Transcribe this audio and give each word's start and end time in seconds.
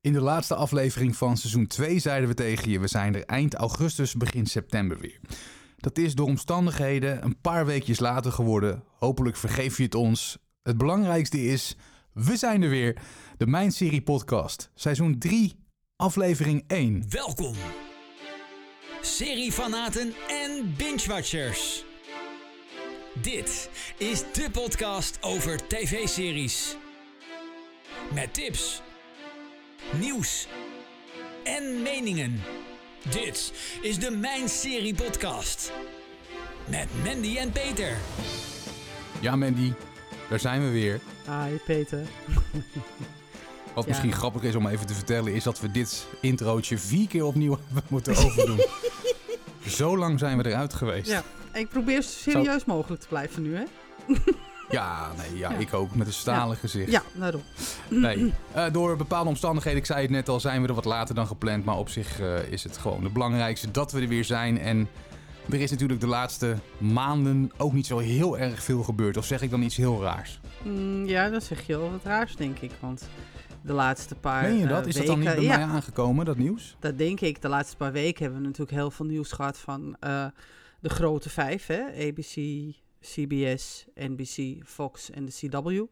In 0.00 0.12
de 0.12 0.20
laatste 0.20 0.54
aflevering 0.54 1.16
van 1.16 1.36
seizoen 1.36 1.66
2 1.66 1.98
zeiden 1.98 2.28
we 2.28 2.34
tegen 2.34 2.70
je: 2.70 2.80
we 2.80 2.86
zijn 2.86 3.14
er 3.14 3.24
eind 3.24 3.54
augustus, 3.54 4.14
begin 4.14 4.46
september 4.46 4.98
weer. 4.98 5.20
Dat 5.76 5.98
is 5.98 6.14
door 6.14 6.26
omstandigheden 6.26 7.24
een 7.24 7.40
paar 7.40 7.66
weekjes 7.66 7.98
later 7.98 8.32
geworden. 8.32 8.82
Hopelijk 8.98 9.36
vergeef 9.36 9.76
je 9.76 9.82
het 9.82 9.94
ons. 9.94 10.38
Het 10.62 10.78
belangrijkste 10.78 11.44
is, 11.44 11.76
we 12.12 12.36
zijn 12.36 12.62
er 12.62 12.68
weer. 12.68 13.00
De 13.36 13.46
Mijn 13.46 13.72
Serie 13.72 14.02
Podcast, 14.02 14.70
seizoen 14.74 15.18
3, 15.18 15.64
aflevering 15.96 16.64
1. 16.66 17.04
Welkom, 17.08 17.54
seriefanaten 19.00 20.12
en 20.28 20.74
binge-watchers. 20.76 21.84
Dit 23.22 23.70
is 23.96 24.18
de 24.32 24.48
podcast 24.52 25.18
over 25.20 25.68
tv-series. 25.68 26.76
Met 28.14 28.34
tips, 28.34 28.82
nieuws 29.98 30.48
en 31.44 31.82
meningen. 31.82 32.40
Dit 33.10 33.52
is 33.80 33.98
de 33.98 34.10
Mijn 34.10 34.48
Serie 34.48 34.94
Podcast. 34.94 35.72
Met 36.66 36.86
Mandy 37.04 37.36
en 37.36 37.52
Peter. 37.52 37.96
Ja, 39.20 39.36
Mandy, 39.36 39.72
daar 40.28 40.40
zijn 40.40 40.64
we 40.64 40.70
weer. 40.70 41.00
Hi 41.26 41.56
Peter. 41.66 41.98
Wat 43.74 43.84
Ja. 43.84 43.90
misschien 43.90 44.12
grappig 44.12 44.42
is 44.42 44.54
om 44.54 44.66
even 44.66 44.86
te 44.86 44.94
vertellen, 44.94 45.34
is 45.34 45.42
dat 45.44 45.60
we 45.60 45.70
dit 45.70 46.06
introotje 46.20 46.78
vier 46.78 47.08
keer 47.08 47.24
opnieuw 47.24 47.58
hebben 47.64 47.82
moeten 47.88 48.16
overdoen. 48.16 48.60
Zo 49.66 49.96
lang 49.98 50.18
zijn 50.18 50.38
we 50.38 50.46
eruit 50.48 50.74
geweest. 50.74 51.08
Ja, 51.10 51.22
ik 51.52 51.68
probeer 51.68 52.02
zo 52.02 52.08
serieus 52.30 52.64
mogelijk 52.64 53.00
te 53.02 53.08
blijven 53.08 53.42
nu, 53.42 53.56
hè? 53.56 53.62
Ja, 54.70 55.12
nee, 55.16 55.38
ja, 55.38 55.50
Ja. 55.50 55.56
ik 55.56 55.74
ook, 55.74 55.94
met 55.94 56.06
een 56.06 56.12
stalen 56.12 56.56
gezicht. 56.56 56.90
Ja, 56.90 57.02
daarom. 57.14 57.42
Nee, 57.88 58.32
eh, 58.52 58.72
door 58.72 58.96
bepaalde 58.96 59.28
omstandigheden, 59.28 59.78
ik 59.78 59.86
zei 59.86 60.00
het 60.02 60.10
net 60.10 60.28
al, 60.28 60.40
zijn 60.40 60.62
we 60.62 60.68
er 60.68 60.74
wat 60.74 60.84
later 60.84 61.14
dan 61.14 61.26
gepland. 61.26 61.64
Maar 61.64 61.76
op 61.78 61.88
zich 61.88 62.20
eh, 62.20 62.52
is 62.52 62.62
het 62.64 62.76
gewoon 62.76 63.04
het 63.04 63.12
belangrijkste 63.12 63.70
dat 63.70 63.92
we 63.92 64.00
er 64.00 64.08
weer 64.08 64.24
zijn. 64.24 64.58
En 64.58 64.88
er 65.50 65.60
is 65.60 65.70
natuurlijk 65.70 66.00
de 66.00 66.06
laatste 66.06 66.56
maanden 66.78 67.50
ook 67.56 67.72
niet 67.72 67.86
zo 67.86 67.98
heel 67.98 68.38
erg 68.38 68.62
veel 68.62 68.82
gebeurd. 68.82 69.16
Of 69.16 69.24
zeg 69.24 69.42
ik 69.42 69.50
dan 69.50 69.62
iets 69.62 69.76
heel 69.76 70.02
raars? 70.02 70.40
Mm, 70.64 71.04
ja, 71.06 71.28
dan 71.30 71.40
zeg 71.40 71.66
je 71.66 71.78
wel 71.78 71.90
wat 71.90 72.04
raars, 72.04 72.36
denk 72.36 72.58
ik. 72.58 72.70
Want 72.80 73.08
de 73.62 73.72
laatste 73.72 74.14
paar 74.14 74.42
Meen 74.42 74.58
je 74.58 74.66
dat? 74.66 74.82
eh, 74.82 74.88
Is 74.88 74.94
dat 74.96 75.06
dan 75.06 75.18
niet 75.18 75.28
weken- 75.28 75.46
bij 75.46 75.50
ja, 75.58 75.66
mij 75.66 75.74
aangekomen, 75.74 76.24
dat 76.24 76.36
nieuws? 76.36 76.76
dat 76.80 76.98
denk 76.98 77.20
ik. 77.20 77.42
De 77.42 77.48
laatste 77.48 77.76
paar 77.76 77.92
weken 77.92 78.22
hebben 78.22 78.40
we 78.40 78.46
natuurlijk 78.46 78.76
heel 78.76 78.90
veel 78.90 79.06
nieuws 79.06 79.32
gehad 79.32 79.58
van 79.58 79.96
de 80.80 80.88
grote 80.88 81.30
vijf, 81.30 81.66
hè? 81.66 81.80
ABC, 82.08 82.36
CBS, 83.00 83.86
NBC, 83.94 84.64
Fox 84.64 85.10
en 85.10 85.24
de 85.24 85.32
CW. 85.32 85.82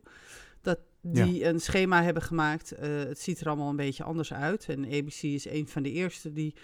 Dat 0.60 0.78
die 1.00 1.44
een 1.44 1.60
schema 1.60 2.02
hebben 2.02 2.22
gemaakt. 2.22 2.72
Eh, 2.72 2.88
het 2.98 3.20
ziet 3.20 3.40
er 3.40 3.46
allemaal 3.46 3.70
een 3.70 3.76
beetje 3.76 4.04
anders 4.04 4.32
uit. 4.32 4.68
En 4.68 4.84
ABC 4.84 5.22
is 5.22 5.48
een 5.48 5.68
van 5.68 5.82
de 5.82 5.90
eerste 5.90 6.32
die 6.32 6.54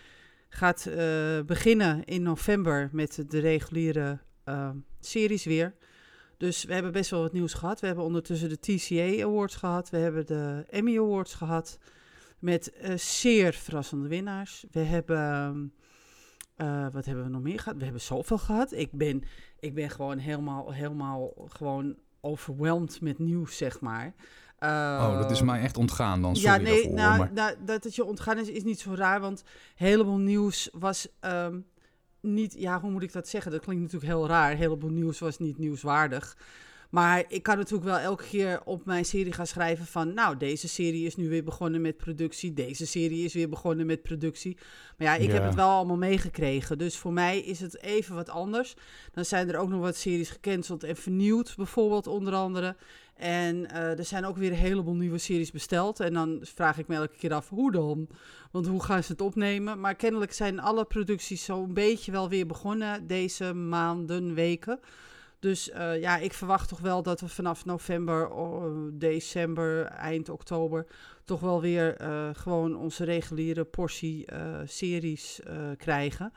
gaat 0.55 0.87
eh, 0.87 1.41
beginnen 1.47 2.05
in 2.05 2.23
november 2.23 2.89
met 2.93 3.25
de 3.29 3.39
reguliere 3.39 4.19
eh, 4.45 4.71
series 5.01 5.45
weer. 5.45 5.75
Dus 6.37 6.65
we 6.65 6.75
hebben 6.75 6.93
best 6.93 7.11
wel 7.11 7.21
wat 7.21 7.33
nieuws 7.33 7.55
gehad. 7.55 7.81
We 7.81 7.87
hebben 7.87 8.05
ondertussen 8.05 8.49
de 8.49 8.59
TCA 8.59 9.25
Awards 9.25 9.57
gehad. 9.57 9.91
We 9.91 9.97
hebben 9.97 10.27
de 10.27 10.65
Emmy 10.69 10.99
Awards 10.99 11.35
gehad. 11.35 11.79
Met 12.39 12.73
eh, 12.73 12.97
zeer 12.97 13.53
verrassende 13.53 14.09
winnaars. 14.09 14.65
We 14.71 14.81
hebben. 14.81 15.73
Eh, 16.63 16.87
wat 16.93 17.05
hebben 17.05 17.25
we 17.25 17.31
nog 17.31 17.43
meer 17.43 17.59
gehad? 17.59 17.77
We 17.77 17.85
hebben 17.85 18.01
zoveel 18.01 18.39
gehad. 18.39 18.73
Ik 18.73 18.93
ben, 18.93 19.23
ik 19.59 19.75
ben 19.75 19.91
gewoon 19.91 20.19
helemaal, 20.19 20.73
helemaal 20.73 21.33
gewoon 21.49 21.97
overweldigd 22.21 23.01
met 23.01 23.19
nieuws, 23.19 23.57
zeg 23.57 23.81
maar. 23.81 24.15
oh, 24.59 25.19
dat 25.19 25.31
is 25.31 25.41
Eh, 25.41 25.47
mij 25.47 25.61
echt 25.61 25.77
ontgaan 25.77 26.23
dan. 26.23 26.37
Sorry 26.37 26.51
ja, 26.51 26.63
nee, 26.63 26.75
daarvoor. 26.75 26.95
nou, 26.95 27.19
maar... 27.19 27.33
nou, 27.33 27.57
dat 27.65 27.85
het 27.85 27.95
je 27.95 28.05
ontgaan 28.05 28.39
is, 28.39 28.49
is 28.49 28.65
niet 28.65 28.81
zo 28.81 28.95
raar. 28.95 29.21
Want 29.21 29.45
heleboel 29.75 30.19
nieuws 30.19 30.69
was 30.73 31.09
ehm, 31.21 31.59
niet... 32.21 32.55
Ja, 32.59 32.81
hoe 32.81 32.91
moet 32.91 33.03
ik 33.03 33.13
dat 33.13 33.29
zeggen? 33.29 33.51
Dat 33.51 33.61
klinkt 33.61 33.83
natuurlijk 33.83 34.13
heel 34.13 34.27
raar. 34.27 34.57
Heleboel 34.57 34.91
nieuws 34.91 35.19
was 35.19 35.39
niet 35.39 35.59
nieuwswaardig. 35.59 36.37
Maar 36.93 37.25
ik 37.29 37.43
kan 37.43 37.57
natuurlijk 37.57 37.85
wel 37.85 37.99
elke 37.99 38.25
keer 38.25 38.61
op 38.65 38.85
mijn 38.85 39.05
serie 39.05 39.33
gaan 39.33 39.47
schrijven 39.47 39.87
van... 39.87 40.15
Nou, 40.15 40.37
deze 40.37 40.69
serie 40.69 41.07
is 41.07 41.17
nu 41.17 41.29
weer 41.29 41.45
begonnen 41.45 41.81
met 41.81 41.97
productie. 41.97 42.53
Deze 42.53 42.87
serie 42.87 43.25
is 43.25 43.35
weer 43.35 43.49
begonnen 43.49 43.87
met 43.87 44.03
productie. 44.03 44.57
Maar 44.99 45.07
ja, 45.07 45.15
ik 45.15 45.31
heb 45.31 45.45
het 45.45 45.55
wel 45.55 45.69
allemaal 45.69 45.97
meegekregen. 45.97 46.79
Dus 46.79 46.97
voor 46.97 47.13
mij 47.13 47.39
is 47.39 47.61
het 47.61 47.83
even 47.83 48.15
wat 48.15 48.29
anders. 48.29 48.75
Dan 49.13 49.25
zijn 49.25 49.49
er 49.49 49.59
ook 49.59 49.69
nog 49.69 49.81
wat 49.81 49.97
series 49.97 50.31
gecanceld 50.31 50.85
en 50.85 50.97
vernieuwd. 50.97 51.55
Bijvoorbeeld 51.57 52.07
onder 52.07 52.35
andere... 52.35 52.77
En 53.15 53.71
eh, 53.71 53.99
er 53.99 54.05
zijn 54.05 54.25
ook 54.25 54.37
weer 54.37 54.51
een 54.51 54.57
heleboel 54.57 54.95
nieuwe 54.95 55.19
series 55.19 55.51
besteld. 55.51 56.01
En 56.01 56.13
dan 56.13 56.39
vraag 56.43 56.79
ik 56.79 56.89
me 56.89 56.95
elke 56.95 57.17
keer 57.17 57.33
af, 57.33 57.49
hoe 57.49 57.73
dan? 57.73 58.09
Want 58.51 58.67
hoe 58.67 58.83
gaan 58.83 59.03
ze 59.03 59.13
het 59.13 59.21
opnemen? 59.21 59.81
Maar 59.81 59.95
kennelijk 59.95 60.33
zijn 60.33 60.61
alle 60.61 60.85
producties 60.85 61.45
zo'n 61.45 61.75
beetje 61.75 62.13
wel 62.13 62.29
weer 62.29 62.47
begonnen 62.47 63.07
deze 63.07 63.55
maanden, 63.55 64.35
weken. 64.35 64.81
Dus 65.43 65.71
eh, 65.71 66.01
ja, 66.01 66.17
ik 66.19 66.33
verwacht 66.33 66.69
toch 66.69 66.81
wel 66.81 67.03
dat 67.03 67.21
we 67.21 67.29
vanaf 67.29 67.65
november, 67.65 68.31
oh, 68.31 68.89
december, 68.93 69.85
eind 69.85 70.29
oktober... 70.29 70.87
toch 71.25 71.41
wel 71.41 71.61
weer 71.61 71.97
eh, 71.97 72.29
gewoon 72.33 72.77
onze 72.77 73.05
reguliere 73.05 73.65
portie 73.65 74.27
eh, 74.27 74.61
series 74.65 75.41
eh, 75.43 75.57
krijgen. 75.77 76.33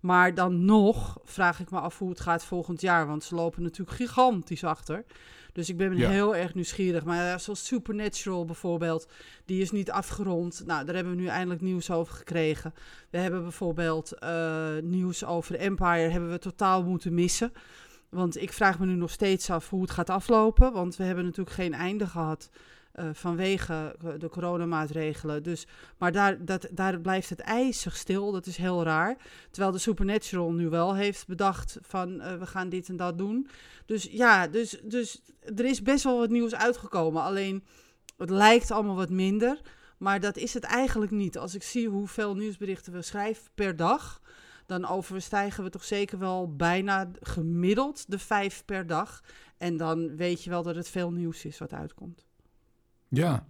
Maar 0.00 0.34
dan 0.34 0.64
nog 0.64 1.18
vraag 1.24 1.60
ik 1.60 1.70
me 1.70 1.80
af 1.80 1.98
hoe 1.98 2.08
het 2.08 2.20
gaat 2.20 2.44
volgend 2.44 2.80
jaar. 2.80 3.06
Want 3.06 3.24
ze 3.24 3.34
lopen 3.34 3.62
natuurlijk 3.62 3.96
gigantisch 3.96 4.64
achter. 4.64 5.04
Dus 5.52 5.68
ik 5.68 5.76
ben 5.76 5.96
Ja. 5.96 6.08
heel 6.08 6.36
erg 6.36 6.54
nieuwsgierig. 6.54 7.04
Maar 7.04 7.40
zoals 7.40 7.66
Supernatural 7.66 8.44
bijvoorbeeld, 8.44 9.08
die 9.44 9.60
is 9.62 9.70
niet 9.70 9.90
afgerond. 9.90 10.62
Nou, 10.66 10.84
daar 10.84 10.94
hebben 10.94 11.16
we 11.16 11.20
nu 11.20 11.26
eindelijk 11.26 11.60
nieuws 11.60 11.90
over 11.90 12.14
gekregen. 12.14 12.74
We 13.10 13.18
hebben 13.18 13.42
bijvoorbeeld 13.42 14.12
eh, 14.12 14.76
nieuws 14.82 15.24
over 15.24 15.54
Empire, 15.54 16.08
hebben 16.10 16.30
we 16.30 16.38
totaal 16.38 16.82
moeten 16.84 17.14
missen. 17.14 17.52
Want 18.16 18.40
ik 18.40 18.52
vraag 18.52 18.78
me 18.78 18.86
nu 18.86 18.94
nog 18.94 19.10
steeds 19.10 19.50
af 19.50 19.70
hoe 19.70 19.82
het 19.82 19.90
gaat 19.90 20.10
aflopen. 20.10 20.72
Want 20.72 20.96
we 20.96 21.04
hebben 21.04 21.24
natuurlijk 21.24 21.56
geen 21.56 21.74
einde 21.74 22.06
gehad 22.06 22.50
eh, 22.92 23.08
vanwege 23.12 23.96
eh, 24.04 24.10
de 24.18 24.28
coronamaatregelen. 24.28 25.42
Dus, 25.42 25.66
maar 25.98 26.12
daar, 26.12 26.44
dat, 26.44 26.68
daar 26.70 27.00
blijft 27.00 27.28
het 27.28 27.40
ijzig 27.40 27.96
stil. 27.96 28.32
Dat 28.32 28.46
is 28.46 28.56
heel 28.56 28.82
raar. 28.82 29.16
Terwijl 29.50 29.72
de 29.72 29.78
Supernatural 29.78 30.52
nu 30.52 30.68
wel 30.68 30.94
heeft 30.94 31.26
bedacht 31.26 31.78
van 31.80 32.20
eh, 32.20 32.38
we 32.38 32.46
gaan 32.46 32.68
dit 32.68 32.88
en 32.88 32.96
dat 32.96 33.18
doen. 33.18 33.48
Dus 33.86 34.08
ja, 34.10 34.46
dus, 34.46 34.80
dus 34.82 35.22
er 35.56 35.64
is 35.64 35.82
best 35.82 36.04
wel 36.04 36.18
wat 36.18 36.30
nieuws 36.30 36.54
uitgekomen. 36.54 37.22
Alleen 37.22 37.64
het 38.16 38.30
lijkt 38.30 38.70
allemaal 38.70 38.96
wat 38.96 39.10
minder. 39.10 39.60
Maar 39.98 40.20
dat 40.20 40.36
is 40.36 40.54
het 40.54 40.64
eigenlijk 40.64 41.10
niet. 41.10 41.38
Als 41.38 41.54
ik 41.54 41.62
zie 41.62 41.88
hoeveel 41.88 42.34
nieuwsberichten 42.34 42.92
we 42.92 43.02
schrijven 43.02 43.50
per 43.54 43.76
dag. 43.76 44.20
Dan 44.66 44.86
overstijgen 44.88 45.64
we 45.64 45.70
toch 45.70 45.84
zeker 45.84 46.18
wel 46.18 46.56
bijna 46.56 47.08
gemiddeld 47.20 48.10
de 48.10 48.18
vijf 48.18 48.62
per 48.64 48.86
dag. 48.86 49.22
En 49.58 49.76
dan 49.76 50.16
weet 50.16 50.44
je 50.44 50.50
wel 50.50 50.62
dat 50.62 50.74
het 50.76 50.88
veel 50.88 51.10
nieuws 51.12 51.44
is 51.44 51.58
wat 51.58 51.72
uitkomt. 51.72 52.26
Ja, 53.08 53.46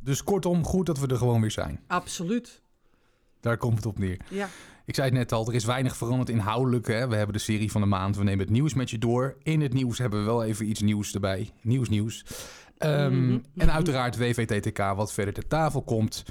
dus 0.00 0.24
kortom, 0.24 0.64
goed 0.64 0.86
dat 0.86 0.98
we 0.98 1.06
er 1.06 1.16
gewoon 1.16 1.40
weer 1.40 1.50
zijn. 1.50 1.80
Absoluut. 1.86 2.62
Daar 3.40 3.56
komt 3.56 3.76
het 3.76 3.86
op 3.86 3.98
neer. 3.98 4.20
Ja. 4.30 4.48
Ik 4.86 4.94
zei 4.94 5.08
het 5.08 5.16
net 5.16 5.32
al, 5.32 5.46
er 5.48 5.54
is 5.54 5.64
weinig 5.64 5.96
veranderd 5.96 6.28
inhoudelijk. 6.28 6.86
Hè? 6.86 7.08
We 7.08 7.16
hebben 7.16 7.34
de 7.36 7.42
serie 7.42 7.70
van 7.70 7.80
de 7.80 7.86
maand, 7.86 8.16
we 8.16 8.24
nemen 8.24 8.40
het 8.44 8.50
nieuws 8.54 8.74
met 8.74 8.90
je 8.90 8.98
door. 8.98 9.36
In 9.42 9.60
het 9.60 9.72
nieuws 9.72 9.98
hebben 9.98 10.18
we 10.18 10.24
wel 10.26 10.44
even 10.44 10.68
iets 10.68 10.80
nieuws 10.80 11.14
erbij. 11.14 11.50
Nieuws, 11.62 11.88
nieuws. 11.88 12.24
Ehm, 12.78 13.26
Mhm. 13.26 13.38
En 13.56 13.72
uiteraard 13.72 14.16
WVTTK, 14.16 14.78
wat 14.78 15.12
verder 15.12 15.34
ter 15.34 15.46
tafel 15.46 15.82
komt. 15.82 16.24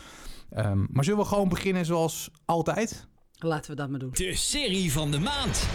Ehm, 0.49 0.85
maar 0.89 1.03
zullen 1.03 1.19
we 1.19 1.25
gewoon 1.25 1.49
beginnen 1.49 1.85
zoals 1.85 2.29
altijd? 2.45 3.07
Laten 3.43 3.71
we 3.71 3.77
dat 3.77 3.89
maar 3.89 3.99
doen. 3.99 4.09
De 4.13 4.35
serie 4.35 4.91
van 4.91 5.11
de 5.11 5.19
maand. 5.19 5.67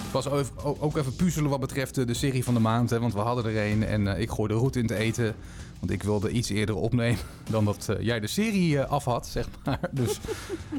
Het 0.00 0.24
was 0.24 0.50
ook 0.80 0.96
even 0.96 1.16
puzzelen 1.16 1.50
wat 1.50 1.60
betreft 1.60 1.98
eh, 1.98 2.06
de 2.06 2.14
serie 2.14 2.44
van 2.44 2.54
de 2.54 2.60
maand. 2.60 2.90
Hè? 2.90 3.00
Want 3.00 3.12
we 3.14 3.20
hadden 3.20 3.44
er 3.44 3.70
een 3.72 3.84
en 3.84 4.14
eh, 4.14 4.20
ik 4.20 4.30
gooide 4.30 4.54
roet 4.54 4.76
in 4.76 4.82
het 4.82 4.90
eten. 4.90 5.34
Want 5.78 5.92
ik 5.94 6.02
wilde 6.02 6.30
iets 6.30 6.48
eerder 6.48 6.74
opnemen 6.74 7.18
dan 7.50 7.64
dat 7.64 7.88
eh, 7.88 8.00
jij 8.04 8.20
de 8.20 8.26
serie 8.26 8.78
eh, 8.78 8.90
af 8.90 9.04
had, 9.04 9.26
zeg 9.26 9.48
maar. 9.64 9.80
Dus 9.90 10.18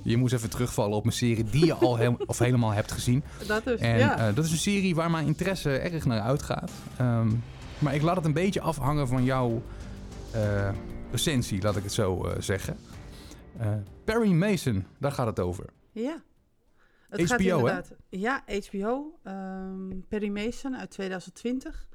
je 0.03 0.17
moest 0.17 0.33
even 0.33 0.49
terugvallen 0.49 0.97
op 0.97 1.05
een 1.05 1.11
serie 1.11 1.43
die 1.43 1.65
je 1.65 1.73
al 1.73 1.97
heel- 1.97 2.17
of 2.25 2.39
helemaal 2.39 2.71
hebt 2.71 2.91
gezien. 2.91 3.23
Dat 3.47 3.63
dus, 3.63 3.79
En 3.79 3.97
ja. 3.97 4.31
dat 4.31 4.45
is 4.45 4.51
een 4.51 4.57
serie 4.57 4.95
waar 4.95 5.11
mijn 5.11 5.25
interesse 5.27 5.77
erg 5.77 6.05
naar 6.05 6.21
uitgaat. 6.21 6.71
Ehm, 6.97 7.27
maar 7.79 7.95
ik 7.95 8.01
laat 8.01 8.15
het 8.15 8.25
een 8.25 8.33
beetje 8.33 8.61
afhangen 8.61 9.07
van 9.07 9.23
jouw 9.23 9.61
eh 10.31 10.69
recensie, 11.11 11.61
laat 11.61 11.75
ik 11.77 11.83
het 11.83 11.93
zo 11.93 12.23
eh, 12.25 12.41
zeggen. 12.41 12.77
Eh, 13.57 13.75
Perry 14.03 14.31
Mason, 14.31 14.85
daar 14.99 15.11
gaat 15.11 15.27
het 15.27 15.39
over. 15.39 15.65
Ja. 15.91 16.23
Het 17.09 17.21
HBO, 17.21 17.27
gaat 17.27 17.39
hè? 17.39 17.45
inderdaad, 17.57 17.93
Ja, 18.09 18.43
HBO. 18.47 19.19
ehm, 19.23 19.99
Perry 20.07 20.29
Mason 20.29 20.75
uit 20.77 20.89
2020. 20.89 21.87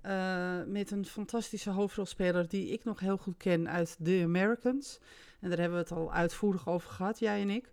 Eh, 0.00 0.56
met 0.66 0.90
een 0.90 1.04
fantastische 1.04 1.70
hoofdrolspeler 1.70 2.48
die 2.48 2.68
ik 2.72 2.84
nog 2.84 3.00
heel 3.00 3.16
goed 3.16 3.36
ken 3.36 3.68
uit 3.68 3.96
The 4.02 4.20
Americans. 4.24 5.00
En 5.40 5.48
daar 5.48 5.58
hebben 5.58 5.78
we 5.78 5.84
het 5.84 5.92
al 5.92 6.12
uitvoerig 6.12 6.68
over 6.68 6.90
gehad, 6.90 7.18
jij 7.18 7.40
en 7.40 7.50
ik. 7.50 7.70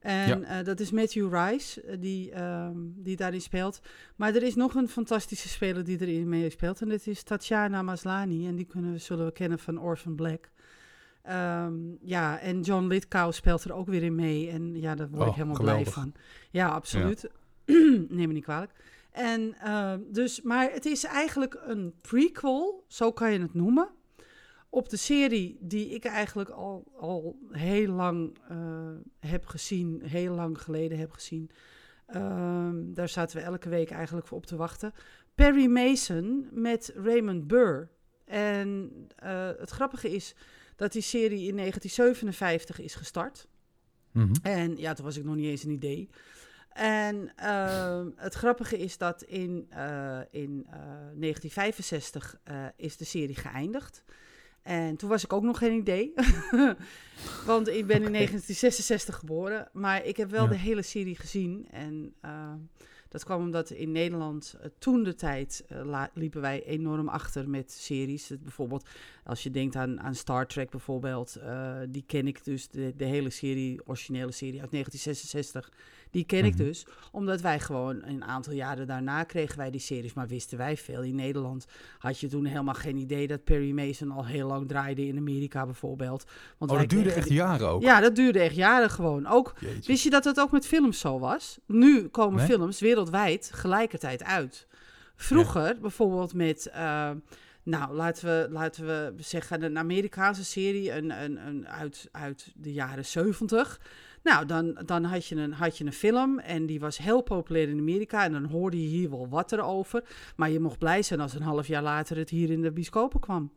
En 0.00 0.44
eh, 0.44 0.64
dat 0.64 0.80
is 0.80 0.90
Matthew 0.90 1.34
Rice, 1.34 1.98
die, 1.98 2.30
ehm, 2.32 2.76
die 2.78 3.16
daarin 3.16 3.40
speelt. 3.40 3.80
Maar 4.16 4.34
er 4.34 4.42
is 4.42 4.54
nog 4.54 4.74
een 4.74 4.88
fantastische 4.88 5.48
speler 5.48 5.84
die 5.84 6.00
erin 6.00 6.28
meespeelt. 6.28 6.80
En 6.80 6.88
dat 6.88 7.06
is 7.06 7.22
Tatjana 7.22 7.82
Maslany. 7.82 8.46
En 8.46 8.56
die 8.56 8.66
kunnen, 8.66 9.00
zullen 9.00 9.26
we 9.26 9.32
kennen 9.32 9.58
van 9.58 9.80
Orphan 9.80 10.14
Black. 10.14 10.50
Ehm, 11.26 11.74
ja, 12.00 12.38
en 12.38 12.60
John 12.60 12.86
Lithgow 12.86 13.32
speelt 13.32 13.64
er 13.64 13.72
ook 13.72 13.86
weer 13.86 14.02
in 14.02 14.14
mee. 14.14 14.50
En 14.50 14.80
ja, 14.80 14.94
daar 14.94 15.08
word 15.08 15.22
ik 15.22 15.28
Oh, 15.28 15.34
helemaal 15.34 15.54
geweldig. 15.56 15.82
blij 15.82 15.92
van. 15.92 16.12
Ja, 16.50 16.68
absoluut. 16.68 17.30
Neem 18.08 18.28
me 18.28 18.32
niet 18.32 18.44
kwalijk. 18.44 18.72
En 19.10 19.54
ehm, 19.60 20.00
dus, 20.08 20.42
maar 20.42 20.70
het 20.72 20.86
is 20.86 21.04
eigenlijk 21.04 21.62
een 21.66 21.94
prequel, 22.00 22.84
zo 22.88 23.12
kan 23.12 23.32
je 23.32 23.40
het 23.40 23.54
noemen. 23.54 23.88
Op 24.68 24.88
de 24.88 24.96
serie 24.96 25.56
die 25.60 25.88
ik 25.88 26.04
eigenlijk 26.04 26.50
al, 26.50 26.84
al 26.96 27.38
heel 27.50 27.92
lang 27.92 28.38
eh, 28.48 28.56
heb 29.20 29.46
gezien, 29.46 30.02
heel 30.04 30.34
lang 30.34 30.62
geleden 30.62 30.98
heb 30.98 31.10
gezien. 31.12 31.50
Ehm, 32.06 32.74
daar 32.94 33.08
zaten 33.08 33.36
we 33.36 33.42
elke 33.42 33.68
week 33.68 33.90
eigenlijk 33.90 34.26
voor 34.26 34.36
op 34.38 34.46
te 34.46 34.56
wachten. 34.56 34.92
Perry 35.34 35.66
Mason 35.66 36.48
met 36.52 36.92
Raymond 36.96 37.46
Burr. 37.46 37.88
En 38.24 38.90
eh, 39.16 39.48
het 39.58 39.70
grappige 39.70 40.10
is 40.10 40.34
dat 40.76 40.92
die 40.92 41.02
serie 41.02 41.48
in 41.48 41.56
1957 41.56 42.80
is 42.80 42.94
gestart. 42.94 43.48
Mhm. 44.12 44.32
En 44.42 44.76
ja, 44.76 44.92
toen 44.92 45.04
was 45.04 45.16
ik 45.16 45.24
nog 45.24 45.34
niet 45.34 45.46
eens 45.46 45.64
een 45.64 45.70
idee. 45.70 46.08
En 46.72 47.32
ehm, 47.36 48.10
het 48.16 48.34
grappige 48.34 48.78
is 48.78 48.98
dat 48.98 49.22
in, 49.22 49.66
eh, 49.70 50.20
in 50.30 50.66
eh, 50.70 50.78
1965 51.14 52.38
eh, 52.44 52.64
is 52.76 52.96
de 52.96 53.04
serie 53.04 53.34
geëindigd. 53.36 54.02
En 54.62 54.96
toen 54.96 55.08
was 55.08 55.24
ik 55.24 55.32
ook 55.32 55.42
nog 55.42 55.58
geen 55.58 55.72
idee. 55.78 56.12
Want 57.46 57.68
ik 57.68 57.86
ben 57.86 58.02
in 58.02 58.12
1966 58.12 59.16
geboren. 59.16 59.68
Maar 59.72 60.04
ik 60.04 60.16
heb 60.16 60.30
wel 60.30 60.42
Ja. 60.42 60.48
de 60.48 60.56
hele 60.56 60.82
serie 60.82 61.16
gezien. 61.16 61.66
En 61.70 62.14
eh, 62.20 62.52
dat 63.08 63.24
kwam 63.24 63.40
omdat 63.40 63.70
in 63.70 63.92
Nederland 63.92 64.56
eh, 64.60 64.68
toen 64.78 65.02
de 65.02 65.14
tijd 65.14 65.64
eh, 65.68 66.04
liepen 66.14 66.40
wij 66.40 66.64
enorm 66.64 67.08
achter 67.08 67.48
met 67.48 67.72
series. 67.72 68.32
Bijvoorbeeld 68.40 68.88
als 69.24 69.42
je 69.42 69.50
denkt 69.50 69.76
aan, 69.76 70.00
aan 70.00 70.14
Star 70.14 70.46
Trek 70.46 70.70
bijvoorbeeld. 70.70 71.36
eh, 71.36 71.78
die 71.88 72.04
ken 72.06 72.26
ik 72.26 72.44
dus, 72.44 72.68
de, 72.68 72.92
de 72.96 73.04
hele 73.04 73.30
serie, 73.30 73.80
originele 73.86 74.32
serie 74.32 74.60
uit 74.60 74.70
1966. 74.70 75.72
Die 76.16 76.24
ken 76.24 76.44
ik 76.44 76.54
Mhm. 76.54 76.62
dus, 76.64 76.86
omdat 77.12 77.40
wij 77.40 77.60
gewoon 77.60 78.02
een 78.04 78.24
aantal 78.24 78.52
jaren 78.52 78.86
daarna 78.86 79.24
kregen 79.24 79.58
wij 79.58 79.70
die 79.70 79.80
series. 79.80 80.12
Maar 80.14 80.26
wisten 80.26 80.58
wij 80.58 80.76
veel. 80.76 81.02
In 81.02 81.14
Nederland 81.14 81.66
had 81.98 82.20
je 82.20 82.28
toen 82.28 82.44
helemaal 82.44 82.74
geen 82.74 82.96
idee 82.96 83.26
dat 83.26 83.44
Perry 83.44 83.70
Mason 83.70 84.10
al 84.10 84.26
heel 84.26 84.46
lang 84.46 84.68
draaide 84.68 85.06
in 85.06 85.16
Amerika 85.16 85.64
bijvoorbeeld. 85.64 86.24
Want 86.58 86.70
Oh, 86.70 86.78
dat 86.78 86.88
duurde 86.88 87.12
echt 87.12 87.26
die- 87.28 87.36
jaren 87.36 87.68
ook. 87.68 87.82
Ja, 87.82 88.00
dat 88.00 88.16
duurde 88.16 88.38
echt 88.40 88.54
jaren 88.54 88.90
gewoon. 88.90 89.26
Ook 89.26 89.54
Jeetje. 89.60 89.92
Wist 89.92 90.02
je 90.04 90.10
dat 90.10 90.24
het 90.24 90.40
ook 90.40 90.50
met 90.50 90.66
films 90.66 90.98
zo 90.98 91.18
was? 91.18 91.58
Nu 91.66 92.08
komen 92.08 92.36
Nee? 92.38 92.46
films 92.46 92.80
wereldwijd 92.80 93.50
gelijkertijd 93.54 94.24
uit. 94.24 94.66
Vroeger, 95.16 95.78
bijvoorbeeld 95.80 96.34
met, 96.34 96.66
eh, 96.66 97.10
nou 97.62 97.94
laten 97.94 98.26
we, 98.26 98.48
laten 98.50 98.86
we 98.86 99.12
zeggen, 99.18 99.62
een 99.62 99.78
Amerikaanse 99.78 100.44
serie 100.44 100.92
een, 100.92 101.10
een, 101.22 101.46
een 101.46 101.68
uit, 101.68 102.08
uit 102.12 102.52
de 102.56 102.72
jaren 102.72 103.04
70. 103.04 103.80
Nou, 104.26 104.46
dan, 104.46 104.78
dan 104.86 105.04
had, 105.04 105.26
je 105.26 105.36
een, 105.36 105.52
had 105.52 105.78
je 105.78 105.84
een 105.84 105.92
film 105.92 106.38
en 106.38 106.66
die 106.66 106.80
was 106.80 106.98
heel 106.98 107.20
populair 107.22 107.68
in 107.68 107.78
Amerika. 107.78 108.24
En 108.24 108.32
dan 108.32 108.44
hoorde 108.44 108.82
je 108.82 108.88
hier 108.88 109.10
wel 109.10 109.28
wat 109.28 109.52
erover. 109.52 110.04
Maar 110.36 110.50
je 110.50 110.60
mocht 110.60 110.78
blij 110.78 111.02
zijn 111.02 111.20
als 111.20 111.34
een 111.34 111.42
half 111.42 111.66
jaar 111.66 111.82
later 111.82 112.16
het 112.16 112.30
hier 112.30 112.50
in 112.50 112.62
de 112.62 112.72
bioscopen 112.72 113.20
kwam. 113.20 113.52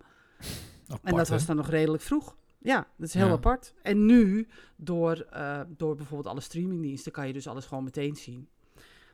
Apart, 0.88 1.04
En 1.04 1.16
dat 1.16 1.28
hè? 1.28 1.34
was 1.34 1.46
dan 1.46 1.56
nog 1.56 1.70
redelijk 1.70 2.04
vroeg. 2.04 2.36
Ja, 2.58 2.88
dat 2.98 3.08
is 3.08 3.14
heel 3.14 3.26
Ja. 3.28 3.32
apart. 3.32 3.74
En 3.82 4.06
nu, 4.06 4.48
door, 4.76 5.16
eh, 5.30 5.62
door 5.68 5.96
bijvoorbeeld 5.96 6.30
alle 6.30 6.42
streamingdiensten, 6.42 7.12
kan 7.12 7.28
je 7.28 7.34
dus 7.34 7.48
alles 7.48 7.66
gewoon 7.66 7.84
meteen 7.84 8.16
zien. 8.16 8.48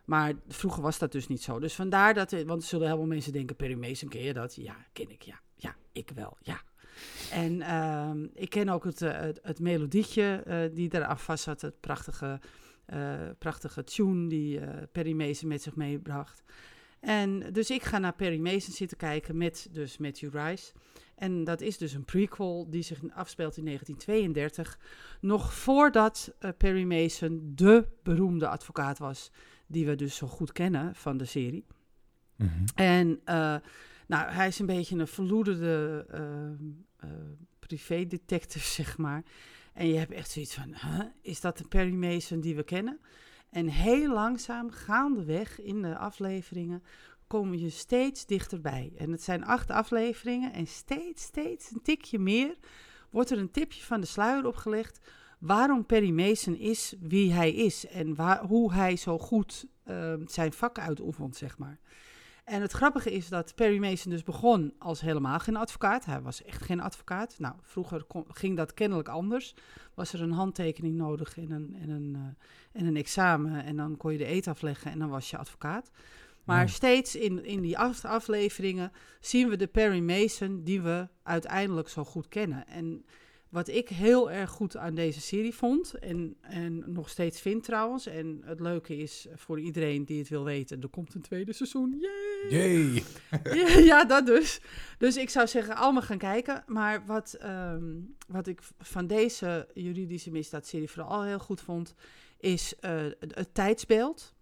Maar 0.06 0.34
vroeger 0.48 0.82
was 0.82 1.00
dat 1.00 1.12
dus 1.12 1.28
niet 1.28 1.42
zo. 1.44 1.60
Dus 1.60 1.74
vandaar 1.74 2.14
dat, 2.14 2.32
want 2.32 2.62
er 2.62 2.68
zullen 2.68 2.88
heel 2.88 2.96
veel 2.98 3.06
mensen 3.06 3.32
denken, 3.34 3.56
Perry 3.56 3.78
Mason, 3.80 4.10
ken 4.10 4.22
je 4.22 4.34
dat? 4.34 4.56
Ja, 4.56 4.76
ken 4.94 5.10
ik, 5.12 5.22
ja. 5.22 5.40
Ja, 5.56 5.76
ik 5.92 6.12
wel, 6.16 6.38
ja. 6.42 6.62
En 7.32 7.62
ehm, 7.62 8.28
ik 8.34 8.50
ken 8.50 8.70
ook 8.70 8.84
het, 8.84 9.02
eh, 9.02 9.20
het, 9.20 9.40
het 9.44 9.60
melodietje 9.60 10.44
eh, 10.46 10.60
die 10.74 10.90
eraan 10.94 11.20
vast 11.20 11.44
zat, 11.44 11.62
het 11.62 11.80
prachtige, 11.80 12.40
eh, 12.86 13.14
prachtige 13.38 13.84
tune 13.84 14.28
die 14.28 14.60
Perry 14.92 15.14
Mason 15.14 15.48
met 15.48 15.62
zich 15.62 15.76
meebracht. 15.76 16.44
En 17.00 17.54
dus 17.54 17.70
ik 17.70 17.84
ga 17.84 17.98
naar 17.98 18.14
Perry 18.14 18.40
Mason 18.40 18.74
zitten 18.74 18.98
kijken 18.98 19.38
met 19.38 19.68
dus 19.72 19.98
Matthew 19.98 20.36
Rice. 20.36 20.72
En 21.16 21.44
dat 21.44 21.62
is 21.62 21.78
dus 21.78 21.94
een 21.94 22.06
prequel 22.06 22.70
die 22.70 22.82
zich 22.82 23.00
afspeelt 23.14 23.58
in 23.58 23.66
1932. 23.66 24.80
Nog 25.22 25.54
voordat 25.54 26.34
Perry 26.58 26.84
Mason 26.84 27.52
de 27.56 27.88
beroemde 28.04 28.48
advocaat 28.48 28.98
was, 28.98 29.32
die 29.68 29.86
we 29.86 29.96
dus 29.96 30.16
zo 30.16 30.28
goed 30.28 30.52
kennen 30.52 30.96
van 30.96 31.18
de 31.18 31.26
serie. 31.26 31.66
Mhm. 32.36 32.64
En 32.76 33.22
nou, 34.08 34.32
hij 34.32 34.48
is 34.48 34.60
een 34.60 34.66
beetje 34.66 34.98
een 34.98 35.08
verloederde 35.08 36.06
eh, 36.10 37.10
eh, 37.10 37.18
privédetective, 37.60 38.66
zeg 38.82 38.98
maar. 38.98 39.24
En 39.74 39.88
je 39.88 39.98
hebt 39.98 40.12
echt 40.12 40.32
zoiets 40.32 40.54
van, 40.54 40.76
is 41.22 41.42
dat 41.42 41.58
de 41.58 41.68
Perry 41.68 41.94
Mason 41.94 42.40
die 42.40 42.56
we 42.56 42.64
kennen? 42.64 43.00
En 43.50 43.68
heel 43.68 44.14
langzaam, 44.14 44.70
gaandeweg 44.70 45.62
in 45.62 45.82
de 45.82 45.98
afleveringen, 45.98 46.84
kom 47.28 47.54
je 47.54 47.70
steeds 47.70 48.26
dichterbij. 48.26 48.94
En 48.98 49.12
het 49.12 49.24
zijn 49.24 49.46
acht 49.46 49.70
afleveringen 49.70 50.54
en 50.54 50.68
steeds, 50.68 51.24
steeds 51.24 51.72
een 51.72 51.82
tikje 51.82 52.20
meer 52.20 52.56
wordt 53.10 53.30
er 53.30 53.38
een 53.38 53.52
tipje 53.52 53.82
van 53.82 54.02
de 54.02 54.08
sluier 54.08 54.48
opgelegd 54.48 55.00
waarom 55.40 55.86
Perry 55.86 56.12
Mason 56.12 56.56
is 56.56 56.96
wie 57.00 57.34
hij 57.34 57.52
is 57.52 57.88
en 57.88 58.16
waar, 58.16 58.46
hoe 58.46 58.74
hij 58.74 58.96
zo 58.96 59.18
goed 59.18 59.66
ehm, 59.84 60.28
zijn 60.28 60.54
vak 60.54 60.80
uitoefent, 60.80 61.36
zeg 61.36 61.58
maar. 61.58 61.80
En 62.46 62.62
het 62.62 62.72
grappige 62.72 63.12
is 63.12 63.30
dat 63.30 63.56
Perry 63.56 63.78
Mason 63.78 64.12
dus 64.12 64.24
begon 64.24 64.74
als 64.80 65.02
helemaal 65.02 65.40
geen 65.40 65.56
advocaat. 65.56 66.06
Hij 66.06 66.22
was 66.22 66.44
echt 66.44 66.62
geen 66.62 66.80
advocaat. 66.82 67.36
Nou, 67.40 67.56
vroeger 67.62 68.04
kon- 68.04 68.26
ging 68.28 68.58
dat 68.58 68.74
kennelijk 68.74 69.08
anders. 69.10 69.56
Was 69.94 70.14
er 70.14 70.22
een 70.22 70.32
handtekening 70.32 70.96
nodig 70.96 71.38
en 71.38 71.52
een, 71.52 71.76
en, 71.82 71.90
een, 71.90 72.16
eh, 72.16 72.82
en 72.82 72.86
een 72.88 72.96
examen. 72.98 73.64
En 73.64 73.76
dan 73.76 73.98
kon 73.98 74.12
je 74.12 74.18
de 74.18 74.30
eet 74.30 74.48
afleggen 74.48 74.92
en 74.92 75.00
dan 75.00 75.10
was 75.10 75.30
je 75.30 75.38
advocaat. 75.38 75.92
Maar 76.44 76.62
Ja. 76.62 76.68
steeds 76.68 77.16
in, 77.16 77.46
in 77.46 77.62
die 77.62 77.78
af- 77.78 78.06
afleveringen 78.06 78.92
zien 79.20 79.50
we 79.50 79.56
de 79.58 79.68
Perry 79.68 80.00
Mason 80.00 80.64
die 80.64 80.82
we 80.82 81.08
uiteindelijk 81.24 81.90
zo 81.90 82.04
goed 82.04 82.28
kennen. 82.28 82.68
En 82.68 83.06
wat 83.56 83.68
ik 83.68 83.90
heel 83.90 84.32
erg 84.32 84.50
goed 84.50 84.78
aan 84.78 84.96
deze 84.96 85.22
serie 85.22 85.54
vond, 85.54 85.94
en, 85.94 86.36
en 86.42 86.84
nog 86.88 87.10
steeds 87.10 87.42
vind 87.42 87.64
trouwens, 87.64 88.06
en 88.06 88.42
het 88.46 88.60
leuke 88.60 88.98
is 88.98 89.28
voor 89.36 89.60
iedereen 89.60 90.06
die 90.06 90.20
het 90.20 90.30
wil 90.30 90.44
weten, 90.44 90.82
er 90.82 90.90
komt 90.90 91.14
een 91.14 91.22
tweede 91.22 91.54
seizoen. 91.54 92.06
Yay! 92.50 93.04
Ja, 93.44 93.78
ja, 93.78 94.06
dat 94.06 94.26
dus. 94.26 94.60
Dus 94.98 95.18
ik 95.18 95.30
zou 95.30 95.48
zeggen, 95.48 95.76
allemaal 95.76 96.02
gaan 96.02 96.18
kijken. 96.18 96.64
Maar 96.66 97.06
wat, 97.06 97.34
ehm, 97.34 97.94
wat 98.28 98.48
ik 98.48 98.62
van 98.80 99.08
deze 99.08 99.68
juridische 99.74 100.32
misdaadserie 100.32 100.90
vooral 100.90 101.24
heel 101.24 101.40
goed 101.40 101.62
vond, 101.62 101.94
is 102.40 102.76
eh, 102.80 103.04
het, 103.20 103.36
het 103.36 103.54
tijdsbeeld. 103.54 104.34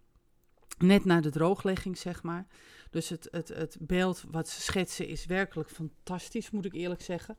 Net 0.77 1.05
na 1.05 1.21
de 1.21 1.31
drooglegging, 1.31 1.97
zeg 1.97 2.23
maar. 2.23 2.47
Dus 2.89 3.09
het, 3.09 3.27
het, 3.31 3.47
het 3.47 3.77
beeld 3.79 4.23
wat 4.31 4.49
ze 4.49 4.61
schetsen 4.61 5.07
is 5.07 5.25
werkelijk 5.25 5.69
fantastisch, 5.69 6.51
moet 6.51 6.65
ik 6.65 6.73
eerlijk 6.73 7.01
zeggen. 7.01 7.37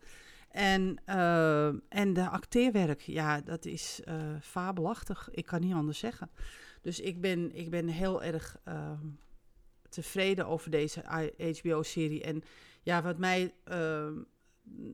En, 0.54 0.96
eh, 1.04 1.66
en 1.88 2.12
de 2.12 2.28
acteerwerk, 2.28 3.00
ja, 3.00 3.40
dat 3.40 3.64
is 3.64 4.00
eh, 4.04 4.16
fabelachtig. 4.40 5.28
Ik 5.30 5.46
kan 5.46 5.60
niet 5.60 5.74
anders 5.74 5.98
zeggen. 5.98 6.30
Dus 6.82 7.00
ik 7.00 7.20
ben, 7.20 7.54
ik 7.54 7.70
ben 7.70 7.88
heel 7.88 8.22
erg 8.22 8.56
ehm, 8.64 9.06
tevreden 9.88 10.46
over 10.46 10.70
deze 10.70 11.30
HBO-serie. 11.60 12.22
En 12.22 12.42
ja, 12.82 13.02
wat 13.02 13.18
mij 13.18 13.54
ehm, 13.64 14.14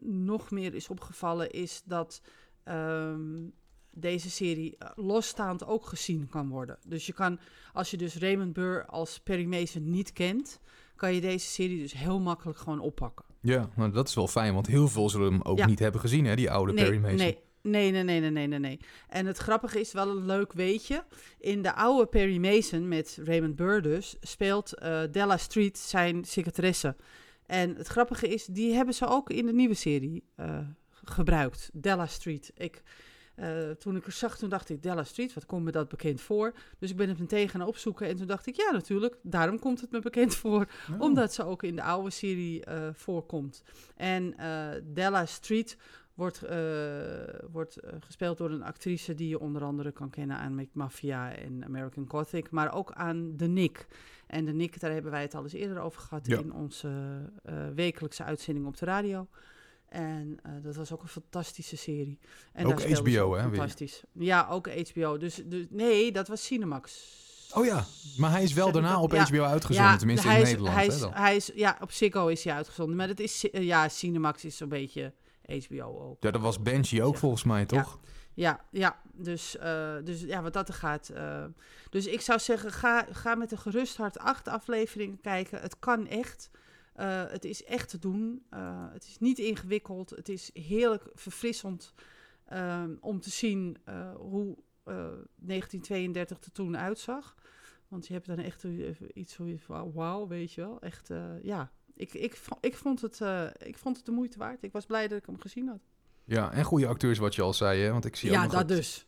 nog 0.00 0.50
meer 0.50 0.74
is 0.74 0.88
opgevallen 0.88 1.50
is 1.50 1.82
dat 1.84 2.22
ehm, 2.62 3.48
deze 3.90 4.30
serie 4.30 4.76
eh, 4.76 4.90
losstaand 4.94 5.64
ook 5.64 5.86
gezien 5.86 6.28
kan 6.28 6.48
worden. 6.48 6.78
Dus 6.86 7.06
je 7.06 7.12
kan, 7.12 7.38
als 7.72 7.90
je 7.90 7.96
dus 7.96 8.16
Raymond 8.16 8.52
Burr 8.52 8.86
als 8.86 9.18
Perry 9.18 9.46
Mason 9.46 9.90
niet 9.90 10.12
kent, 10.12 10.60
kan 10.96 11.14
je 11.14 11.20
deze 11.20 11.46
serie 11.46 11.78
dus 11.80 11.92
heel 11.92 12.20
makkelijk 12.20 12.58
gewoon 12.58 12.80
oppakken. 12.80 13.29
Ja, 13.40 13.68
nou, 13.76 13.92
dat 13.92 14.08
is 14.08 14.14
wel 14.14 14.28
fijn, 14.28 14.54
want 14.54 14.66
heel 14.66 14.88
veel 14.88 15.08
zullen 15.10 15.32
hem 15.32 15.42
ook 15.42 15.58
Ja. 15.58 15.66
niet 15.66 15.78
hebben 15.78 16.00
gezien, 16.00 16.24
hè, 16.24 16.36
die 16.36 16.50
oude 16.50 16.72
nee, 16.72 16.84
Perry 16.84 16.98
Mason. 16.98 17.16
Nee, 17.16 17.38
nee, 17.62 17.90
nee, 17.90 18.02
nee, 18.02 18.20
nee, 18.20 18.30
nee, 18.30 18.46
nee, 18.46 18.58
nee. 18.58 18.80
En 19.08 19.26
het 19.26 19.36
grappige 19.38 19.80
is 19.80 19.92
wel 19.92 20.08
een 20.08 20.26
leuk 20.26 20.52
weetje. 20.52 21.04
In 21.38 21.62
de 21.62 21.74
oude 21.74 22.06
Perry 22.06 22.36
Mason 22.38 22.88
met 22.88 23.18
Raymond 23.24 23.56
Burr 23.56 23.82
dus, 23.82 24.16
speelt 24.20 24.74
eh, 24.74 25.00
Della 25.10 25.36
Street 25.36 25.78
zijn 25.78 26.24
secretaresse. 26.24 26.96
En 27.46 27.76
het 27.76 27.86
grappige 27.86 28.28
is, 28.28 28.44
die 28.44 28.74
hebben 28.74 28.94
ze 28.94 29.06
ook 29.06 29.30
in 29.30 29.46
de 29.46 29.52
nieuwe 29.52 29.74
serie 29.74 30.24
eh, 30.36 30.58
gebruikt. 31.04 31.70
Della 31.72 32.06
Street. 32.06 32.50
Ik, 32.56 32.82
eh, 33.40 33.70
toen 33.70 33.96
ik 33.96 34.06
er 34.06 34.12
zag, 34.12 34.38
toen 34.38 34.48
dacht 34.48 34.68
ik, 34.68 34.82
Della 34.82 35.04
Street, 35.04 35.34
wat 35.34 35.46
komt 35.46 35.64
me 35.64 35.70
dat 35.70 35.88
bekend 35.88 36.20
voor? 36.20 36.52
Dus 36.78 36.90
ik 36.90 36.96
ben 36.96 37.08
het 37.08 37.18
meteen 37.18 37.48
gaan 37.48 37.62
opzoeken 37.62 38.06
en 38.06 38.16
toen 38.16 38.26
dacht 38.26 38.46
ik, 38.46 38.56
ja 38.56 38.70
natuurlijk, 38.70 39.16
daarom 39.22 39.58
komt 39.58 39.80
het 39.80 39.90
me 39.90 40.00
bekend 40.00 40.34
voor 40.34 40.66
Oh. 40.92 41.00
omdat 41.00 41.34
ze 41.34 41.44
ook 41.44 41.62
in 41.62 41.76
de 41.76 41.82
oude 41.82 42.10
serie 42.10 42.64
eh, 42.64 42.88
voorkomt. 42.92 43.62
En 43.96 44.36
eh, 44.38 44.68
Della 44.84 45.26
Street 45.26 45.76
wordt, 46.14 46.40
wordt 47.50 47.76
gespeeld 48.00 48.38
door 48.38 48.50
een 48.50 48.62
actrice 48.62 49.14
die 49.14 49.28
je 49.28 49.40
onder 49.40 49.62
andere 49.62 49.92
kan 49.92 50.10
kennen 50.10 50.36
aan 50.36 50.54
Make 50.54 50.68
Mafia 50.72 51.34
en 51.34 51.64
American 51.64 52.04
Gothic, 52.08 52.50
maar 52.50 52.72
ook 52.74 52.92
aan 52.92 53.34
The 53.36 53.46
Nick. 53.46 53.86
En 54.26 54.44
The 54.44 54.52
Nick, 54.52 54.80
daar 54.80 54.92
hebben 54.92 55.10
wij 55.10 55.22
het 55.22 55.34
al 55.34 55.42
eens 55.42 55.52
eerder 55.52 55.78
over 55.78 56.00
gehad 56.00 56.26
Ja. 56.26 56.38
in 56.38 56.52
onze 56.52 56.90
wekelijkse 57.74 58.24
uitzending 58.24 58.66
op 58.66 58.76
de 58.76 58.84
radio. 58.84 59.26
En 59.90 60.38
eh, 60.42 60.52
dat 60.62 60.76
was 60.76 60.92
ook 60.92 61.02
een 61.02 61.08
fantastische 61.08 61.76
serie. 61.76 62.18
En 62.52 62.66
Ook 62.66 62.80
daar 62.80 62.98
HBO, 62.98 63.34
hè, 63.34 63.48
weer? 63.48 63.58
Fantastisch. 63.58 64.02
Ja, 64.12 64.48
ook 64.50 64.68
HBO. 64.88 65.16
Dus, 65.16 65.40
dus 65.44 65.66
nee, 65.70 66.12
dat 66.12 66.28
was 66.28 66.44
Cinemax. 66.44 67.18
Oh 67.54 67.64
ja, 67.64 67.84
maar 68.16 68.30
hij 68.30 68.42
is 68.42 68.52
wel 68.52 68.72
daarna 68.72 69.00
op 69.00 69.12
Ja. 69.12 69.24
HBO 69.24 69.42
uitgezonden, 69.42 69.98
tenminste 69.98 70.28
in 70.28 70.36
is, 70.36 70.42
Nederland. 70.42 70.74
Hij 70.74 70.84
hè, 70.86 70.92
is, 70.92 71.00
dan. 71.00 71.12
hij 71.12 71.36
is, 71.36 71.50
ja, 71.54 71.78
op 71.80 71.92
Ziggo 71.92 72.26
is 72.26 72.44
hij 72.44 72.54
uitgezonden. 72.54 72.96
Maar 72.96 73.06
dat 73.06 73.18
is, 73.18 73.48
ja, 73.52 73.88
Cinemax 73.88 74.44
is 74.44 74.56
zo'n 74.56 74.68
beetje 74.68 75.12
HBO 75.68 76.00
ook. 76.00 76.16
Ja, 76.22 76.30
dat 76.30 76.40
was 76.40 76.62
Banshee 76.62 77.02
ook 77.02 77.16
volgens 77.16 77.44
mij, 77.44 77.66
toch? 77.66 77.98
Ja, 78.34 78.60
ja. 78.70 79.00
Dus, 79.12 79.56
eh, 79.56 79.94
dus 80.04 80.20
ja, 80.20 80.42
wat 80.42 80.52
dat 80.52 80.68
er 80.68 80.74
gaat. 80.74 81.08
eh, 81.08 81.44
dus 81.90 82.06
ik 82.06 82.20
zou 82.20 82.38
zeggen, 82.38 82.72
ga, 82.72 83.06
ga 83.10 83.34
met 83.34 83.52
een 83.52 83.58
gerust 83.58 83.96
hart 83.96 84.18
acht 84.18 84.48
afleveringen 84.48 85.20
kijken. 85.20 85.60
Het 85.60 85.78
kan 85.78 86.06
echt. 86.06 86.50
Eh, 86.92 87.24
het 87.28 87.44
is 87.44 87.64
echt 87.64 87.88
te 87.88 87.98
doen. 87.98 88.42
Eh, 88.50 88.86
het 88.92 89.04
is 89.04 89.18
niet 89.18 89.38
ingewikkeld. 89.38 90.10
Het 90.10 90.28
is 90.28 90.50
heerlijk 90.52 91.04
verfrissend 91.14 91.94
ehm, 92.44 92.94
om 93.00 93.20
te 93.20 93.30
zien 93.30 93.76
eh, 93.84 94.14
hoe 94.14 94.56
eh, 94.84 94.94
1932 95.36 96.38
er 96.40 96.52
toen 96.52 96.76
uitzag. 96.76 97.34
Want 97.88 98.06
je 98.06 98.12
hebt 98.12 98.26
dan 98.26 98.38
echt 98.38 98.64
iets 99.14 99.34
van 99.34 99.92
wauw, 99.92 100.26
weet 100.26 100.52
je 100.52 100.60
wel. 100.60 100.80
Echt, 100.80 101.10
ja. 101.42 101.70
Ik, 101.94 102.14
ik, 102.14 102.40
ik, 102.60 102.76
vond 102.76 103.00
het, 103.00 103.20
ik 103.58 103.78
vond 103.78 103.96
het 103.96 104.06
de 104.06 104.12
moeite 104.12 104.38
waard. 104.38 104.62
Ik 104.62 104.72
was 104.72 104.86
blij 104.86 105.08
dat 105.08 105.18
ik 105.18 105.26
hem 105.26 105.40
gezien 105.40 105.68
had. 105.68 105.80
Ja, 106.24 106.52
en 106.52 106.64
goede 106.64 106.86
acteurs 106.86 107.18
wat 107.18 107.34
je 107.34 107.42
al 107.42 107.54
zei, 107.54 107.80
hè? 107.80 107.90
Want 107.90 108.04
ik 108.04 108.16
zie 108.16 108.28
ook 108.28 108.34
Ja, 108.34 108.42
nog 108.42 108.52
dat 108.52 108.68
dat 108.68 108.76
dus. 108.76 109.06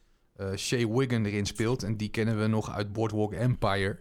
Shea 0.57 0.89
Wiggin 0.89 1.27
erin 1.27 1.47
speelt. 1.47 1.83
En 1.83 1.97
die 1.97 2.11
kennen 2.11 2.41
we 2.41 2.47
nog 2.47 2.71
uit 2.71 2.93
Boardwalk 2.93 3.33
Empire. 3.33 4.01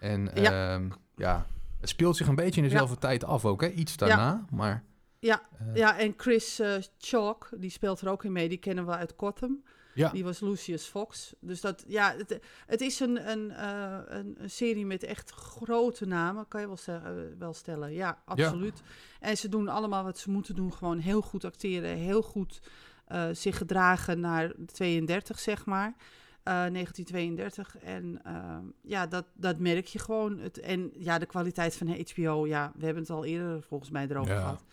En 0.00 0.30
Ja. 0.34 0.42
ja, 0.42 0.80
ja 1.16 1.46
het 1.84 1.92
speelt 1.92 2.16
zich 2.16 2.26
een 2.26 2.34
beetje 2.34 2.60
in 2.62 2.68
dezelfde 2.68 2.98
tijd 2.98 3.24
af 3.24 3.44
ook, 3.44 3.60
hè? 3.60 3.68
Iets 3.68 3.96
daarna, 3.96 4.44
maar... 4.50 4.84
Ja, 5.18 5.42
eh, 5.58 5.74
Ja, 5.74 5.98
en 5.98 6.14
Chris 6.16 6.58
eh 6.58 6.74
Chalk, 6.98 7.48
die 7.56 7.70
speelt 7.70 8.00
er 8.00 8.08
ook 8.08 8.24
in 8.24 8.32
mee. 8.32 8.48
Die 8.48 8.58
kennen 8.58 8.86
we 8.86 8.92
uit 8.92 9.14
Gotham. 9.16 9.62
Ja. 9.94 10.10
Die 10.10 10.24
was 10.24 10.40
Lucius 10.40 10.84
Fox. 10.84 11.34
Dus 11.40 11.60
dat, 11.60 11.84
ja, 11.86 12.14
het, 12.16 12.38
het 12.66 12.80
is 12.80 13.00
een, 13.00 13.30
een, 13.30 13.50
eh, 13.50 13.98
een, 14.06 14.34
een 14.38 14.50
serie 14.50 14.86
met 14.86 15.02
echt 15.02 15.30
grote 15.30 16.06
namen, 16.06 16.48
kan 16.48 16.60
je 16.60 16.66
wel, 16.66 16.76
ze- 16.76 16.92
eh, 17.04 17.38
wel 17.38 17.52
stellen. 17.54 17.92
Ja, 17.92 18.22
absoluut. 18.24 18.82
En 19.20 19.36
ze 19.36 19.48
doen 19.48 19.68
allemaal 19.68 20.04
wat 20.04 20.18
ze 20.18 20.30
moeten 20.30 20.54
doen. 20.54 20.72
Gewoon 20.72 20.98
heel 20.98 21.20
goed 21.22 21.44
acteren, 21.44 21.96
heel 21.96 22.22
goed 22.22 22.60
zich 23.32 23.56
gedragen 23.56 24.20
naar 24.20 24.52
32, 24.66 25.38
zeg 25.38 25.64
maar. 25.66 25.94
Eh, 26.44 26.54
1932. 26.54 27.78
En 27.78 28.20
eh, 28.24 28.56
ja, 28.82 29.06
dat, 29.06 29.24
dat 29.34 29.58
merk 29.58 29.86
je 29.86 29.98
gewoon. 29.98 30.38
Het, 30.38 30.60
en 30.60 30.90
ja, 30.98 31.18
de 31.18 31.26
kwaliteit 31.26 31.76
van 31.76 31.88
HBO, 31.88 32.46
ja, 32.46 32.72
we 32.76 32.84
hebben 32.84 33.02
het 33.02 33.12
al 33.12 33.24
eerder 33.24 33.62
volgens 33.62 33.90
mij 33.90 34.06
erover 34.08 34.32
Ja, 34.34 34.40
gehad 34.40 34.64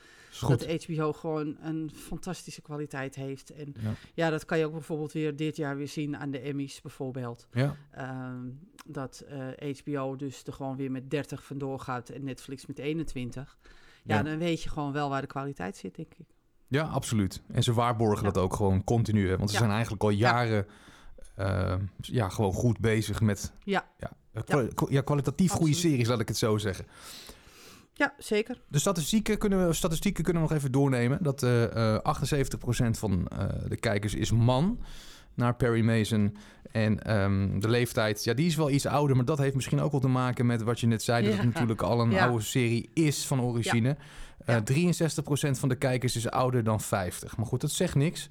dat 0.60 0.84
HBO 0.86 1.14
gewoon 1.14 1.58
een 1.62 1.92
fantastische 1.96 2.62
kwaliteit 2.62 3.16
heeft. 3.16 3.50
En 3.50 3.74
Ja. 3.80 3.92
ja, 4.14 4.30
dat 4.30 4.46
kan 4.46 4.58
je 4.58 4.66
ook 4.66 4.72
bijvoorbeeld 4.72 5.12
weer 5.12 5.36
dit 5.36 5.56
jaar 5.56 5.78
weer 5.78 5.88
zien 5.88 6.18
aan 6.18 6.32
de 6.32 6.40
Emmys 6.40 6.82
bijvoorbeeld. 6.82 7.48
Ja, 7.52 7.76
Ehm, 7.92 8.46
dat 8.88 9.24
eh, 9.60 9.76
HBO 9.78 10.16
dus 10.16 10.44
er 10.44 10.54
gewoon 10.54 10.76
weer 10.76 10.92
met 10.92 11.10
30 11.10 11.44
vandoor 11.44 11.80
gaat 11.80 12.10
en 12.10 12.24
Netflix 12.24 12.66
met 12.66 12.80
21. 12.80 13.58
Ja, 14.04 14.16
Ja. 14.16 14.24
dan 14.24 14.38
weet 14.38 14.64
je 14.64 14.70
gewoon 14.70 14.92
wel 14.92 15.10
waar 15.10 15.22
de 15.22 15.28
kwaliteit 15.28 15.78
zit, 15.78 15.96
denk 15.96 16.14
ik. 16.18 16.26
ja, 16.68 16.84
absoluut. 16.84 17.42
En 17.52 17.64
ze 17.64 17.74
waarborgen 17.74 18.24
dat 18.24 18.38
ook 18.38 18.54
gewoon 18.54 18.84
continu, 18.84 19.30
hè? 19.30 19.38
Want 19.38 19.50
ze 19.52 19.58
zijn 19.58 19.72
eigenlijk 19.72 20.04
al 20.04 20.10
jaren... 20.10 20.66
eh, 21.46 21.76
ja, 22.02 22.30
gewoon 22.30 22.54
goed 22.54 22.80
bezig 22.80 23.22
met... 23.22 23.54
Ja. 23.64 23.86
Ja, 23.98 24.12
eh, 24.34 24.64
ja 24.90 25.02
kwalitatief 25.02 25.52
goede 25.52 25.74
series, 25.74 26.08
laat 26.08 26.20
ik 26.20 26.28
het 26.28 26.38
zo 26.38 26.58
zeggen. 26.58 26.86
Ja, 27.94 28.14
zeker. 28.18 28.62
De 28.68 28.80
statistieken 28.80 29.38
kunnen 29.38 29.68
we, 29.68 29.74
statistieken 29.74 30.24
kunnen 30.24 30.42
we 30.42 30.48
nog 30.48 30.58
even 30.58 30.72
doornemen. 30.72 31.24
Dat 31.24 31.44
eh, 31.44 31.96
eh 31.96 32.00
78% 32.00 32.90
van 32.92 33.28
eh, 33.28 33.46
de 33.68 33.76
kijkers 33.78 34.14
is 34.14 34.32
man 34.32 34.80
naar 35.34 35.56
Perry 35.56 35.82
Mason. 35.82 36.38
En 36.72 37.04
ehm, 37.04 37.60
de 37.60 37.70
leeftijd, 37.70 38.24
ja, 38.24 38.34
die 38.34 38.46
is 38.46 38.56
wel 38.56 38.70
iets 38.70 38.86
ouder. 38.86 39.16
Maar 39.16 39.26
dat 39.26 39.38
heeft 39.38 39.56
misschien 39.56 39.80
ook 39.82 39.92
wel 39.92 40.00
te 40.00 40.08
maken 40.08 40.46
met 40.46 40.62
wat 40.62 40.80
je 40.80 40.88
net 40.88 41.04
zei. 41.04 41.26
Dat 41.26 41.34
het 41.38 41.46
natuurlijk 41.46 41.82
al 41.82 42.02
een 42.02 42.12
Ja. 42.12 42.26
oude 42.28 42.44
serie 42.44 42.90
is 42.94 43.26
van 43.28 43.42
origine. 43.42 43.98
Eh, 44.46 44.56
Ja. 44.56 44.62
63% 44.62 45.60
van 45.60 45.70
de 45.70 45.76
kijkers 45.76 46.16
is 46.16 46.30
ouder 46.30 46.64
dan 46.64 46.82
50. 46.82 47.38
Maar 47.38 47.46
goed, 47.46 47.62
dat 47.62 47.72
zegt 47.72 47.96
niks. 47.96 48.28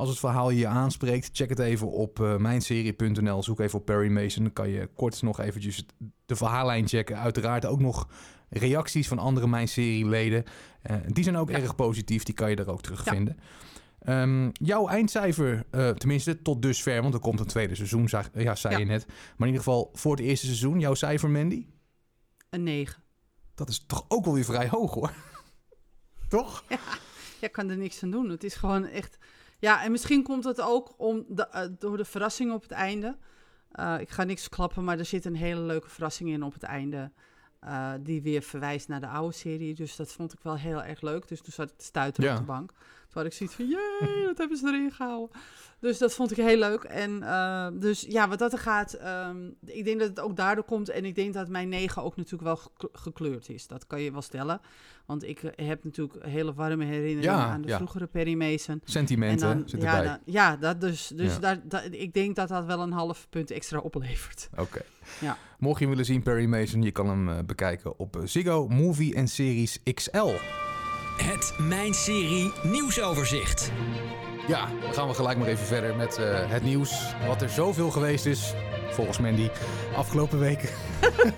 Als 0.00 0.08
het 0.08 0.18
verhaal 0.18 0.50
je 0.50 0.66
aanspreekt, 0.66 1.28
check 1.32 1.48
het 1.48 1.58
even 1.58 1.90
op 1.90 2.20
eh, 2.20 2.36
mijnserie.nl. 2.36 3.42
Zoek 3.42 3.60
even 3.60 3.78
op 3.78 3.84
Perry 3.84 4.10
Mason. 4.10 4.42
Dan 4.42 4.52
kan 4.52 4.68
je 4.68 4.88
kort 4.94 5.22
nog 5.22 5.40
eventjes 5.40 5.86
de 6.26 6.36
verhaallijn 6.36 6.88
checken. 6.88 7.18
Uiteraard 7.18 7.66
ook 7.66 7.80
nog 7.80 8.08
reacties 8.48 9.08
van 9.08 9.18
andere 9.18 9.46
Mijn 9.46 9.68
Serie-leden. 9.68 10.44
Eh, 10.82 10.96
die 11.06 11.24
zijn 11.24 11.36
ook 11.36 11.50
Ja. 11.50 11.58
erg 11.58 11.74
positief. 11.74 12.22
Die 12.22 12.34
kan 12.34 12.50
je 12.50 12.56
daar 12.56 12.66
ook 12.68 12.82
terugvinden. 12.82 13.38
Ehm, 14.00 14.48
jouw 14.52 14.88
eindcijfer, 14.88 15.64
eh, 15.70 15.88
tenminste 15.90 16.42
tot 16.42 16.62
dusver, 16.62 17.02
want 17.02 17.14
er 17.14 17.20
komt 17.20 17.40
een 17.40 17.46
tweede 17.46 17.74
seizoen, 17.74 18.08
ja, 18.34 18.54
zei 18.54 18.74
Ja. 18.74 18.78
je 18.80 18.84
net. 18.86 19.06
Maar 19.06 19.48
in 19.48 19.54
ieder 19.54 19.62
geval 19.62 19.90
voor 19.92 20.16
het 20.16 20.24
eerste 20.24 20.46
seizoen, 20.46 20.80
jouw 20.80 20.94
cijfer, 20.94 21.30
Mandy? 21.30 21.66
Een 22.50 22.62
9. 22.62 23.02
Dat 23.54 23.68
is 23.68 23.84
toch 23.86 24.04
ook 24.08 24.24
wel 24.24 24.34
weer 24.34 24.44
vrij 24.44 24.68
hoog, 24.68 24.94
hoor. 24.94 25.12
Toch? 26.28 26.64
Ja, 26.68 26.78
ik 27.40 27.52
kan 27.52 27.70
er 27.70 27.76
niks 27.76 28.02
aan 28.02 28.10
doen. 28.10 28.28
Het 28.28 28.44
is 28.44 28.54
gewoon 28.54 28.84
echt... 28.86 29.18
Ja, 29.60 29.82
en 29.84 29.90
misschien 29.90 30.22
komt 30.22 30.44
het 30.44 30.60
ook 30.60 30.94
om 30.96 31.24
de, 31.28 31.46
eh, 31.48 31.62
door 31.78 31.96
de 31.96 32.04
verrassing 32.04 32.52
op 32.52 32.62
het 32.62 32.70
einde. 32.70 33.16
Eh, 33.72 33.96
ik 34.00 34.10
ga 34.10 34.24
niks 34.24 34.48
klappen, 34.48 34.84
maar 34.84 34.98
er 34.98 35.04
zit 35.04 35.24
een 35.24 35.36
hele 35.36 35.60
leuke 35.60 35.88
verrassing 35.88 36.30
in 36.30 36.42
op 36.42 36.52
het 36.52 36.62
einde. 36.62 37.10
eh, 37.60 37.92
die 38.00 38.22
weer 38.22 38.42
verwijst 38.42 38.88
naar 38.88 39.00
de 39.00 39.06
oude 39.06 39.34
serie. 39.34 39.74
Dus 39.74 39.96
dat 39.96 40.12
vond 40.12 40.32
ik 40.32 40.38
wel 40.42 40.56
heel 40.56 40.82
erg 40.82 41.00
leuk. 41.00 41.28
Dus 41.28 41.40
toen 41.40 41.52
zat 41.52 41.70
ik 41.70 41.76
te 41.78 41.84
stuiteren 41.84 42.30
Ja. 42.30 42.34
op 42.36 42.40
de 42.40 42.46
bank. 42.46 42.72
Toen 43.12 43.22
had 43.22 43.24
ik 43.32 43.32
zoiets 43.32 43.54
van, 43.56 43.66
jee, 43.68 44.26
dat 44.26 44.38
hebben 44.38 44.56
ze 44.56 44.66
erin 44.66 44.90
gehouden. 44.92 45.36
Dus 45.80 45.98
dat 45.98 46.14
vond 46.14 46.30
ik 46.30 46.36
heel 46.36 46.56
leuk. 46.58 46.82
En 46.82 47.22
eh, 47.22 47.68
dus 47.74 48.06
ja, 48.08 48.28
wat 48.28 48.38
dat 48.38 48.52
er 48.52 48.58
gaat, 48.58 48.92
ehm, 48.92 49.36
ik 49.66 49.84
denk 49.84 49.98
dat 50.00 50.08
het 50.08 50.20
ook 50.20 50.36
daardoor 50.36 50.64
komt. 50.64 50.88
En 50.88 51.04
ik 51.04 51.14
denk 51.14 51.34
dat 51.34 51.48
mijn 51.48 51.68
negen 51.68 52.02
ook 52.02 52.16
natuurlijk 52.16 52.42
wel 52.42 52.56
gekle- 52.56 52.88
gekleurd 52.92 53.48
is. 53.48 53.66
Dat 53.66 53.86
kan 53.86 54.00
je 54.02 54.12
wel 54.12 54.22
stellen. 54.22 54.60
Want 55.06 55.24
ik 55.24 55.42
eh, 55.42 55.66
heb 55.68 55.84
natuurlijk 55.84 56.24
hele 56.26 56.54
warme 56.54 56.84
herinneringen 56.84 57.22
Ja, 57.38 57.46
aan 57.46 57.62
de 57.62 57.68
ja. 57.68 57.76
vroegere 57.76 58.06
Perry 58.06 58.34
Mason. 58.34 58.80
Sentimenten 58.84 59.48
en 59.50 59.58
dan, 59.58 59.68
zit 59.68 59.82
ja, 59.82 59.92
erbij. 59.96 60.06
dan- 60.06 60.18
ja, 60.24 60.56
dat 60.56 60.80
dus. 60.80 61.06
Dus 61.14 61.36
Ja. 61.40 61.60
Daar, 61.64 61.84
ik 61.90 62.14
denk 62.14 62.36
dat 62.36 62.48
dat 62.48 62.64
wel 62.64 62.80
een 62.80 62.92
half 62.92 63.26
punt 63.30 63.50
extra 63.50 63.78
oplevert. 63.78 64.48
Oké. 64.58 64.80
Ja. 65.20 65.36
Mocht 65.58 65.74
je 65.78 65.80
hem 65.84 65.88
willen 65.90 66.04
zien, 66.12 66.22
Perry 66.22 66.46
Mason, 66.46 66.82
je 66.82 66.90
kan 66.90 67.08
hem 67.08 67.28
eh, 67.28 67.38
bekijken 67.46 67.98
op 67.98 68.16
eh, 68.16 68.22
Ziggo 68.24 68.68
Movie 68.68 69.14
en 69.14 69.28
Series 69.28 69.82
XL. 69.94 70.28
Het 71.22 71.54
Mijn 71.58 71.94
Serie 71.94 72.52
nieuwsoverzicht. 72.62 73.70
Ja, 74.48 74.68
dan 74.82 74.94
gaan 74.94 75.08
we 75.08 75.14
gelijk 75.14 75.38
maar 75.38 75.48
even 75.48 75.66
verder 75.66 75.96
met 75.96 76.16
eh, 76.18 76.50
het 76.50 76.62
nieuws. 76.62 77.14
Wat 77.26 77.42
er 77.42 77.48
zoveel 77.48 77.90
geweest 77.90 78.26
is, 78.26 78.54
volgens 78.90 79.18
Mandy, 79.18 79.48
afgelopen 79.96 80.38
weken. 80.38 80.68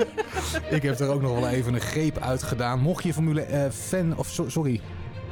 ik 0.77 0.83
heb 0.83 0.99
er 0.99 1.09
ook 1.09 1.23
nog 1.23 1.41
wel 1.41 1.49
even 1.49 1.75
een 1.75 1.81
greep 1.81 2.19
uit 2.19 2.43
gedaan. 2.43 2.81
Mocht 2.81 3.05
je 3.05 3.13
Formule 3.13 3.43
eh, 3.43 3.71
fan, 3.71 4.17
of 4.17 4.29
so- 4.29 4.49
sorry, 4.49 4.81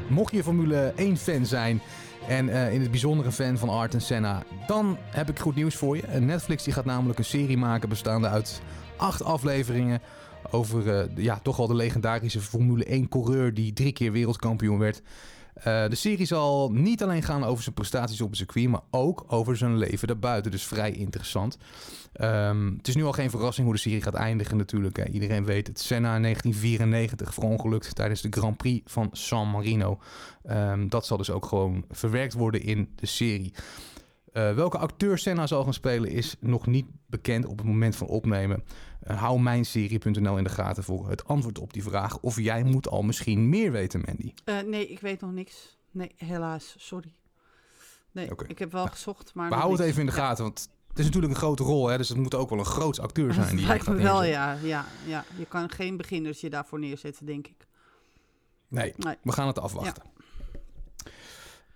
mocht 0.08 0.32
je 0.32 0.42
Formule 0.42 0.92
1 0.96 1.16
fan 1.16 1.46
zijn 1.46 1.82
en 2.28 2.48
eh, 2.48 2.72
in 2.72 2.80
het 2.80 2.90
bijzonder 2.90 3.26
een 3.26 3.32
fan 3.32 3.58
van 3.58 3.68
Art 3.68 3.94
en 3.94 4.00
Senna, 4.00 4.42
dan 4.66 4.98
heb 5.10 5.28
ik 5.28 5.38
goed 5.38 5.54
nieuws 5.54 5.74
voor 5.74 5.96
je. 5.96 6.02
Netflix 6.18 6.62
die 6.64 6.72
gaat 6.72 6.84
namelijk 6.84 7.18
een 7.18 7.24
serie 7.24 7.56
maken 7.58 7.88
bestaande 7.88 8.28
uit 8.28 8.60
acht 8.96 9.24
afleveringen 9.24 10.00
over 10.50 10.84
de- 10.84 11.08
ja, 11.16 11.38
toch 11.42 11.56
wel 11.56 11.66
de 11.66 11.74
legendarische 11.74 12.40
Formule 12.40 12.92
1 12.92 13.08
coureur 13.08 13.54
die 13.54 13.72
drie 13.72 13.92
keer 13.92 14.12
wereldkampioen 14.12 14.78
werd. 14.78 15.02
Eh, 15.54 15.88
de 15.88 15.94
serie 15.94 16.26
zal 16.26 16.70
niet 16.72 17.02
alleen 17.02 17.22
gaan 17.22 17.44
over 17.44 17.62
zijn 17.62 17.74
prestaties 17.74 18.20
op 18.20 18.28
het 18.28 18.36
circuit, 18.38 18.68
maar 18.68 18.80
ook 18.90 19.24
over 19.28 19.56
zijn 19.56 19.76
leven 19.76 20.08
daarbuiten. 20.08 20.50
Dus 20.50 20.64
vrij 20.66 20.90
interessant. 20.92 21.58
Ehm, 22.12 22.72
het 22.76 22.88
is 22.88 22.94
nu 22.96 23.04
al 23.04 23.12
geen 23.12 23.30
verrassing 23.30 23.66
hoe 23.66 23.74
de 23.74 23.80
serie 23.82 24.02
gaat 24.02 24.14
eindigen 24.14 24.56
natuurlijk. 24.56 24.96
Hè. 24.96 25.08
Iedereen 25.08 25.44
weet 25.44 25.66
het. 25.66 25.80
Senna 25.80 26.14
in 26.16 26.20
1994 26.22 27.34
verongelukt 27.34 27.94
tijdens 27.94 28.20
de 28.20 28.28
Grand 28.30 28.56
Prix 28.56 28.92
van 28.92 29.08
San 29.12 29.50
Marino. 29.50 29.98
Ehm, 30.44 30.88
dat 30.88 31.06
zal 31.06 31.16
dus 31.16 31.30
ook 31.30 31.46
gewoon 31.46 31.84
verwerkt 31.90 32.32
worden 32.32 32.62
in 32.62 32.88
de 32.96 33.06
serie. 33.06 33.52
Eh, 34.32 34.54
welke 34.54 34.78
acteur 34.78 35.18
Senna 35.18 35.46
zal 35.46 35.64
gaan 35.64 35.74
spelen 35.74 36.10
is 36.10 36.36
nog 36.40 36.66
niet 36.66 36.86
bekend 37.06 37.46
op 37.46 37.58
het 37.58 37.66
moment 37.66 37.96
van 37.96 38.06
opnemen. 38.06 38.64
Eh, 39.00 39.20
hou 39.20 39.40
mijnserie.nl 39.40 40.36
in 40.38 40.44
de 40.44 40.50
gaten 40.50 40.84
voor 40.84 41.08
het 41.08 41.24
antwoord 41.24 41.58
op 41.58 41.72
die 41.72 41.82
vraag. 41.82 42.18
Of 42.20 42.40
jij 42.40 42.62
moet 42.62 42.88
al 42.88 43.02
misschien 43.02 43.48
meer 43.48 43.72
weten, 43.72 44.02
Mandy. 44.06 44.32
Eh, 44.44 44.60
nee, 44.60 44.88
ik 44.88 45.00
weet 45.00 45.20
nog 45.20 45.32
niks. 45.32 45.78
Nee, 45.90 46.12
helaas. 46.16 46.74
Sorry. 46.78 47.14
Nee, 48.12 48.30
ik 48.46 48.58
heb 48.58 48.72
wel 48.72 48.86
gezocht, 48.86 49.34
maar 49.34 49.48
We 49.48 49.54
houden 49.54 49.78
het 49.78 49.86
even 49.88 50.00
in 50.00 50.06
de 50.06 50.12
Ja. 50.12 50.18
gaten, 50.18 50.44
want 50.44 50.68
het 50.88 50.98
is 50.98 51.04
natuurlijk 51.04 51.32
een 51.32 51.38
grote 51.38 51.62
rol. 51.62 51.88
Hè, 51.88 51.96
dus 51.96 52.08
het 52.08 52.18
moet 52.18 52.34
ook 52.34 52.50
wel 52.50 52.58
een 52.58 52.64
groot 52.64 52.98
acteur 53.00 53.32
zijn. 53.34 53.56
Die 53.56 53.66
Lijkt 53.66 53.88
me 53.88 53.94
wel, 53.94 54.24
ja, 54.24 54.52
ja, 54.62 54.84
ja. 55.06 55.24
Je 55.38 55.46
kan 55.46 55.70
geen 55.70 55.96
beginners 55.96 56.40
je 56.40 56.50
daarvoor 56.50 56.78
neerzetten, 56.78 57.26
denk 57.26 57.46
ik. 57.46 57.66
Nee, 58.68 58.94
Nee. 58.96 59.16
we 59.22 59.32
gaan 59.32 59.46
het 59.46 59.58
afwachten. 59.58 60.02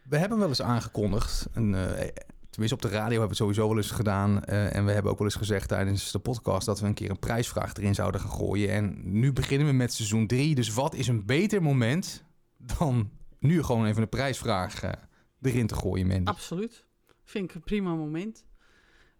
We 0.09 0.19
hebben 0.19 0.39
wel 0.39 0.49
eens 0.49 0.63
aangekondigd, 0.63 1.47
en, 1.53 1.97
eh, 1.99 2.09
tenminste 2.55 2.87
op 2.87 2.91
de 2.91 2.97
radio 2.97 3.19
hebben 3.19 3.21
we 3.21 3.29
het 3.29 3.37
sowieso 3.37 3.69
wel 3.69 3.77
eens 3.77 3.91
gedaan. 3.91 4.45
eh, 4.45 4.77
en 4.77 4.85
we 4.85 4.93
hebben 4.93 5.13
ook 5.13 5.19
wel 5.19 5.27
eens 5.27 5.37
gezegd 5.37 5.69
tijdens 5.69 6.13
de 6.13 6.19
podcast 6.19 6.67
dat 6.67 6.81
we 6.81 6.87
een 6.87 6.95
keer 6.95 7.11
een 7.11 7.19
prijsvraag 7.19 7.75
erin 7.75 7.95
zouden 7.95 8.21
gaan 8.21 8.31
gooien. 8.31 8.71
En 8.71 9.01
nu 9.03 9.33
beginnen 9.33 9.67
we 9.67 9.73
met 9.73 9.93
seizoen 9.93 10.27
3. 10.27 10.55
Dus 10.55 10.75
wat 10.75 10.95
is 10.95 11.09
een 11.09 11.27
beter 11.27 11.63
moment 11.63 12.25
dan 12.57 13.11
nu 13.39 13.63
gewoon 13.63 13.87
even 13.87 14.03
een 14.03 14.09
prijsvraag 14.09 14.83
eh, 14.83 14.93
erin 15.43 15.67
te 15.67 15.75
gooien, 15.75 16.07
Mandy. 16.07 16.31
Absoluut. 16.31 16.85
Vind 17.25 17.49
ik 17.49 17.55
een 17.55 17.63
prima 17.63 17.95
moment. 17.95 18.45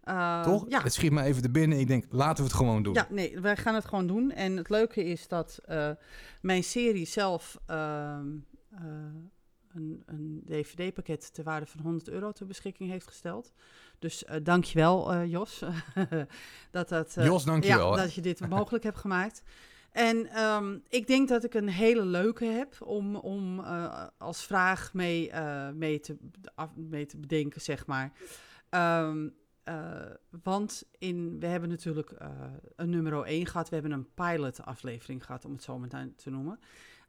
Uh, 0.03 0.43
Toch? 0.43 0.65
Ja. 0.69 0.81
Het 0.81 0.93
schiet 0.93 1.11
me 1.11 1.21
even 1.21 1.41
te 1.41 1.49
binnen. 1.51 1.79
Ik 1.79 1.87
denk, 1.87 2.05
laten 2.09 2.43
we 2.43 2.49
het 2.49 2.59
gewoon 2.59 2.83
doen. 2.83 2.93
Ja, 2.93 3.07
nee, 3.09 3.39
wij 3.39 3.57
gaan 3.57 3.75
het 3.75 3.85
gewoon 3.85 4.07
doen. 4.07 4.31
En 4.31 4.57
het 4.57 4.69
leuke 4.69 5.03
is 5.03 5.27
dat 5.27 5.59
mijn 6.41 6.63
serie 6.63 7.05
zelf 7.05 7.59
uh, 7.69 8.17
een, 9.75 10.03
een 10.05 10.41
DVD-pakket 10.45 11.33
ter 11.33 11.43
waarde 11.43 11.65
van 11.65 11.81
100 11.81 12.09
euro 12.09 12.31
ter 12.31 12.45
beschikking 12.45 12.89
heeft 12.89 13.07
gesteld. 13.07 13.53
Dus 13.99 14.23
uh, 14.23 14.35
dankjewel, 14.43 15.13
uh, 15.13 15.31
Jos. 15.31 15.63
dat 16.71 16.89
dat, 16.89 17.13
Jos, 17.13 17.43
dankjewel. 17.43 17.95
Ja, 17.95 18.01
dat 18.01 18.13
je 18.13 18.21
dit 18.21 18.49
mogelijk 18.49 18.83
hebt 18.83 18.97
gemaakt. 18.97 19.43
En 19.91 20.43
um, 20.43 20.83
ik 20.89 21.07
denk 21.07 21.27
dat 21.27 21.43
ik 21.43 21.53
een 21.53 21.69
hele 21.69 22.05
leuke 22.05 22.45
heb 22.45 22.81
om, 22.81 23.15
om 23.15 23.59
als 24.17 24.45
vraag 24.45 24.93
mee, 24.93 25.31
mee, 25.73 25.99
te, 25.99 26.17
af, 26.55 26.75
mee 26.75 27.05
te 27.05 27.17
bedenken, 27.17 27.61
zeg 27.61 27.85
maar. 27.85 28.11
Um, 28.69 29.33
want 30.43 30.83
in, 30.97 31.39
we 31.39 31.45
hebben 31.45 31.69
natuurlijk 31.69 32.15
een 32.75 32.89
nummer 32.89 33.23
1 33.23 33.45
gehad. 33.45 33.69
We 33.69 33.73
hebben 33.75 33.93
een 33.93 34.13
pilot-aflevering 34.13 35.25
gehad, 35.25 35.45
om 35.45 35.51
het 35.51 35.63
zo 35.63 35.79
maar 35.79 36.07
te 36.15 36.29
noemen. 36.29 36.59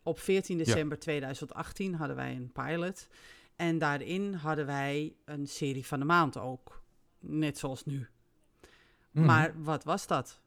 Op 0.07 0.19
14 0.19 0.59
december 0.59 0.97
ja. 0.97 1.03
2018 1.03 1.95
hadden 1.95 2.17
wij 2.17 2.35
een 2.37 2.53
pilot. 2.53 3.09
En 3.57 3.79
daarin 3.79 4.35
hadden 4.35 4.67
wij 4.67 5.15
een 5.25 5.47
serie 5.47 5.87
van 5.87 5.99
de 5.99 6.05
maand 6.05 6.39
ook. 6.39 6.83
Net 7.21 7.59
zoals 7.59 7.85
nu. 7.85 8.07
Mm. 9.11 9.25
Maar 9.25 9.55
wat 9.63 9.85
was 9.85 10.07
dat? 10.07 10.41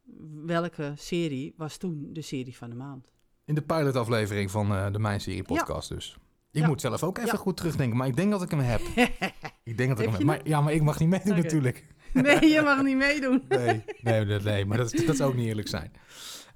Welke 0.46 0.94
serie 0.96 1.54
was 1.58 1.78
toen 1.78 2.10
de 2.14 2.22
serie 2.22 2.58
van 2.58 2.70
de 2.70 2.76
maand? 2.76 3.12
In 3.46 3.56
de 3.56 3.62
pilotaflevering 3.62 4.52
van 4.52 4.72
uh, 4.72 4.92
de 4.92 5.00
Mijn 5.00 5.22
Serie 5.22 5.44
podcast 5.44 5.90
ja. 5.90 5.96
dus. 5.96 6.18
Ik 6.52 6.62
ja. 6.62 6.68
moet 6.68 6.82
zelf 6.82 7.04
ook 7.04 7.18
even 7.18 7.38
goed 7.38 7.58
terugdenken, 7.58 7.98
maar 7.98 8.08
ik 8.08 8.16
denk 8.16 8.32
dat 8.32 8.42
ik 8.42 8.50
hem 8.50 8.60
heb. 8.60 8.82
ik 9.64 9.78
denk 9.78 9.90
dat 9.90 10.00
ik 10.00 10.06
hem 10.06 10.14
heb. 10.14 10.24
Maar, 10.24 10.40
ja, 10.44 10.62
maar 10.62 10.74
ik 10.74 10.82
mag 10.82 11.00
niet 11.00 11.10
meedoen 11.10 11.32
okay. 11.32 11.44
natuurlijk. 11.44 11.86
Nee, 12.14 12.46
je 12.46 12.62
mag 12.62 12.84
niet 12.84 12.98
meedoen. 12.98 13.44
nee, 13.48 13.84
nee, 14.02 14.26
nee, 14.26 14.40
nee 14.40 14.66
maar 14.66 14.78
dat, 14.78 14.92
dat 15.06 15.16
zou 15.16 15.30
ook 15.30 15.36
niet 15.36 15.48
eerlijk 15.48 15.68
zijn. 15.68 15.92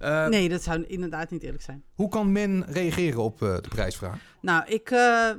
Uh, 0.04 0.28
nee, 0.28 0.50
dat 0.50 0.64
zou 0.64 0.84
inderdaad 0.84 1.30
niet 1.30 1.44
eerlijk 1.44 1.64
zijn. 1.64 1.84
Hoe 1.94 2.10
kan 2.10 2.32
men 2.32 2.66
reageren 2.66 3.22
op 3.22 3.42
uh, 3.42 3.56
de 3.56 3.70
prijsvraag? 3.70 4.20
Nou, 4.42 4.66
ik, 4.66 4.92
uh, 4.92 5.30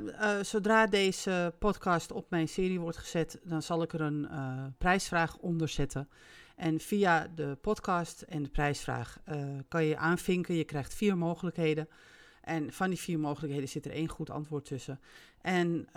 zodra 0.41 0.87
deze 0.87 1.53
podcast 1.59 2.11
op 2.11 2.29
mijn 2.29 2.47
serie 2.47 2.79
wordt 2.79 2.97
gezet, 2.97 3.39
dan 3.43 3.61
zal 3.61 3.81
ik 3.81 3.93
er 3.93 4.01
een 4.01 4.27
prijsvraag 4.77 5.37
onder 5.37 5.67
zetten. 5.67 6.09
En 6.55 6.79
via 6.79 7.27
de 7.35 7.57
podcast 7.61 8.21
en 8.21 8.43
de 8.43 8.49
prijsvraag 8.49 9.19
kan 9.67 9.85
je 9.85 9.97
aanvinken. 9.97 10.55
Je 10.55 10.63
krijgt 10.63 10.93
vier 10.93 11.17
mogelijkheden. 11.17 11.89
En 12.41 12.73
van 12.73 12.89
die 12.89 12.99
vier 12.99 13.19
mogelijkheden 13.19 13.69
zit 13.69 13.85
er 13.85 13.91
één 13.91 14.09
goed 14.09 14.29
antwoord 14.29 14.65
tussen. 14.65 14.99
En 15.41 15.87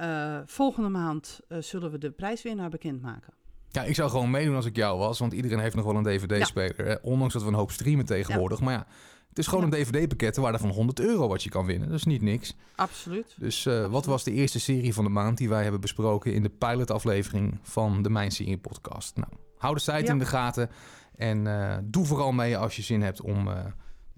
volgende 0.47 0.89
maand 0.89 1.41
zullen 1.59 1.91
we 1.91 1.99
de 1.99 2.11
prijswinnaar 2.11 2.71
bekendmaken. 2.71 3.33
Ja, 3.71 3.83
ik 3.83 3.95
zou 3.95 4.11
gewoon 4.11 4.31
meedoen 4.31 4.57
als 4.57 4.67
ik 4.67 4.77
jou 4.77 4.99
was, 4.99 5.19
want 5.19 5.33
iedereen 5.33 5.59
heeft 5.59 5.75
nog 5.75 5.85
wel 5.85 5.97
een 5.97 6.03
DVD-speler. 6.03 6.89
Ja. 6.89 6.99
Ondanks 7.03 7.33
dat 7.33 7.43
we 7.43 7.49
een 7.49 7.55
hoop 7.55 7.71
streamen 7.71 8.07
tegenwoordig. 8.07 8.59
Ja. 8.59 8.65
Maar 8.65 8.75
ja, 8.75 8.87
het 9.29 9.39
is 9.39 9.47
gewoon 9.47 9.65
een 9.65 9.71
DVD-pakket 9.71 10.37
waarde 10.37 10.59
van 10.59 10.71
100 10.71 11.01
euro 11.01 11.29
wat 11.29 11.43
je 11.43 11.51
kan 11.51 11.67
winnen. 11.67 11.89
Dat 11.89 11.99
is 11.99 12.05
niet 12.05 12.23
niks. 12.23 12.55
Absoluut. 12.77 13.35
Dus 13.37 13.65
uh, 13.65 13.73
Absoluut. 13.73 13.93
wat 13.93 14.05
was 14.07 14.25
de 14.25 14.33
eerste 14.33 14.61
serie 14.61 14.95
van 14.95 15.05
de 15.05 15.11
maand 15.11 15.39
die 15.39 15.49
wij 15.49 15.63
hebben 15.63 15.81
besproken 15.81 16.33
in 16.33 16.43
de 16.43 16.49
pilot-aflevering 16.49 17.59
van 17.63 18.03
de 18.03 18.11
Mijn 18.11 18.31
Serie 18.31 18.59
podcast? 18.59 19.17
Nou, 19.17 19.33
hou 19.57 19.75
de 19.75 19.81
site 19.81 20.11
in 20.11 20.19
de 20.19 20.27
gaten 20.27 20.71
en 21.17 21.47
uh, 21.47 21.77
doe 21.85 22.07
vooral 22.07 22.33
mee 22.33 22.57
als 22.57 22.77
je 22.77 22.83
zin 22.83 23.03
hebt 23.03 23.21
om 23.21 23.49
uh, 23.49 23.59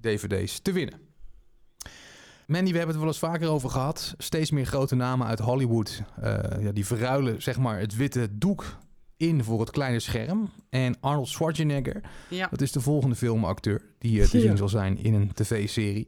DVD's 0.00 0.60
te 0.60 0.72
winnen. 0.72 1.00
Mandy, 2.46 2.70
we 2.70 2.76
hebben 2.76 2.96
het 2.96 3.04
wel 3.04 3.12
eens 3.12 3.18
vaker 3.18 3.48
over 3.48 3.70
gehad. 3.70 4.14
Steeds 4.18 4.50
meer 4.50 4.66
grote 4.66 4.94
namen 4.94 5.26
uit 5.26 5.38
Hollywood. 5.38 6.02
ja, 6.60 6.72
die 6.72 6.86
verruilen 6.86 7.42
zeg 7.42 7.58
maar 7.58 7.78
het 7.78 7.96
witte 7.96 8.38
doek 8.38 8.64
in 9.20 9.44
voor 9.44 9.60
het 9.60 9.70
kleine 9.70 10.00
scherm. 10.00 10.50
En 10.70 10.96
Arnold 11.00 11.28
Schwarzenegger, 11.28 12.00
ja. 12.28 12.48
dat 12.50 12.60
is 12.60 12.72
de 12.72 12.80
volgende 12.80 13.16
filmacteur 13.16 13.82
die 13.98 14.20
uh, 14.20 14.26
te 14.26 14.40
zien 14.40 14.56
zal 14.56 14.68
zijn 14.68 15.02
in 15.02 15.14
een 15.14 15.30
tv-serie. 15.34 16.06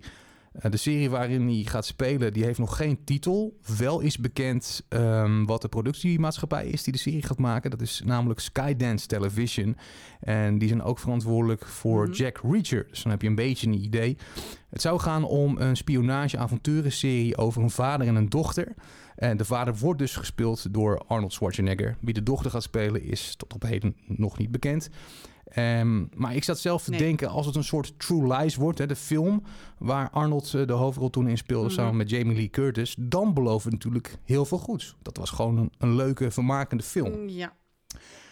Uh, 0.57 0.70
de 0.70 0.77
serie 0.77 1.11
waarin 1.11 1.48
hij 1.48 1.62
gaat 1.64 1.87
spelen, 1.87 2.33
die 2.33 2.44
heeft 2.44 2.59
nog 2.59 2.77
geen 2.77 3.05
titel. 3.05 3.59
Wel 3.79 4.01
is 4.01 4.18
bekend 4.18 4.85
um, 4.88 5.46
wat 5.46 5.62
de 5.62 5.68
productiemaatschappij 5.68 6.66
is 6.66 6.83
die 6.83 6.92
de 6.92 6.98
serie 6.98 7.22
gaat 7.22 7.38
maken. 7.38 7.70
Dat 7.70 7.81
is 7.81 8.03
namelijk 8.05 8.40
Skydance 8.40 9.07
Television. 9.07 9.77
En 10.20 10.59
die 10.59 10.68
zijn 10.68 10.83
ook 10.83 10.98
verantwoordelijk 10.98 11.66
voor 11.66 12.01
Mhm. 12.01 12.11
mm 12.11 12.14
-hmm. 12.14 12.25
Jack 12.25 12.40
Reacher. 12.42 12.87
Dus 12.88 13.03
dan 13.03 13.12
heb 13.12 13.22
je 13.22 13.29
een 13.29 13.35
beetje 13.35 13.66
een 13.66 13.85
idee. 13.85 14.16
Het 14.70 14.81
zou 14.81 15.01
gaan 15.01 15.25
om 15.25 15.59
een 15.59 15.77
spionage-avonturenserie 15.77 17.37
over 17.37 17.62
een 17.62 17.70
vader 17.70 18.07
en 18.07 18.14
een 18.14 18.29
dochter. 18.29 18.75
En 19.16 19.37
de 19.37 19.44
vader 19.44 19.77
wordt 19.77 19.98
dus 19.98 20.16
gespeeld 20.16 20.75
door 20.75 20.98
Arnold 21.07 21.33
Schwarzenegger. 21.33 21.96
Wie 22.01 22.14
de 22.14 22.22
dochter 22.22 22.51
gaat 22.51 22.62
spelen 22.62 23.03
is 23.03 23.35
tot 23.37 23.55
op 23.55 23.62
heden 23.62 23.96
nog 24.07 24.38
niet 24.38 24.51
bekend. 24.51 24.88
Um, 25.57 26.09
maar 26.14 26.35
ik 26.35 26.44
zat 26.44 26.59
zelf 26.59 26.83
te 26.85 26.90
Nee. 26.90 26.98
denken, 26.98 27.29
als 27.29 27.46
het 27.46 27.55
een 27.55 27.64
soort 27.64 27.98
True 27.98 28.37
Lies 28.37 28.57
wordt, 28.57 28.79
hè, 28.79 28.87
de 28.87 28.96
film 28.96 29.42
waar 29.79 30.11
Arnold 30.11 30.55
eh, 30.55 30.66
de 30.66 30.72
hoofdrol 30.72 31.11
toen 31.11 31.29
in 31.29 31.37
speelde 31.38 31.64
Mhm. 31.66 31.75
samen 31.75 31.96
met 31.96 32.11
Jamie 32.11 32.37
Lee 32.37 32.51
Curtis, 32.51 32.94
dan 32.98 33.35
belooft 33.35 33.64
het 33.64 33.72
natuurlijk 33.72 34.16
heel 34.25 34.44
veel 34.44 34.59
goeds. 34.59 34.96
Dat 35.03 35.16
was 35.16 35.31
gewoon 35.31 35.57
een, 35.59 35.72
een 35.79 35.94
leuke, 35.96 36.31
vermakende 36.31 36.83
film. 36.83 37.12
Mm, 37.20 37.29
Ja. 37.29 37.53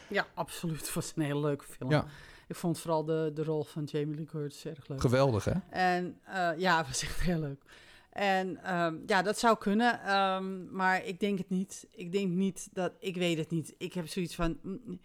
ja, 0.09 0.27
absoluut. 0.35 0.81
Het 0.81 0.95
was 0.95 1.13
een 1.17 1.23
hele 1.23 1.41
leuke 1.41 1.65
film. 1.65 1.91
Ja. 1.91 2.05
Ik 2.49 2.57
vond 2.57 2.79
vooral 2.79 3.05
de, 3.05 3.31
de 3.35 3.45
rol 3.45 3.65
van 3.65 3.85
Jamie 3.85 4.15
Lee 4.17 4.25
Curtis 4.25 4.65
erg 4.65 4.89
leuk. 4.89 5.01
Geweldig, 5.01 5.45
hè? 5.45 5.53
En 5.71 6.19
eh, 6.27 6.49
ja, 6.59 6.77
het 6.79 6.87
was 6.87 7.03
echt 7.03 7.21
heel 7.21 7.39
leuk. 7.41 7.63
En 8.11 8.63
ehm, 8.65 8.97
ja, 9.07 9.23
dat 9.23 9.39
zou 9.39 9.59
kunnen, 9.59 10.01
ehm, 10.03 10.75
maar 10.77 11.05
ik 11.05 11.21
denk 11.21 11.39
het 11.39 11.51
niet. 11.51 11.87
Ik 11.91 12.13
denk 12.13 12.31
niet 12.33 12.69
dat, 12.73 12.93
ik 12.99 13.17
weet 13.17 13.39
het 13.39 13.51
niet. 13.51 13.75
Ik 13.79 13.93
heb 13.93 14.09
zoiets 14.09 14.35
van, 14.35 14.59
mm, 14.63 15.01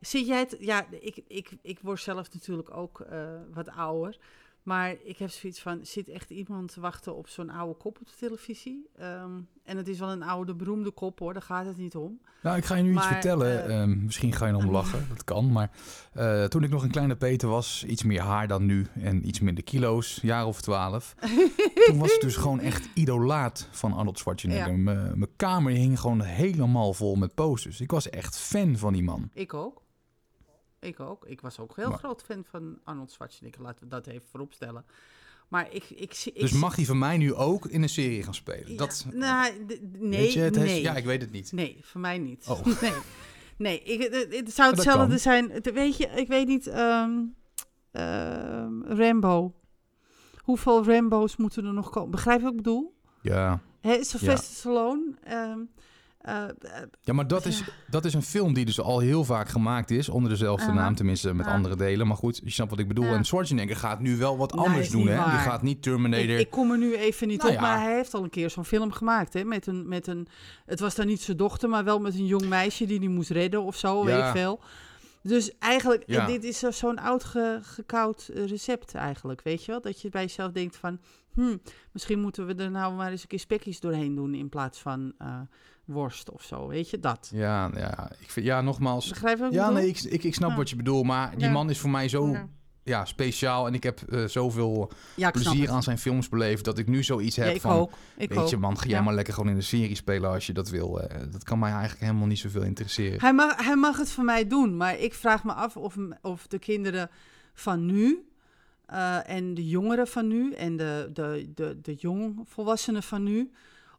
zit 0.00 0.26
jij 0.26 0.38
het, 0.38 0.56
ja, 0.60 0.86
ik, 0.90 1.22
ik, 1.28 1.50
ik 1.62 1.78
word 1.82 2.00
zelf 2.00 2.32
natuurlijk 2.32 2.76
ook 2.76 3.00
eh, 3.00 3.40
wat 3.52 3.68
ouder. 3.68 4.18
Maar 4.64 4.94
ik 5.04 5.18
heb 5.18 5.30
zoiets 5.30 5.60
van, 5.60 5.78
zit 5.82 6.08
echt 6.08 6.30
iemand 6.30 6.72
te 6.72 6.80
wachten 6.80 7.16
op 7.16 7.28
zo'n 7.28 7.50
oude 7.50 7.74
kop 7.74 7.98
op 8.00 8.06
de 8.06 8.12
televisie? 8.18 8.88
Ehm, 8.98 9.30
en 9.64 9.76
het 9.76 9.88
is 9.88 9.98
wel 9.98 10.10
een 10.10 10.22
oude, 10.22 10.54
beroemde 10.54 10.90
kop 10.90 11.18
hoor, 11.18 11.32
daar 11.32 11.42
gaat 11.42 11.66
het 11.66 11.76
niet 11.76 11.94
om. 11.96 12.20
Nou, 12.42 12.56
ik 12.56 12.64
ga 12.64 12.74
je 12.74 12.82
nu 12.82 12.94
iets 12.94 13.06
vertellen. 13.06 13.64
eh, 13.66 13.80
Ehm, 13.82 14.04
misschien 14.04 14.32
ga 14.32 14.46
je 14.46 14.52
erom 14.52 14.70
lachen, 14.70 15.06
dat 15.08 15.24
kan. 15.24 15.52
Maar 15.52 15.70
eh, 16.12 16.44
toen 16.44 16.62
ik 16.62 16.70
nog 16.70 16.82
een 16.82 16.90
kleine 16.90 17.16
Peter 17.16 17.48
was, 17.48 17.84
iets 17.84 18.02
meer 18.02 18.20
haar 18.20 18.48
dan 18.48 18.66
nu 18.66 18.86
en 19.00 19.26
iets 19.28 19.40
minder 19.40 19.64
kilo's, 19.64 20.18
jaar 20.22 20.46
of 20.46 20.60
twaalf. 20.60 21.14
toen 21.86 21.98
was 21.98 22.14
ik 22.14 22.20
dus 22.20 22.36
gewoon 22.36 22.60
echt 22.60 22.88
idolaat 22.94 23.68
van 23.70 23.92
Arnold 23.92 24.18
Schwarzenegger. 24.18 24.72
Ja. 24.72 24.76
Mijn 25.14 25.36
kamer 25.36 25.72
hing 25.72 26.00
gewoon 26.00 26.20
helemaal 26.20 26.92
vol 26.94 27.14
met 27.14 27.34
posters. 27.34 27.80
Ik 27.80 27.90
was 27.90 28.10
echt 28.10 28.38
fan 28.38 28.76
van 28.76 28.92
die 28.92 29.02
man. 29.02 29.30
Ik 29.34 29.54
ook. 29.54 29.82
Ik 30.84 31.00
ook. 31.00 31.26
Ik 31.26 31.40
was 31.40 31.58
ook 31.58 31.76
heel 31.76 31.88
Maar- 31.88 31.98
groot 31.98 32.22
fan 32.22 32.44
van 32.50 32.78
Arnold 32.84 33.10
Schwarzenegger. 33.10 33.62
Laten 33.62 33.84
we 33.84 33.88
dat 33.90 34.06
even 34.06 34.28
vooropstellen. 34.30 34.84
Maar 35.48 35.66
ik, 35.72 35.84
ik, 35.90 36.14
zie- 36.14 36.32
ik 36.32 36.40
dus 36.40 36.52
mag 36.52 36.76
hij 36.76 36.84
van 36.84 36.98
mij 36.98 37.16
nu 37.16 37.34
ook 37.34 37.66
in 37.66 37.82
een 37.82 37.88
serie 37.88 38.22
gaan 38.22 38.34
spelen? 38.34 38.70
Ja, 38.70 38.76
dat, 38.76 39.06
nou, 39.12 39.52
nee, 39.92 40.32
je, 40.32 40.38
heeft- 40.38 40.56
nee. 40.56 40.80
ja, 40.82 40.94
ik 40.96 41.04
weet 41.04 41.20
het 41.20 41.30
niet. 41.30 41.52
Nee, 41.52 41.78
voor 41.82 42.00
mij 42.00 42.18
niet. 42.18 42.46
Oh. 42.48 42.64
Nee, 42.80 42.92
nee 43.58 43.82
ik, 43.82 44.12
het, 44.12 44.34
het 44.36 44.52
zou 44.54 44.70
hetzelfde 44.74 45.18
zijn. 45.18 45.50
Het- 45.50 45.72
weet 45.72 45.96
je, 45.96 46.06
ik 46.06 46.28
weet 46.28 46.46
niet. 46.46 46.66
ehm, 46.66 47.10
ehm, 47.90 48.82
Rambo. 48.82 49.54
Hoeveel 50.38 50.84
Rambo's 50.84 51.36
moeten 51.36 51.64
er 51.64 51.72
nog 51.72 51.90
komen? 51.90 52.10
Begrijp 52.10 52.36
je 52.38 52.42
wat 52.44 52.52
ik 52.52 52.62
bedoel? 52.62 52.94
Ja. 53.22 53.60
Hè, 53.80 54.04
Sylvester 54.04 54.54
Stallone. 54.54 55.14
ehm, 55.22 55.58
Ja, 57.02 57.12
maar 57.12 57.26
dat 57.26 57.46
is, 57.46 57.62
dat 57.90 58.04
is 58.04 58.14
een 58.14 58.22
film 58.22 58.54
die 58.54 58.64
dus 58.64 58.80
al 58.80 58.98
heel 58.98 59.24
vaak 59.24 59.48
gemaakt 59.48 59.90
is. 59.90 60.08
Onder 60.08 60.30
dezelfde 60.30 60.66
Aha. 60.66 60.74
naam, 60.74 60.94
tenminste 60.94 61.34
met 61.34 61.46
andere 61.46 61.76
delen. 61.76 62.06
Maar 62.06 62.16
goed, 62.16 62.40
je 62.44 62.50
snapt 62.50 62.70
wat 62.70 62.78
ik 62.78 62.88
bedoel. 62.88 63.04
En 63.06 63.24
Schwarzenegger 63.24 63.76
gaat 63.76 64.00
nu 64.00 64.16
wel 64.16 64.36
wat 64.36 64.52
anders 64.52 64.90
doen. 64.90 65.06
Hè? 65.06 65.30
Die 65.30 65.38
gaat 65.38 65.62
niet 65.62 65.82
Terminator. 65.82 66.28
ik, 66.28 66.38
ik 66.38 66.50
kom 66.50 66.70
er 66.70 66.78
nu 66.78 66.96
even 66.96 67.28
niet 67.28 67.38
Nou 67.42 67.50
op, 67.50 67.56
ja. 67.56 67.62
maar 67.66 67.80
hij 67.80 67.94
heeft 67.94 68.14
al 68.14 68.22
een 68.22 68.30
keer 68.30 68.50
zo'n 68.50 68.64
film 68.64 68.92
gemaakt. 68.92 69.32
Hè, 69.32 69.44
met 69.44 69.66
een, 69.66 69.88
met 69.88 70.06
een, 70.06 70.26
het 70.66 70.80
was 70.80 70.94
dan 70.94 71.06
niet 71.06 71.22
zijn 71.22 71.36
dochter, 71.36 71.68
maar 71.68 71.84
wel 71.84 71.98
met 71.98 72.14
een 72.14 72.26
jong 72.26 72.46
meisje 72.46 72.86
die 72.86 73.00
die 73.00 73.08
moest 73.08 73.30
redden 73.30 73.62
of 73.62 73.76
zo, 73.76 74.04
weet 74.04 74.18
ik 74.18 74.30
veel. 74.32 74.60
Dus 75.26 75.58
eigenlijk, 75.58 76.02
Ja. 76.06 76.20
eh, 76.20 76.26
dit 76.26 76.44
is 76.44 76.58
zo- 76.58 76.70
zo'n 76.70 76.98
oud 76.98 77.24
ge- 77.24 77.58
gekoud 77.62 78.28
eh, 78.34 78.46
recept 78.46 78.94
eigenlijk, 78.94 79.42
weet 79.42 79.64
je 79.64 79.70
wel? 79.72 79.80
Dat 79.80 80.00
je 80.00 80.08
bij 80.08 80.22
jezelf 80.22 80.52
denkt 80.52 80.76
van, 80.76 80.98
hm, 81.34 81.56
misschien 81.92 82.20
moeten 82.20 82.46
we 82.46 82.54
er 82.54 82.70
nou 82.70 82.94
maar 82.94 83.10
eens 83.10 83.22
een 83.22 83.28
keer 83.28 83.38
spekjes 83.38 83.80
doorheen 83.80 84.14
doen 84.14 84.34
in 84.34 84.48
plaats 84.48 84.80
van 84.80 85.12
eh, 85.18 85.40
worst 85.84 86.30
of 86.30 86.42
zo, 86.42 86.68
weet 86.68 86.90
je, 86.90 86.98
dat. 87.00 87.30
Ja, 87.34 87.70
ja, 87.74 88.10
ik 88.20 88.30
vind, 88.30 88.46
ja, 88.46 88.60
nogmaals. 88.60 89.08
Begrijp 89.08 89.36
je 89.36 89.42
wat 89.42 89.52
ik 89.52 89.58
Ja, 89.58 89.66
bedoel? 89.68 89.80
nee, 89.82 89.90
ik, 89.90 90.00
ik, 90.00 90.24
ik 90.24 90.34
snap 90.34 90.56
wat 90.56 90.70
je 90.70 90.76
bedoelt. 90.76 91.04
Maar 91.06 91.30
die 91.30 91.46
Ja. 91.46 91.50
man 91.52 91.70
is 91.70 91.78
voor 91.78 91.90
mij 91.90 92.08
zo 92.08 92.36
Ja. 92.84 93.04
speciaal. 93.04 93.66
En 93.66 93.74
ik 93.74 93.82
heb 93.82 94.00
eh, 94.02 94.24
zoveel 94.24 94.90
Ja, 95.16 95.28
ik 95.28 95.36
snap 95.36 95.52
plezier 95.52 95.70
aan 95.70 95.82
zijn 95.82 95.98
films 95.98 96.28
beleefd. 96.28 96.64
Dat 96.64 96.78
ik 96.78 96.86
nu 96.86 97.02
zoiets 97.02 97.36
heb 97.36 97.46
Ja, 97.46 97.52
ik 97.52 97.60
van... 97.60 97.76
ook. 97.76 97.92
Ik 98.16 98.28
weet 98.28 98.38
ook. 98.38 98.48
je 98.48 98.56
man, 98.56 98.78
ga 98.78 98.86
jij 98.86 98.98
Ja. 98.98 99.02
maar 99.04 99.14
lekker 99.14 99.34
gewoon 99.34 99.48
in 99.48 99.54
de 99.56 99.62
serie 99.62 99.94
spelen 99.96 100.30
als 100.30 100.46
je 100.46 100.52
dat 100.52 100.68
wil. 100.68 101.00
Eh, 101.00 101.20
dat 101.30 101.44
kan 101.44 101.58
mij 101.58 101.70
eigenlijk 101.70 102.00
helemaal 102.00 102.26
niet 102.26 102.38
zoveel 102.38 102.62
interesseren. 102.62 103.20
Hij 103.20 103.32
mag, 103.32 103.64
hij 103.64 103.76
mag 103.76 103.96
het 103.98 104.10
van 104.10 104.24
mij 104.24 104.46
doen, 104.46 104.76
maar 104.76 104.98
ik 104.98 105.14
vraag 105.14 105.44
me 105.44 105.52
af 105.52 105.76
of, 105.76 105.96
of 106.22 106.46
de 106.46 106.58
kinderen 106.58 107.10
van 107.54 107.86
nu 107.86 108.28
eh, 108.86 109.28
en 109.30 109.54
de 109.54 109.68
jongeren 109.68 110.06
van 110.08 110.28
nu 110.28 110.52
en 110.52 110.76
de, 110.76 111.10
de, 111.12 111.50
de, 111.54 111.78
de 111.82 111.94
jongvolwassenen 111.94 113.02
van 113.02 113.22
nu, 113.22 113.50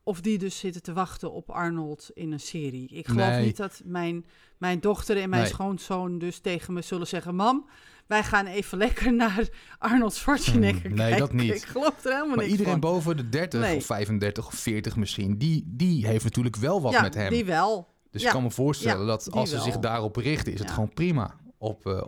Of 0.07 0.21
die 0.21 0.37
dus 0.37 0.57
zitten 0.59 0.81
te 0.81 0.93
wachten 0.93 1.31
op 1.31 1.49
Arnold 1.49 2.09
in 2.13 2.31
een 2.31 2.39
serie. 2.39 2.87
Ik 2.89 3.07
geloof 3.07 3.27
Nee. 3.27 3.45
niet 3.45 3.57
dat 3.57 3.81
mijn, 3.85 4.25
mijn 4.57 4.79
dochter 4.79 5.17
en 5.21 5.29
mijn 5.29 5.41
Nee. 5.41 5.51
schoonzoon 5.51 6.17
dus 6.19 6.39
tegen 6.39 6.73
me 6.73 6.81
zullen 6.81 7.07
zeggen... 7.07 7.35
Mam, 7.35 7.65
wij 8.07 8.23
gaan 8.23 8.45
even 8.45 8.77
lekker 8.77 9.13
naar 9.13 9.49
Arnold 9.77 10.13
Schwarzenegger 10.13 10.81
Hmm, 10.87 10.95
nee, 10.95 10.97
kijken. 11.09 11.19
dat 11.19 11.33
niet. 11.33 11.55
Ik 11.55 11.65
geloof 11.65 12.03
er 12.03 12.11
helemaal 12.11 12.27
Maar 12.27 12.37
niks 12.37 12.49
iedereen 12.49 12.71
van. 12.71 12.79
boven 12.81 13.17
de 13.17 13.29
30 13.29 13.61
Nee. 13.61 13.75
of 13.77 13.85
35 13.85 14.47
of 14.47 14.53
40 14.53 14.95
misschien, 14.95 15.37
die, 15.37 15.63
die 15.67 16.07
heeft 16.07 16.23
natuurlijk 16.23 16.55
wel 16.55 16.81
wat 16.81 16.91
ja, 16.91 17.01
met 17.01 17.13
hem. 17.13 17.29
die 17.29 17.45
wel. 17.45 17.93
Dus 18.11 18.21
ja. 18.21 18.27
ik 18.27 18.33
kan 18.33 18.43
me 18.43 18.51
voorstellen 18.51 18.99
Ja, 18.99 19.05
dat 19.05 19.31
als 19.31 19.49
ze 19.49 19.59
zich 19.59 19.79
daarop 19.79 20.15
richten, 20.15 20.53
is 20.53 20.59
het 20.59 20.71
gewoon 20.71 20.93
prima. 20.93 21.35
Op, 21.57 21.85
eh, 21.87 22.07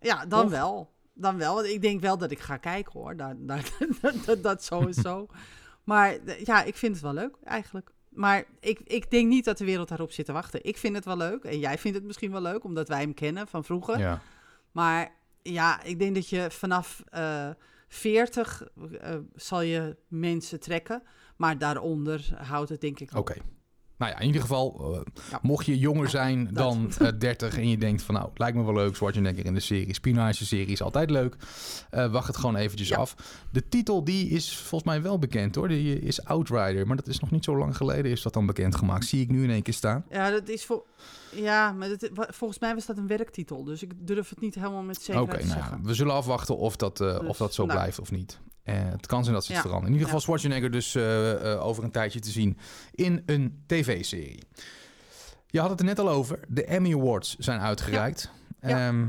Ja, 0.00 0.26
dan 0.26 0.48
wel. 0.48 0.90
Dan 1.14 1.36
wel. 1.38 1.54
Want 1.54 1.66
ik 1.66 1.82
denk 1.82 2.00
wel 2.00 2.18
dat 2.18 2.30
ik 2.30 2.38
ga 2.40 2.56
kijken 2.56 2.92
hoor. 2.92 3.16
Dat, 3.16 3.34
dat, 3.48 3.72
dat, 4.00 4.14
dat, 4.24 4.42
dat 4.42 4.64
sowieso. 4.64 5.26
maar 5.84 6.16
ja, 6.44 6.62
ik 6.62 6.76
vind 6.76 6.92
het 6.94 7.02
wel 7.04 7.12
leuk 7.14 7.36
eigenlijk. 7.44 7.90
Maar 8.08 8.44
ik, 8.60 8.80
ik 8.84 9.10
denk 9.10 9.28
niet 9.28 9.44
dat 9.44 9.58
de 9.58 9.64
wereld 9.64 9.88
daarop 9.88 10.12
zit 10.12 10.26
te 10.26 10.32
wachten. 10.32 10.64
Ik 10.64 10.76
vind 10.78 10.94
het 10.94 11.04
wel 11.04 11.16
leuk. 11.16 11.44
En 11.44 11.58
jij 11.58 11.78
vindt 11.78 11.96
het 11.96 12.06
misschien 12.06 12.30
wel 12.32 12.42
leuk, 12.42 12.64
omdat 12.64 12.88
wij 12.88 13.00
hem 13.00 13.14
kennen 13.14 13.48
van 13.48 13.64
vroeger. 13.64 13.98
ja. 13.98 14.20
Maar 14.72 15.12
ja, 15.52 15.82
ik 15.82 15.98
denk 15.98 16.14
dat 16.14 16.28
je 16.28 16.46
vanaf 16.50 17.02
eh 17.08 17.48
40 17.88 18.62
eh, 19.00 19.14
zal 19.34 19.60
je 19.60 19.96
mensen 20.08 20.60
trekken. 20.60 21.02
Maar 21.36 21.58
daaronder 21.58 22.28
houdt 22.36 22.68
het 22.68 22.80
denk 22.80 23.00
ik. 23.00 23.10
Oké. 23.16 23.34
Nou 23.98 24.12
ja, 24.12 24.18
in 24.18 24.26
ieder 24.26 24.40
geval, 24.40 24.94
eh, 24.94 25.00
Ja. 25.30 25.38
mocht 25.42 25.66
je 25.66 25.78
jonger 25.78 26.08
zijn 26.08 26.48
dan 26.52 26.92
eh 26.98 27.08
30 27.18 27.56
en 27.56 27.68
je 27.68 27.78
denkt 27.78 28.02
van 28.02 28.14
nou, 28.14 28.30
lijkt 28.34 28.56
me 28.56 28.64
wel 28.64 28.74
leuk, 28.74 28.96
Schwarzenegger 28.96 29.44
in 29.44 29.54
de 29.54 29.60
serie, 29.60 29.94
spionage-serie 29.94 30.66
is 30.66 30.82
altijd 30.82 31.10
leuk. 31.10 31.36
Eh, 31.90 32.10
wacht 32.12 32.26
het 32.26 32.36
gewoon 32.36 32.56
eventjes 32.56 32.88
Ja. 32.88 32.96
af. 32.96 33.14
De 33.52 33.68
titel 33.68 34.04
die 34.04 34.28
is 34.28 34.56
volgens 34.56 34.90
mij 34.90 35.02
wel 35.02 35.18
bekend 35.18 35.54
hoor, 35.54 35.68
die 35.68 36.00
is 36.00 36.24
Outrider, 36.24 36.86
maar 36.86 36.96
dat 36.96 37.06
is 37.06 37.18
nog 37.20 37.30
niet 37.30 37.44
zo 37.44 37.56
lang 37.56 37.76
geleden 37.76 38.10
is 38.10 38.22
dat 38.22 38.32
dan 38.32 38.46
bekendgemaakt. 38.46 39.04
Zie 39.04 39.20
ik 39.22 39.30
nu 39.30 39.42
in 39.44 39.50
één 39.50 39.62
keer 39.62 39.74
staan. 39.74 40.04
Ja, 40.10 40.30
dat 40.30 40.48
is 40.48 40.64
voor. 40.64 40.84
Ja, 41.34 41.72
maar 41.72 41.88
wa- 42.14 42.28
volgens 42.30 42.58
mij 42.60 42.74
was 42.74 42.86
dat 42.86 42.98
een 42.98 43.06
werktitel. 43.06 43.64
Dus 43.64 43.82
ik 43.82 43.92
durf 44.06 44.28
het 44.28 44.40
niet 44.40 44.54
helemaal 44.54 44.82
met 44.82 44.96
Oké, 44.96 45.04
zekerheid 45.04 45.40
te 45.40 45.46
nou 45.46 45.58
zeggen. 45.60 45.84
we 45.84 45.94
zullen 45.94 46.14
afwachten 46.14 46.56
of 46.56 46.76
dat, 46.76 47.00
eh, 47.00 47.18
Dus, 47.18 47.28
of 47.28 47.36
dat 47.36 47.54
zo 47.54 47.64
nou. 47.66 47.78
blijft 47.78 47.98
of 48.00 48.10
niet. 48.10 48.40
Eh, 48.62 48.74
het 48.84 49.06
kan 49.06 49.22
zijn 49.22 49.34
dat 49.34 49.44
ze 49.44 49.52
het 49.52 49.62
Ja. 49.62 49.66
veranderen. 49.68 49.94
In 49.94 50.00
ieder 50.00 50.14
geval 50.14 50.18
Ja. 50.18 50.24
Schwarzenegger 50.24 50.70
dus 50.70 50.94
eh, 50.94 51.64
over 51.66 51.84
een 51.84 51.90
tijdje 51.90 52.20
te 52.20 52.30
zien 52.30 52.58
in 52.90 53.22
een 53.26 53.62
tv-serie. 53.66 54.42
Je 55.46 55.60
had 55.60 55.70
het 55.70 55.78
er 55.78 55.84
net 55.84 55.98
al 55.98 56.08
over. 56.08 56.40
De 56.48 56.64
Emmy 56.64 56.94
Awards 56.94 57.36
zijn 57.38 57.60
uitgereikt. 57.60 58.30
Ja. 58.60 58.88
Ehm, 58.88 59.06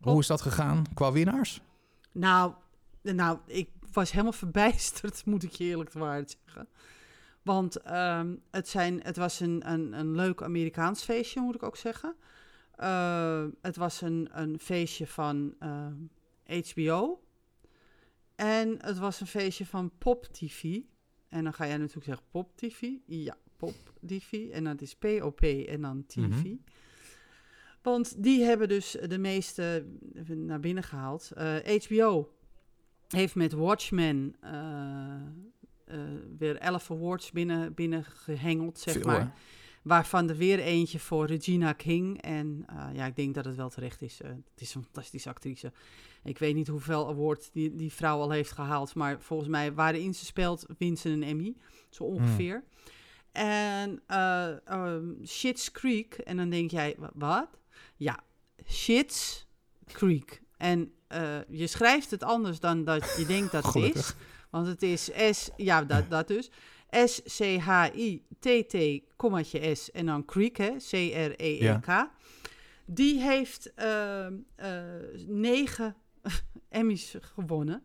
hoe 0.00 0.20
is 0.20 0.26
dat 0.26 0.40
gegaan 0.42 0.84
qua 0.94 1.12
winnaars? 1.12 1.60
Nou, 2.12 2.52
nou, 3.02 3.38
ik 3.46 3.68
was 3.92 4.10
helemaal 4.10 4.32
verbijsterd, 4.44 5.24
moet 5.26 5.42
ik 5.42 5.52
je 5.52 5.64
eerlijk 5.64 5.90
te 5.90 5.98
waarheid 5.98 6.36
zeggen. 6.44 6.68
Want 7.46 7.76
ehm, 7.76 8.34
het, 8.50 8.68
zijn, 8.68 9.00
het 9.02 9.16
was 9.16 9.40
een, 9.40 9.70
een, 9.72 9.92
een 9.92 10.14
leuk 10.14 10.42
Amerikaans 10.42 11.02
feestje, 11.02 11.40
moet 11.40 11.54
ik 11.54 11.62
ook 11.62 11.76
zeggen. 11.76 12.14
Eh, 12.74 13.44
het 13.62 13.76
was 13.76 14.00
een, 14.00 14.28
een 14.32 14.58
feestje 14.58 15.06
van 15.06 15.54
eh, 15.58 16.62
HBO. 16.70 17.22
En 18.34 18.76
het 18.80 18.98
was 18.98 19.20
een 19.20 19.26
feestje 19.26 19.66
van 19.66 19.92
Pop 19.98 20.24
TV. 20.24 20.80
En 21.28 21.44
dan 21.44 21.52
ga 21.52 21.66
jij 21.66 21.76
natuurlijk 21.76 22.06
zeggen 22.06 22.24
Pop 22.30 22.56
TV. 22.56 22.88
Ja, 23.04 23.36
Pop 23.56 23.92
TV. 24.06 24.50
En 24.50 24.64
dat 24.64 24.80
is 24.80 24.94
P-O-P 24.94 25.42
en 25.42 25.80
dan 25.80 26.06
TV. 26.06 26.20
Mhm. 26.20 26.54
Want 27.82 28.22
die 28.22 28.42
hebben 28.42 28.68
dus 28.68 28.96
de 29.06 29.18
meeste 29.18 29.86
naar 30.26 30.60
binnen 30.60 30.82
gehaald. 30.82 31.30
Eh, 31.30 31.82
HBO 31.84 32.36
heeft 33.08 33.34
met 33.34 33.52
Watchmen 33.52 34.34
eh, 34.40 34.52
eh, 34.52 35.22
weer 36.38 36.56
11 36.56 36.90
awards 36.90 37.30
binnen, 37.30 37.74
binnen 37.74 38.04
gehengeld, 38.04 38.78
zeg 38.78 38.94
Veel, 38.94 39.04
maar. 39.04 39.34
Waarvan 39.82 40.28
er 40.28 40.36
weer 40.36 40.58
eentje 40.58 40.98
voor 40.98 41.26
Regina 41.26 41.72
King. 41.72 42.22
En 42.22 42.64
eh, 42.66 42.86
ja, 42.92 43.06
ik 43.06 43.16
denk 43.16 43.34
dat 43.34 43.44
het 43.44 43.56
wel 43.56 43.68
terecht 43.70 44.02
is. 44.02 44.20
Eh, 44.20 44.30
het 44.30 44.60
is 44.60 44.74
een 44.74 44.82
fantastische 44.82 45.28
actrice. 45.28 45.72
Ik 46.24 46.38
weet 46.38 46.54
niet 46.54 46.68
hoeveel 46.68 47.08
awards 47.08 47.50
die, 47.50 47.74
die 47.74 47.92
vrouw 47.92 48.20
al 48.20 48.30
heeft 48.30 48.52
gehaald. 48.52 48.94
Maar 48.94 49.20
volgens 49.20 49.48
mij, 49.48 49.72
waarin 49.72 50.14
ze 50.14 50.24
speelt, 50.24 50.66
wint 50.78 50.98
ze 50.98 51.08
een 51.08 51.22
Emmy. 51.22 51.54
Zo 51.90 52.04
ongeveer. 52.04 52.64
En 53.32 54.02
eh 54.06 54.66
ehm, 54.68 55.04
Schitt's 55.22 55.70
Creek. 55.70 56.14
En 56.14 56.36
dan 56.36 56.50
denk 56.50 56.70
jij, 56.70 56.94
wa- 56.98 57.10
wat? 57.14 57.48
Ja, 57.96 58.20
Schitt's 58.64 59.46
Creek. 59.86 60.42
En 60.56 60.90
je 61.48 61.66
schrijft 61.66 62.10
het 62.10 62.22
anders 62.22 62.60
dan 62.60 62.84
dat 62.84 63.14
je 63.18 63.26
denkt 63.26 63.52
dat 63.52 63.64
het 63.64 63.74
is. 63.96 64.14
Want 64.50 64.66
het 64.66 64.82
is 64.82 65.10
S, 65.30 65.50
ja, 65.56 65.84
dat, 65.84 66.10
dat 66.16 66.28
dus. 66.28 66.50
S-C-H-I-T-T, 67.66 68.76
kommaatje 69.16 69.74
S 69.74 69.90
en 69.90 70.06
dan 70.06 70.24
Creek, 70.24 70.56
hè, 70.56 70.70
C-R-E-E-K. 70.76 72.08
Die 72.86 73.20
heeft 73.20 73.72
ehm, 73.74 74.34
eh, 74.56 74.82
negen 75.26 75.96
Emmys 76.68 77.14
gewonnen. 77.20 77.82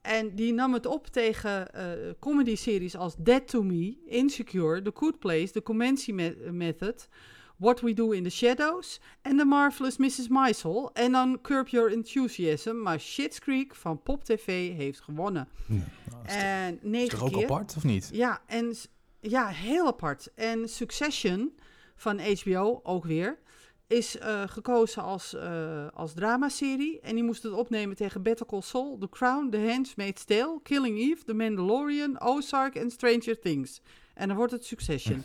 En 0.00 0.34
die 0.34 0.52
nam 0.52 0.72
het 0.72 0.86
op 0.86 1.06
tegen 1.06 1.72
eh 1.72 2.10
comedy-series 2.20 2.96
als 2.96 3.14
Dead 3.18 3.48
to 3.48 3.62
Me, 3.62 3.96
Insecure, 4.06 4.82
The 4.82 4.90
Good 4.94 5.18
Place, 5.18 5.50
The 5.50 5.62
Comency 5.62 6.12
Me- 6.12 6.48
Method, 6.52 7.08
What 7.56 7.80
We 7.80 7.92
Do 7.94 8.10
in 8.10 8.22
the 8.22 8.30
Shadows 8.30 9.00
en 9.22 9.36
The 9.36 9.44
Marvelous 9.44 9.96
Mrs. 9.96 10.28
Maisel. 10.28 10.90
En 10.92 11.12
dan 11.12 11.38
Curb 11.42 11.68
Your 11.68 11.92
Enthusiasm, 11.92 12.74
maar 12.82 13.00
Schitt's 13.00 13.38
Creek 13.38 13.74
van 13.74 14.02
Pop 14.02 14.24
TV 14.24 14.76
heeft 14.76 15.00
gewonnen. 15.00 15.48
Ja, 15.66 15.74
nou, 15.74 15.84
is, 16.26 16.32
toch- 16.32 16.42
En 16.42 16.74
is 16.74 16.78
negen 16.82 17.18
toch 17.18 17.22
ook 17.28 17.32
keer. 17.32 17.42
apart, 17.44 17.74
of 17.76 17.84
niet? 17.84 18.08
Ja, 18.12 18.40
en 18.46 18.74
ja, 19.20 19.46
heel 19.46 19.86
apart. 19.86 20.30
En 20.34 20.68
Succession 20.68 21.52
van 21.96 22.20
HBO 22.20 22.80
ook 22.82 23.04
weer 23.04 23.38
is 23.86 24.18
eh, 24.18 24.42
gekozen 24.46 25.02
als, 25.02 25.34
eh 25.34 25.86
als 25.94 26.12
dramaserie. 26.14 27.00
En 27.00 27.14
die 27.14 27.24
moest 27.24 27.42
het 27.42 27.52
opnemen 27.52 27.96
tegen 27.96 28.22
Better 28.22 28.46
Call 28.46 28.60
Saul, 28.60 28.98
The 28.98 29.08
Crown, 29.08 29.48
The 29.50 29.68
Handmaid's 29.70 30.24
Tale, 30.24 30.60
Killing 30.62 30.98
Eve, 30.98 31.24
The 31.24 31.34
Mandalorian, 31.34 32.20
Ozark 32.20 32.74
en 32.74 32.90
Stranger 32.90 33.40
Things. 33.40 33.80
En 34.14 34.28
dan 34.28 34.36
wordt 34.36 34.52
het 34.52 34.64
Succession. 34.64 35.22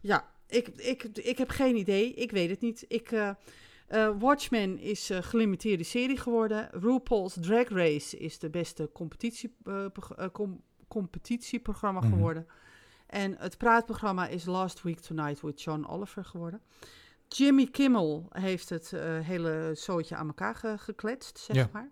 Ja, 0.00 0.28
ik, 0.50 0.68
ik, 0.68 1.02
ik 1.04 1.38
heb 1.38 1.48
geen 1.50 1.76
idee. 1.76 2.14
Ik 2.14 2.30
weet 2.30 2.50
het 2.50 2.60
niet. 2.60 2.84
Ik, 2.88 3.12
eh, 3.12 3.30
eh, 3.86 4.10
Watchmen 4.18 4.78
is 4.78 5.08
een 5.08 5.22
gelimiteerde 5.22 5.84
serie 5.84 6.16
geworden. 6.16 6.68
RuPaul's 6.72 7.36
Drag 7.40 7.68
Race 7.68 8.16
is 8.18 8.38
de 8.38 8.50
beste 8.50 8.90
competitie, 8.92 9.56
eh, 9.64 9.84
eh, 9.84 10.26
com- 10.32 10.62
competitieprogramma 10.88 12.00
Mhm. 12.00 12.08
geworden. 12.12 12.46
En 13.06 13.36
het 13.38 13.58
praatprogramma 13.58 14.26
is 14.26 14.44
Last 14.44 14.82
Week 14.82 15.00
Tonight 15.00 15.40
with 15.40 15.62
John 15.62 15.84
Oliver 15.88 16.24
geworden. 16.24 16.60
Jimmy 17.28 17.66
Kimmel 17.66 18.26
heeft 18.30 18.68
het 18.68 18.92
eh, 18.92 19.18
hele 19.20 19.70
zootje 19.74 20.16
aan 20.16 20.26
elkaar 20.26 20.54
ge- 20.54 20.78
gekletst, 20.78 21.38
zeg 21.38 21.56
Ja. 21.56 21.68
maar. 21.72 21.90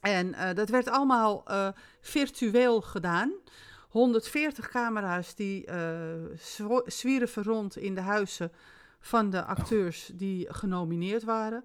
En 0.00 0.34
eh, 0.34 0.54
dat 0.54 0.68
werd 0.68 0.88
allemaal 0.88 1.44
eh, 1.46 1.68
virtueel 2.00 2.80
gedaan. 2.80 3.32
140 3.98 4.68
camera's 4.68 5.34
die 5.34 5.64
eh 5.66 6.14
zwo- 6.36 6.82
zwierven 6.86 7.42
rond 7.42 7.76
in 7.76 7.94
de 7.94 8.00
huizen 8.00 8.52
van 9.00 9.30
de 9.30 9.44
acteurs 9.44 10.10
die 10.14 10.52
genomineerd 10.54 11.24
waren. 11.24 11.64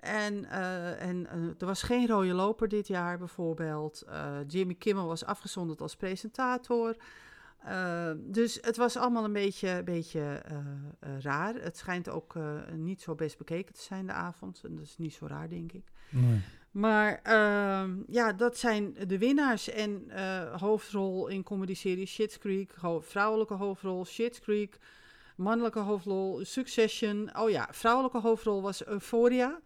En, 0.00 0.44
eh, 0.44 1.02
en 1.08 1.26
eh, 1.26 1.34
er 1.58 1.66
was 1.66 1.82
geen 1.82 2.06
rode 2.06 2.32
loper 2.32 2.68
dit 2.68 2.86
jaar 2.86 3.18
bijvoorbeeld. 3.18 4.04
Jimmy 4.46 4.74
Kimmel 4.74 5.06
was 5.06 5.24
afgezonderd 5.24 5.80
als 5.80 5.96
presentator. 5.96 6.96
Dus 8.16 8.58
het 8.60 8.76
was 8.76 8.96
allemaal 8.96 9.24
een 9.24 9.32
beetje, 9.32 9.82
beetje 9.84 10.42
raar. 11.20 11.54
Het 11.54 11.76
schijnt 11.76 12.08
ook 12.08 12.34
niet 12.76 13.02
zo 13.02 13.14
best 13.14 13.38
bekeken 13.38 13.74
te 13.74 13.80
zijn 13.82 14.06
de 14.06 14.12
avond. 14.12 14.60
En 14.64 14.74
dat 14.76 14.84
is 14.84 14.98
niet 14.98 15.14
zo 15.14 15.26
raar, 15.26 15.48
denk 15.48 15.72
ik. 15.72 15.84
Nee. 16.10 16.40
Maar 16.72 17.20
ehm, 17.22 17.90
ja, 18.06 18.32
dat 18.32 18.56
zijn 18.58 18.94
de 19.06 19.18
winnaars. 19.18 19.68
En 19.68 20.04
eh, 20.08 20.60
hoofdrol 20.60 21.26
in 21.28 21.42
comedy-serie 21.42 22.06
Schitt's 22.06 22.38
Creek. 22.38 22.70
ho- 22.80 23.00
vrouwelijke 23.00 23.54
hoofdrol 23.54 24.04
Schitt's 24.04 24.40
Creek. 24.40 24.78
Mannelijke 25.36 25.78
hoofdrol 25.78 26.40
Succession. 26.44 27.30
Oh 27.38 27.50
ja, 27.50 27.68
vrouwelijke 27.70 28.18
hoofdrol 28.18 28.62
was 28.62 28.86
Euphoria. 28.86 29.60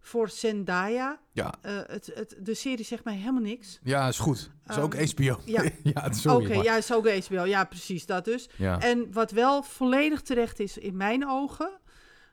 Voor 0.00 0.28
Zendaya. 0.28 1.20
Ja, 1.32 1.54
Eh, 1.62 1.78
het, 1.86 2.10
het, 2.14 2.36
de 2.40 2.54
serie 2.54 2.84
zegt 2.84 3.04
mij 3.04 3.14
helemaal 3.16 3.42
niks. 3.42 3.78
ja, 3.82 4.08
is 4.08 4.18
goed. 4.18 4.50
Is 4.68 4.78
ook 4.78 4.94
Ehm, 4.94 5.06
HBO. 5.14 5.40
ja. 5.44 5.62
ja 5.94 6.12
sorry. 6.12 6.44
Oké, 6.46 6.62
ja, 6.62 6.76
is 6.76 6.92
ook 6.92 7.08
HBO. 7.08 7.44
Ja, 7.44 7.64
precies, 7.64 8.06
dat 8.06 8.24
dus. 8.24 8.48
ja. 8.56 8.80
En 8.80 9.12
wat 9.12 9.30
wel 9.30 9.62
volledig 9.62 10.20
terecht 10.22 10.60
is 10.60 10.78
in 10.78 10.96
mijn 10.96 11.28
ogen, 11.28 11.70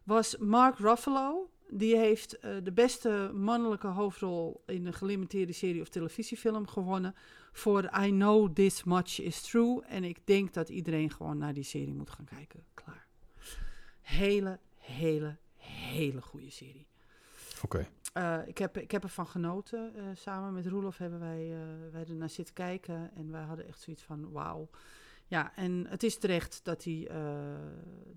was 0.04 0.38
Mark 0.38 0.78
Ruffalo. 0.80 1.50
Die 1.74 1.98
heeft 1.98 2.40
eh, 2.40 2.56
de 2.64 2.72
beste 2.72 3.32
mannelijke 3.34 3.88
hoofdrol 3.88 4.64
in 4.66 4.86
een 4.86 4.94
gelimiteerde 4.94 5.54
serie 5.54 5.82
of 5.82 5.90
televisiefilm 5.90 6.68
gewonnen. 6.68 7.16
Voor 7.52 7.84
I 8.04 8.10
Know 8.10 8.54
This 8.54 8.84
Much 8.84 9.20
Is 9.20 9.42
True. 9.42 9.84
En 9.86 10.04
ik 10.04 10.18
denk 10.24 10.54
dat 10.54 10.70
iedereen 10.70 11.12
gewoon 11.12 11.38
naar 11.38 11.54
die 11.54 11.64
serie 11.64 11.94
moet 11.94 12.10
gaan 12.10 12.26
kijken. 12.26 12.64
Klaar. 12.74 13.06
Hele, 14.02 14.60
hele, 14.78 15.38
hele 15.58 16.22
goede 16.22 16.50
serie. 16.50 16.88
Oké. 17.64 17.88
Eh, 18.14 18.38
ik, 18.46 18.58
heb, 18.58 18.78
ik 18.78 18.92
heb 18.92 19.04
ervan 19.04 19.28
genoten. 19.28 19.96
Eh, 19.96 20.04
samen 20.14 20.54
met 20.54 20.68
Roelof 20.68 20.98
hebben 20.98 21.20
wij, 21.20 21.56
wij 21.92 22.06
er 22.08 22.16
naar 22.16 22.30
zitten 22.30 22.54
kijken. 22.54 23.12
En 23.16 23.32
wij 23.32 23.44
hadden 23.44 23.68
echt 23.68 23.82
zoiets 23.82 24.04
van, 24.04 24.32
wauw. 24.32 24.70
Ja, 25.28 25.56
en 25.56 25.86
het 25.88 26.04
is 26.04 26.18
terecht 26.18 26.60
dat 26.64 26.84
hij, 26.84 27.10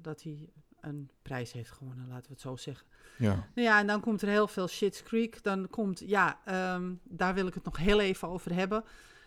dat 0.00 0.22
hij 0.22 0.48
een 0.86 1.10
prijs 1.22 1.52
heeft 1.52 1.70
gewonnen, 1.70 2.08
laten 2.08 2.26
we 2.26 2.32
het 2.32 2.40
zo 2.40 2.56
zeggen. 2.56 2.86
Ja. 3.18 3.48
Nou 3.54 3.68
ja, 3.68 3.78
en 3.78 3.86
dan 3.86 4.00
komt 4.00 4.22
er 4.22 4.28
heel 4.28 4.48
veel 4.48 4.68
Shit's 4.68 5.02
Creek. 5.02 5.42
Dan 5.42 5.68
komt, 5.70 6.02
ja, 6.06 6.40
ehm, 6.44 6.92
daar 7.02 7.34
wil 7.34 7.46
ik 7.46 7.54
het 7.54 7.64
nog 7.64 7.76
heel 7.76 8.00
even 8.00 8.28
over 8.28 8.54
hebben. 8.54 8.84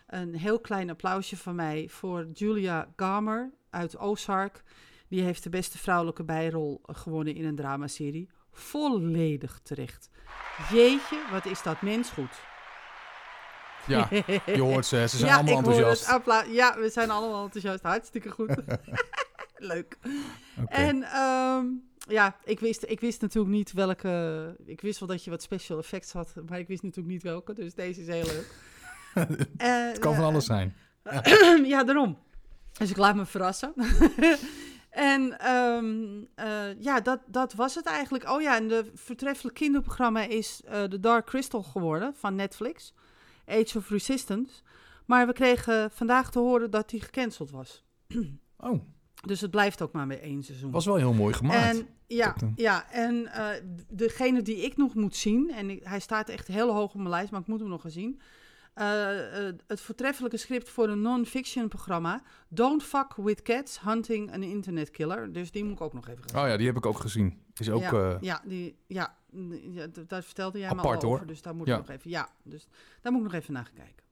Een 0.08 0.36
heel 0.36 0.60
klein 0.60 0.89
applausje 0.89 1.38
van 1.38 1.56
mij 1.56 1.89
voor 1.89 2.26
Julia 2.34 2.93
Garmer 2.96 3.52
uit 3.70 3.98
Ozark. 3.98 4.63
Die 5.08 5.22
heeft 5.22 5.43
de 5.43 5.50
beste 5.50 5.78
vrouwelijke 5.78 6.24
bijrol 6.24 6.82
gewonnen 6.86 7.36
in 7.36 7.46
een 7.46 7.56
dramaserie. 7.56 8.30
Volledig 8.52 9.60
terecht. 9.63 10.10
Jeetje, 10.72 11.22
wat 11.32 11.46
is 11.46 11.63
dat 11.63 11.82
mens 11.82 12.10
goed. 12.10 12.32
ja, 13.88 14.08
je 14.46 14.62
hoort 14.62 14.86
ze. 14.86 15.06
Ze 15.08 15.17
zijn 15.17 15.32
ja, 15.32 15.38
allemaal 15.38 15.58
enthousiast. 15.58 16.48
ja, 16.52 16.76
we 16.80 16.89
zijn 16.89 17.10
allemaal 17.10 17.43
enthousiast. 17.43 17.84
Hartstikke 17.84 18.30
goed. 18.30 18.56
Leuk. 19.58 19.98
En 20.67 21.04
ehm, 21.04 21.65
ja, 22.08 22.36
ik 22.43 22.60
wist, 22.60 22.84
ik 22.88 23.00
wist 23.00 23.22
natuurlijk 23.22 23.56
niet 23.56 23.72
welke... 23.72 24.56
Ik 24.65 24.82
wist 24.82 25.00
wel 25.00 25.08
dat 25.08 25.24
je 25.24 25.30
wat 25.30 25.41
special 25.41 25.78
effects 25.78 26.12
had, 26.12 26.34
maar 26.50 26.60
ik 26.60 26.67
wist 26.67 26.84
natuurlijk 26.84 27.13
niet 27.13 27.24
welke. 27.24 27.54
Dus 27.54 27.74
deze 27.74 28.02
is 28.02 28.08
heel 28.08 28.26
leuk. 28.26 28.56
Eh, 29.58 29.88
Het 29.88 30.00
kan 30.00 30.15
van 30.15 30.24
alles 30.24 30.46
zijn. 30.46 30.76
ja, 31.65 31.84
daarom. 31.84 32.17
Dus 32.78 32.89
ik 32.89 32.98
laat 32.98 33.15
me 33.15 33.26
verrassen. 33.26 33.74
en 34.89 35.39
ehm, 35.39 36.24
eh, 36.36 36.82
ja, 36.82 37.00
dat, 37.00 37.20
dat 37.28 37.54
was 37.54 37.76
het 37.76 37.86
eigenlijk. 37.86 38.30
Oh 38.30 38.41
ja, 38.41 38.56
en 38.56 38.67
de 38.67 38.91
voortreffelijk 38.93 39.56
kinderprogramma 39.56 40.22
is 40.22 40.62
eh 40.65 40.84
The 40.84 41.00
Dark 41.00 41.26
Crystal 41.26 41.63
geworden 41.63 42.15
van 42.15 42.36
Netflix. 42.36 42.93
Age 43.46 43.78
of 43.78 43.89
Resistance. 43.89 44.62
Maar 45.06 45.28
we 45.28 45.34
kregen 45.34 45.91
vandaag 45.91 46.32
te 46.32 46.39
horen 46.39 46.72
dat 46.72 46.89
die 46.89 47.02
gecanceld 47.02 47.52
was. 47.52 47.84
Oh, 48.60 48.82
Dus 49.27 49.41
het 49.41 49.51
blijft 49.51 49.81
ook 49.81 49.91
maar 49.91 50.07
bij 50.07 50.21
één 50.21 50.43
seizoen. 50.43 50.71
was 50.71 50.85
wel 50.85 50.95
heel 50.95 51.13
mooi 51.13 51.33
gemaakt. 51.33 51.77
En 51.77 51.87
ja, 52.07 52.35
eh, 52.41 52.47
ja, 52.55 52.91
en 52.91 53.27
eh, 53.27 53.47
degene 53.89 54.41
die 54.41 54.57
ik 54.57 54.77
nog 54.77 54.93
moet 54.95 55.15
zien, 55.15 55.51
en 55.51 55.69
ik- 55.69 55.83
hij 55.83 55.99
staat 55.99 56.29
echt 56.29 56.47
heel 56.47 56.73
hoog 56.73 56.89
op 56.93 56.95
mijn 56.97 57.09
lijst, 57.09 57.31
maar 57.31 57.41
ik 57.41 57.47
moet 57.47 57.59
hem 57.59 57.69
nog 57.69 57.81
gaan 57.81 57.91
zien. 57.91 58.21
Eh, 58.73 59.07
het 59.67 59.81
voortreffelijke 59.81 60.37
script 60.37 60.69
voor 60.69 60.89
een 60.89 61.01
non-fiction 61.01 61.67
programma. 61.67 62.21
Don't 62.49 62.83
fuck 62.83 63.13
with 63.15 63.41
cats, 63.41 63.81
hunting 63.81 64.33
an 64.33 64.43
internet 64.43 64.89
killer. 64.91 65.31
Dus 65.33 65.51
die 65.51 65.63
moet 65.63 65.73
ik 65.73 65.81
ook 65.81 65.93
nog 65.93 66.07
even 66.07 66.23
gaan. 66.29 66.43
Oh 66.43 66.49
ja, 66.49 66.57
die 66.57 66.67
heb 66.67 66.77
ik 66.77 66.85
ik 66.85 66.95
gezien. 66.95 67.41
Is 67.53 67.69
ook... 67.69 67.81
ja, 67.81 68.17
ja, 68.21 68.41
die, 68.45 68.75
ja, 68.87 69.15
ja, 69.71 69.87
daar 70.07 70.23
vertelde 70.23 70.59
jij 70.59 70.69
me 70.69 70.79
Apart, 70.79 71.03
al 71.03 71.09
over. 71.09 71.17
hoor. 71.17 71.27
Dus 71.27 71.41
daar 71.41 71.55
moet 71.55 71.67
Ja. 71.67 71.73
ik 71.77 71.87
nog 71.87 71.95
even, 71.95 72.09
ja, 72.09 72.29
dus 72.43 72.67
daar 73.01 73.11
moet 73.11 73.21
ik 73.25 73.31
nog 73.31 73.41
even 73.41 73.53
naar 73.53 73.65
gaan 73.65 73.73
kijken. 73.75 74.05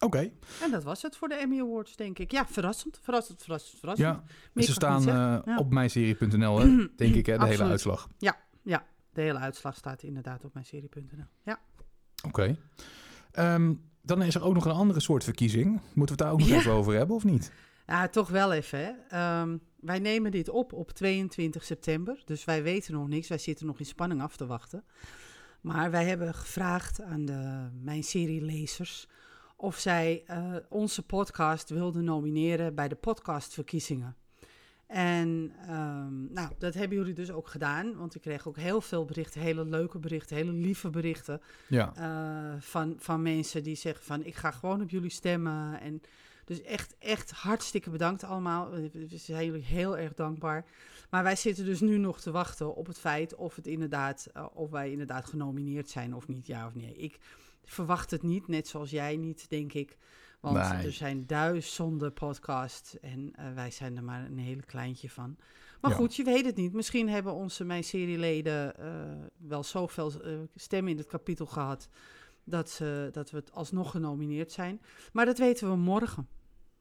Oké, 0.00 0.30
En 0.62 0.70
dat 0.70 0.82
was 0.82 1.02
het 1.02 1.16
voor 1.16 1.28
de 1.28 1.34
Emmy 1.34 1.60
Awards, 1.60 1.96
denk 1.96 2.18
ik. 2.18 2.30
Ja, 2.30 2.46
verrassend, 2.46 2.98
verrassend, 3.02 3.42
verrassend, 3.42 3.78
verrassend. 3.78 4.08
ja. 4.08 4.22
Meer 4.52 4.64
Ze 4.64 4.72
staan 4.72 5.02
Ja. 5.02 5.42
op 5.56 5.70
mijnserie.nl, 5.72 6.58
denk 6.96 7.14
ik, 7.14 7.26
hè, 7.26 7.38
de 7.38 7.46
hele 7.46 7.64
uitslag. 7.64 8.08
De 9.12 9.20
hele 9.20 9.38
uitslag 9.38 9.76
staat 9.76 10.02
inderdaad 10.02 10.44
op 10.44 10.54
mijn 10.54 10.66
serie.nl. 10.66 11.24
Ja. 11.42 11.58
Oké. 12.26 12.56
Ehm, 13.32 13.74
dan 14.02 14.22
is 14.22 14.34
er 14.34 14.42
ook 14.44 14.54
nog 14.54 14.64
een 14.64 14.70
andere 14.72 15.00
soort 15.00 15.24
verkiezing. 15.24 15.66
Moeten 15.70 15.94
we 15.94 16.10
het 16.10 16.18
daar 16.18 16.32
ook 16.32 16.38
nog 16.38 16.48
Ja. 16.48 16.54
even 16.56 16.72
over 16.72 16.94
hebben, 16.94 17.16
of 17.16 17.24
niet? 17.24 17.52
Ja, 17.86 18.08
toch 18.08 18.28
wel 18.28 18.52
even. 18.52 18.78
Hè. 18.78 18.90
Ehm, 19.08 19.56
wij 19.80 19.98
nemen 19.98 20.30
dit 20.30 20.48
op 20.48 20.72
op 20.72 20.90
22 20.90 21.64
september. 21.64 22.22
Dus 22.24 22.44
wij 22.44 22.62
weten 22.62 22.92
nog 22.92 23.08
niks. 23.08 23.28
Wij 23.28 23.38
zitten 23.38 23.66
nog 23.66 23.78
in 23.78 23.86
spanning 23.86 24.22
af 24.22 24.36
te 24.36 24.46
wachten. 24.46 24.84
Maar 25.60 25.90
wij 25.90 26.04
hebben 26.04 26.34
gevraagd 26.34 27.00
aan 27.02 27.24
de, 27.24 27.68
mijn 27.82 28.02
serielezers 28.02 29.06
of 29.60 29.78
zij 29.78 30.22
eh, 30.26 30.54
onze 30.68 31.02
podcast 31.02 31.70
wilden 31.70 32.04
nomineren 32.04 32.74
bij 32.74 32.88
de 32.88 32.94
podcastverkiezingen. 32.94 34.16
En 34.86 35.52
ehm, 35.66 36.32
nou, 36.32 36.50
dat 36.58 36.74
hebben 36.74 36.96
jullie 36.98 37.14
dus 37.14 37.30
ook 37.30 37.48
gedaan. 37.48 37.96
Want 37.96 38.14
ik 38.14 38.20
kreeg 38.20 38.48
ook 38.48 38.56
heel 38.56 38.80
veel 38.80 39.04
berichten, 39.04 39.40
hele 39.40 39.64
leuke 39.64 39.98
berichten, 39.98 40.36
hele 40.36 40.52
lieve 40.52 40.90
berichten. 40.90 41.40
Ja. 41.68 41.92
eh, 41.94 42.60
van, 42.60 42.94
van 42.98 43.22
mensen 43.22 43.62
die 43.62 43.74
zeggen 43.74 44.04
van 44.04 44.24
ik 44.24 44.34
ga 44.34 44.50
gewoon 44.50 44.82
op 44.82 44.90
jullie 44.90 45.10
stemmen. 45.10 45.80
En 45.80 46.02
dus 46.44 46.62
echt, 46.62 46.94
echt 46.98 47.30
hartstikke 47.30 47.90
bedankt 47.90 48.24
allemaal. 48.24 48.70
We 48.70 49.08
zijn 49.08 49.44
jullie 49.44 49.64
heel 49.64 49.98
erg 49.98 50.14
dankbaar. 50.14 50.64
Maar 51.10 51.22
wij 51.22 51.36
zitten 51.36 51.64
dus 51.64 51.80
nu 51.80 51.98
nog 51.98 52.20
te 52.20 52.30
wachten 52.30 52.74
op 52.74 52.86
het 52.86 52.98
feit 52.98 53.34
of, 53.34 53.56
het 53.56 53.66
inderdaad, 53.66 54.28
eh, 54.32 54.46
of 54.52 54.70
wij 54.70 54.90
inderdaad 54.90 55.26
genomineerd 55.26 55.88
zijn 55.88 56.14
of 56.14 56.28
niet, 56.28 56.46
ja 56.46 56.66
of 56.66 56.74
nee. 56.74 56.96
Ik 56.96 57.18
verwacht 57.64 58.10
het 58.10 58.22
niet, 58.22 58.48
net 58.48 58.68
zoals 58.68 58.90
jij 58.90 59.16
niet, 59.16 59.48
denk 59.48 59.72
ik. 59.72 59.98
Want 60.40 60.56
Nee. 60.56 60.86
er 60.86 60.92
zijn 60.92 61.26
duizenden 61.26 62.12
podcasts 62.12 62.98
en 63.00 63.32
eh, 63.34 63.52
wij 63.54 63.70
zijn 63.70 63.96
er 63.96 64.04
maar 64.04 64.24
een 64.24 64.38
hele 64.38 64.62
kleintje 64.62 65.10
van. 65.10 65.36
Maar 65.80 65.90
Ja. 65.90 65.96
goed, 65.96 66.16
je 66.16 66.24
weet 66.24 66.44
het 66.44 66.56
niet. 66.56 66.72
Misschien 66.72 67.08
hebben 67.08 67.32
onze 67.34 67.64
mijn 67.64 67.84
serieleden 67.84 68.76
eh, 68.78 68.92
wel 69.36 69.64
zoveel 69.64 70.22
eh, 70.22 70.32
stemmen 70.54 70.92
in 70.92 70.98
het 70.98 71.06
kapitel 71.06 71.46
gehad 71.46 71.88
dat, 72.44 72.70
ze, 72.70 73.08
dat 73.12 73.30
we 73.30 73.36
het 73.36 73.52
alsnog 73.52 73.90
genomineerd 73.90 74.52
zijn. 74.52 74.80
Maar 75.12 75.24
dat 75.26 75.38
weten 75.38 75.70
we 75.70 75.76
morgen. 75.76 76.28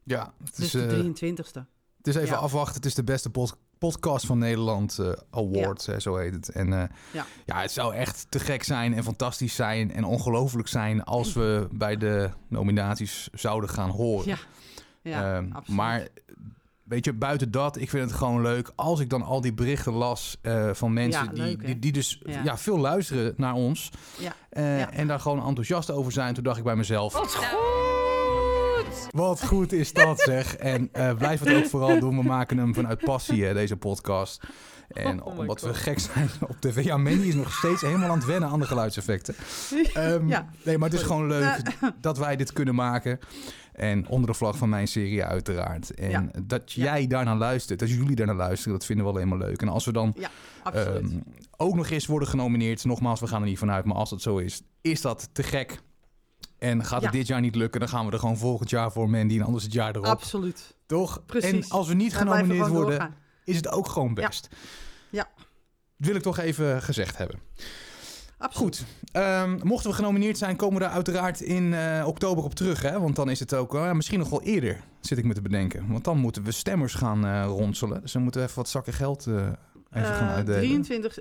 Ja, 0.04 0.34
het 0.44 0.56
Dus 0.56 0.66
is, 0.66 0.72
de 0.72 0.88
eh, 0.88 1.34
23ste. 1.34 1.66
het 1.98 2.08
is 2.08 2.16
even 2.16 2.28
ja. 2.28 2.36
afwachten. 2.36 2.76
Het 2.76 2.86
is 2.86 2.96
de 2.96 3.04
beste 3.04 3.30
pod- 3.30 3.58
podcast 3.80 4.26
van 4.26 4.38
Nederland 4.38 5.00
eh, 5.00 5.12
Awards, 5.32 5.86
hè, 5.86 6.00
zo 6.00 6.16
heet 6.16 6.34
het. 6.34 6.50
En 6.50 6.74
eh, 6.74 6.84
Ja. 7.12 7.26
ja, 7.46 7.62
het 7.62 7.72
zou 7.72 7.94
echt 7.96 8.26
te 8.30 8.40
gek 8.40 8.64
zijn 8.64 8.94
en 8.94 9.04
fantastisch 9.04 9.56
zijn 9.56 9.94
en 9.94 10.04
ongelooflijk 10.04 10.68
zijn 10.68 11.04
als 11.04 11.34
we 11.34 11.68
bij 11.72 11.98
de 11.98 12.30
nominaties 12.48 13.30
zouden 13.34 13.70
gaan 13.70 13.90
horen. 13.90 14.28
Ja, 14.28 14.38
ja 15.02 15.36
Ehm, 15.36 15.50
maar 15.76 16.08
weet 16.84 17.06
je, 17.06 17.14
buiten 17.14 17.52
dat, 17.52 17.78
ik 17.78 17.90
vind 17.90 18.10
het 18.10 18.20
gewoon 18.20 18.42
leuk 18.42 18.72
als 18.76 19.00
ik 19.00 19.10
dan 19.10 19.22
al 19.22 19.42
die 19.42 19.54
berichten 19.54 19.94
las 19.94 20.38
eh, 20.42 20.70
van 20.74 20.94
mensen 20.94 21.24
Ja, 21.24 21.32
die, 21.32 21.42
leuk, 21.44 21.66
die, 21.66 21.80
die 21.80 21.92
dus 21.92 22.22
Ja. 22.26 22.44
ja. 22.44 22.58
veel 22.58 22.78
luisteren 22.80 23.34
naar 23.38 23.54
ons 23.54 23.90
Ja. 24.18 24.34
Ja. 24.52 24.92
en 24.92 25.08
daar 25.08 25.20
gewoon 25.20 25.46
enthousiast 25.48 25.92
over 25.92 26.12
zijn. 26.12 26.34
Toen 26.34 26.44
dacht 26.44 26.58
ik 26.58 26.64
bij 26.64 26.76
mezelf, 26.76 27.14
Wat 27.14 27.36
goed! 27.36 27.89
Wat 29.12 29.46
goed 29.46 29.72
is 29.72 29.94
dat 29.94 30.20
zeg. 30.20 30.56
En 30.56 30.90
eh, 30.92 31.14
blijf 31.18 31.40
het 31.40 31.54
ook 31.56 31.66
vooral 31.66 32.00
doen. 32.00 32.18
We 32.18 32.24
maken 32.24 32.58
hem 32.58 32.74
vanuit 32.74 33.00
passie, 33.04 33.44
hè, 33.46 33.54
deze 33.54 33.78
podcast. 33.78 34.42
En 34.90 35.24
Oh 35.24 35.38
omdat 35.38 35.62
we 35.62 35.74
gek 35.74 36.00
zijn 36.00 36.30
op 36.48 36.56
tv. 36.60 36.84
Ja, 36.84 36.98
Mandy 36.98 37.28
is 37.28 37.36
nog 37.36 37.54
steeds 37.54 37.82
helemaal 37.82 38.10
aan 38.10 38.18
het 38.18 38.26
wennen 38.28 38.50
aan 38.50 38.60
de 38.60 38.66
geluidseffecten. 38.66 39.36
Ehm, 39.94 40.28
Ja, 40.28 40.50
nee, 40.64 40.78
maar 40.78 40.90
het 40.90 41.00
is 41.00 41.06
gewoon 41.06 41.28
leuk 41.28 41.62
dat 42.02 42.18
wij 42.18 42.36
dit 42.36 42.54
kunnen 42.54 42.76
maken. 42.76 43.20
En 43.74 44.08
onder 44.08 44.30
de 44.30 44.36
vlag 44.36 44.58
van 44.58 44.70
mijn 44.70 44.88
serie 44.88 45.24
uiteraard. 45.24 45.94
En 45.94 46.10
Ja. 46.10 46.30
dat 46.44 46.72
Ja. 46.72 46.84
jij 46.84 47.08
daarnaar 47.08 47.36
luistert, 47.38 47.80
dat 47.80 47.90
jullie 47.90 48.16
daarnaar 48.16 48.36
luisteren, 48.36 48.74
dat 48.74 48.86
vinden 48.86 49.06
we 49.06 49.12
wel 49.12 49.22
helemaal 49.22 49.48
leuk. 49.48 49.62
En 49.62 49.68
als 49.70 49.86
we 49.86 49.92
dan 49.92 50.16
ehm, 50.74 51.06
ook 51.58 51.76
nog 51.76 51.90
eens 51.90 52.06
worden 52.06 52.28
genomineerd, 52.28 52.86
nogmaals, 52.86 53.20
we 53.20 53.28
gaan 53.28 53.42
er 53.42 53.48
niet 53.48 53.58
vanuit, 53.58 53.86
maar 53.86 53.96
als 53.96 54.10
dat 54.10 54.22
zo 54.22 54.38
is, 54.38 54.62
is 54.82 55.02
dat 55.02 55.30
te 55.32 55.44
gek. 55.44 55.82
En 56.60 56.86
gaat 56.86 57.02
het 57.02 57.14
Ja. 57.14 57.18
dit 57.20 57.28
jaar 57.28 57.42
niet 57.42 57.56
lukken, 57.56 57.80
dan 57.80 57.90
gaan 57.90 58.06
we 58.06 58.12
er 58.12 58.20
gewoon 58.20 58.38
volgend 58.38 58.70
jaar 58.70 58.92
voor 58.92 59.10
Mandy 59.10 59.36
en 59.40 59.46
anders 59.46 59.64
het 59.64 59.74
jaar 59.74 59.90
erop. 59.96 60.06
Absoluut. 60.06 60.76
Toch? 60.86 61.24
Precies. 61.26 61.50
En 61.52 61.70
als 61.70 61.88
we 61.88 61.94
niet 61.94 62.16
genomineerd 62.16 62.68
worden, 62.68 62.90
doorgaan. 63.00 63.16
is 63.44 63.56
het 63.56 63.70
ook 63.70 63.88
gewoon 63.88 64.14
best. 64.14 64.48
Ja. 65.10 65.28
Wil 65.96 66.16
ik 66.16 66.22
toch 66.22 66.38
even 66.38 66.82
gezegd 66.82 67.18
hebben. 67.18 67.40
Absoluut. 68.38 68.78
Goed. 68.78 68.86
Ehm, 69.12 69.60
mochten 69.64 69.90
we 69.90 69.96
genomineerd 69.96 70.38
zijn, 70.38 70.56
komen 70.56 70.78
we 70.80 70.84
daar 70.84 70.94
uiteraard 70.94 71.42
in 71.42 71.74
eh, 71.74 72.04
oktober 72.08 72.44
op 72.44 72.54
terug. 72.56 72.82
Hè? 72.82 73.00
Want 73.00 73.16
dan 73.16 73.30
is 73.30 73.40
het 73.40 73.54
ook 73.54 73.76
eh, 73.76 73.92
misschien 73.92 74.20
nog 74.20 74.30
wel 74.30 74.42
eerder, 74.42 74.84
zit 75.02 75.18
ik 75.18 75.24
me 75.26 75.34
te 75.34 75.42
bedenken. 75.42 75.88
Want 75.92 76.04
dan 76.04 76.18
moeten 76.18 76.44
we 76.44 76.52
stemmers 76.52 76.94
gaan 76.94 77.26
eh, 77.26 77.44
ronselen. 77.46 78.02
Dus 78.02 78.12
dan 78.12 78.22
moeten 78.22 78.42
we 78.42 78.48
even 78.48 78.60
wat 78.60 78.70
zakken 78.70 78.94
geld 78.94 79.28
eh, 79.90 80.02
even 80.02 80.16
gaan 80.16 80.28
Eh, 80.28 80.34
uitdelen. 80.34 80.60
23, 80.82 81.18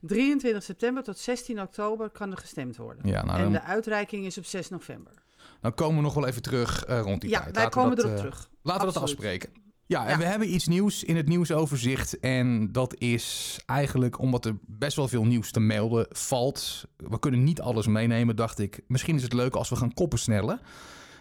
23 0.00 0.62
september 0.72 1.02
tot 1.02 1.18
16 1.18 1.60
oktober 1.60 2.10
kan 2.10 2.30
er 2.30 2.36
gestemd 2.38 2.76
worden. 2.76 3.08
Ja, 3.08 3.24
nou, 3.24 3.36
en 3.36 3.42
dan, 3.42 3.52
de 3.52 3.62
uitreiking 3.62 4.24
is 4.26 4.38
op 4.38 4.44
6 4.44 4.68
november. 4.68 5.12
dan 5.60 5.74
komen 5.74 5.96
we 5.96 6.02
nog 6.02 6.14
wel 6.14 6.26
even 6.26 6.42
terug 6.42 6.84
eh, 6.84 7.00
rond 7.00 7.20
die 7.20 7.30
ja, 7.30 7.40
tijd. 7.42 7.54
wij 7.54 7.62
Laten 7.64 7.78
we 7.78 7.84
komen 7.84 7.96
dat, 7.96 8.04
erop 8.04 8.16
eh, 8.18 8.22
terug. 8.24 8.48
Laten 8.62 8.86
we 8.86 8.92
dat 8.92 9.02
afspreken. 9.02 9.50
Ja, 9.86 10.04
en 10.04 10.10
Ja. 10.10 10.18
we 10.18 10.24
hebben 10.24 10.54
iets 10.54 10.66
nieuws 10.66 11.04
in 11.04 11.16
het 11.16 11.28
nieuwsoverzicht. 11.28 12.18
En 12.20 12.72
dat 12.72 12.94
is 12.98 13.58
eigenlijk 13.66 14.18
omdat 14.18 14.44
er 14.44 14.56
best 14.66 14.96
wel 14.96 15.08
veel 15.08 15.24
nieuws 15.24 15.50
te 15.50 15.60
melden 15.60 16.06
valt. 16.10 16.84
We 16.96 17.18
kunnen 17.18 17.44
niet 17.44 17.60
alles 17.60 17.86
meenemen, 17.86 18.36
dacht 18.36 18.58
ik. 18.58 18.80
Misschien 18.86 19.16
is 19.16 19.22
het 19.22 19.32
leuk 19.32 19.54
als 19.54 19.68
we 19.68 19.76
gaan 19.76 19.94
koppen 19.94 20.18
snellen. 20.18 20.60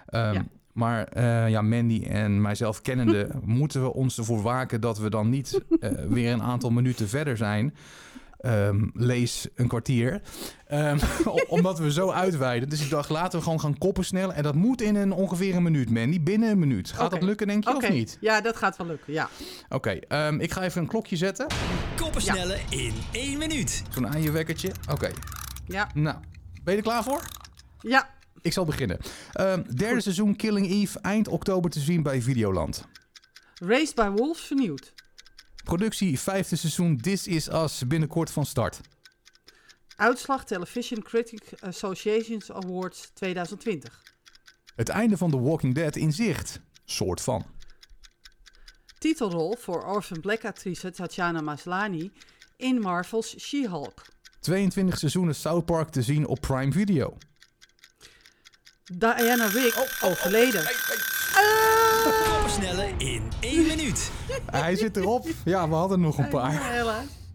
Ehm, 0.05 0.33
Ja. 0.33 0.45
Maar 0.75 1.03
eh, 1.07 1.49
ja, 1.49 1.61
Mandy 1.61 2.03
en 2.03 2.41
mijzelf 2.41 2.81
kennende, 2.81 3.29
moeten 3.43 3.81
we 3.83 3.93
ons 3.93 4.17
ervoor 4.17 4.41
waken 4.41 4.81
dat 4.81 4.97
we 4.97 5.09
dan 5.09 5.29
niet 5.29 5.61
eh, 5.79 5.91
weer 6.09 6.31
een 6.31 6.41
aantal 6.41 6.69
minuten 6.69 7.09
verder 7.09 7.37
zijn. 7.37 7.75
Ehm, 8.39 8.87
lees 8.93 9.47
een 9.55 9.67
kwartier. 9.67 10.21
Ehm, 10.67 10.97
omdat 11.47 11.79
we 11.79 11.91
zo 11.91 12.11
uitweiden. 12.11 12.69
Dus 12.69 12.83
ik 12.83 12.89
dacht, 12.89 13.09
laten 13.09 13.37
we 13.37 13.43
gewoon 13.43 13.59
gaan 13.59 13.77
koppen 13.77 14.05
snellen. 14.05 14.35
En 14.35 14.43
dat 14.43 14.55
moet 14.55 14.81
in 14.81 14.95
een 14.95 15.11
ongeveer 15.11 15.55
een 15.55 15.63
minuut, 15.63 15.89
Mandy. 15.89 16.21
Binnen 16.23 16.49
een 16.49 16.59
minuut. 16.59 16.91
Gaat 16.91 17.11
dat 17.11 17.21
lukken, 17.23 17.47
denk 17.47 17.63
je, 17.63 17.75
of 17.75 17.89
niet? 17.89 18.17
ja, 18.21 18.41
dat 18.41 18.55
gaat 18.55 18.77
wel 18.77 18.87
lukken. 18.87 19.13
Ja. 19.13 19.29
Oké, 19.69 19.89
ehm, 19.89 20.39
ik 20.39 20.51
ga 20.51 20.61
even 20.63 20.81
een 20.81 20.87
klokje 20.87 21.15
zetten. 21.15 21.47
Koppen 21.95 22.21
snellen 22.21 22.59
in 22.69 22.93
één 23.11 23.37
minuut. 23.37 23.83
Zo'n 23.89 24.07
aan 24.07 24.21
je 24.21 24.31
wekkertje. 24.31 24.71
Oké, 24.91 25.11
Ja. 25.67 25.89
nou, 25.93 26.17
ben 26.63 26.73
je 26.73 26.79
er 26.79 26.85
klaar 26.85 27.03
voor? 27.03 27.21
Ja. 27.79 28.09
Ik 28.45 28.53
zal 28.53 28.65
beginnen. 28.65 28.97
Ehm, 29.31 29.63
derde 29.75 30.01
seizoen 30.01 30.35
Killing 30.35 30.69
Eve, 30.69 30.99
eind 30.99 31.27
oktober 31.27 31.71
te 31.71 31.79
zien 31.79 32.03
bij 32.03 32.21
Videoland. 32.21 32.87
Raised 33.59 33.95
by 33.95 34.09
Wolves 34.09 34.41
vernieuwd. 34.41 34.93
Productie 35.63 36.19
vijfde 36.19 36.55
seizoen 36.55 37.01
This 37.01 37.27
Is 37.27 37.47
Us 37.47 37.87
binnenkort 37.87 38.31
van 38.31 38.45
start. 38.45 38.79
Uitslag 39.95 40.45
Television 40.45 41.01
Critic 41.01 41.41
Associations 41.59 42.51
Awards 42.51 43.09
2020. 43.13 44.03
Het 44.75 44.89
einde 44.89 45.17
van 45.17 45.31
The 45.31 45.41
Walking 45.41 45.75
Dead 45.75 45.95
in 45.95 46.13
zicht. 46.13 46.59
Soort 46.85 47.21
van. 47.21 47.45
Titelrol 48.97 49.55
voor 49.59 49.85
Orphan 49.85 50.19
Black 50.19 50.45
actrice 50.45 50.91
Tatjana 50.91 51.41
Maslany 51.41 52.11
in 52.57 52.79
Marvel's 52.79 53.35
She-Hulk. 53.39 54.01
22 54.39 54.97
seizoenen 54.97 55.35
South 55.35 55.65
Park 55.65 55.89
te 55.89 56.01
zien 56.01 56.27
op 56.27 56.41
Prime 56.41 56.71
Video. 56.71 57.17
Diana 58.93 59.45
Rigg 59.45 60.03
overleden. 60.03 60.61
Supersnelle 62.03 62.87
in 62.97 63.21
één 63.39 63.67
minuut. 63.67 64.11
Hij 64.45 64.75
zit 64.75 64.97
erop. 64.97 65.27
Ja, 65.45 65.69
we 65.69 65.75
hadden 65.75 65.99
nog 65.99 66.17
een 66.17 66.29
paar. 66.29 66.53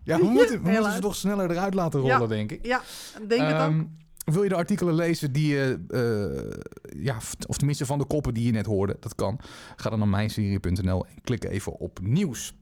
Ja, 0.05 0.19
we 0.19 0.25
moeten, 0.25 0.63
we 0.63 0.71
moeten 0.71 0.93
ze 0.93 1.01
toch 1.01 1.15
sneller 1.17 1.51
eruit 1.51 1.75
laten 1.75 2.01
rollen, 2.01 2.21
Ja. 2.21 2.27
denk 2.27 2.53
ik. 2.53 2.67
Ja, 2.67 2.83
denk 3.29 3.41
het 3.43 3.53
ook. 3.53 3.59
Ehm, 3.59 3.85
wil 4.25 4.43
je 4.43 4.49
de 4.49 4.55
artikelen 4.55 4.95
lezen 4.95 5.33
die 5.33 5.49
je, 5.55 5.85
eh, 5.89 7.03
ja, 7.05 7.17
of- 7.47 7.57
tenminste 7.57 7.87
van 7.87 7.99
de 7.99 8.05
koppen 8.05 8.35
die 8.35 8.45
je 8.47 8.53
net 8.53 8.67
hoorde, 8.67 8.97
dat 9.01 9.15
kan. 9.15 9.41
Ga 9.77 9.91
dan 9.91 9.99
naar 9.99 10.09
mijnserie.nl 10.09 11.07
en 11.07 11.21
klik 11.23 11.45
even 11.45 11.73
op 11.79 11.99
nieuws. 12.03 12.55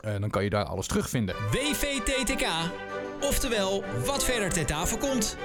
Eh, 0.00 0.20
dan 0.20 0.30
kan 0.30 0.44
je 0.44 0.50
daar 0.50 0.64
alles 0.64 0.86
terugvinden. 0.86 1.34
WVTTK. 1.50 2.46
Oftewel, 3.20 3.84
wat 4.06 4.24
verder 4.24 4.50
ter 4.52 4.66
tafel 4.66 4.98
komt. 4.98 5.36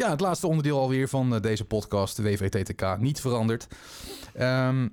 Ja, 0.00 0.10
het 0.10 0.20
laatste 0.20 0.46
onderdeel 0.46 0.78
alweer 0.78 1.08
van 1.08 1.34
eh, 1.34 1.40
deze 1.40 1.64
podcast, 1.64 2.16
de 2.16 2.22
WVTTK, 2.22 2.96
niet 2.98 3.20
veranderd. 3.20 3.66
Ehm, 4.34 4.88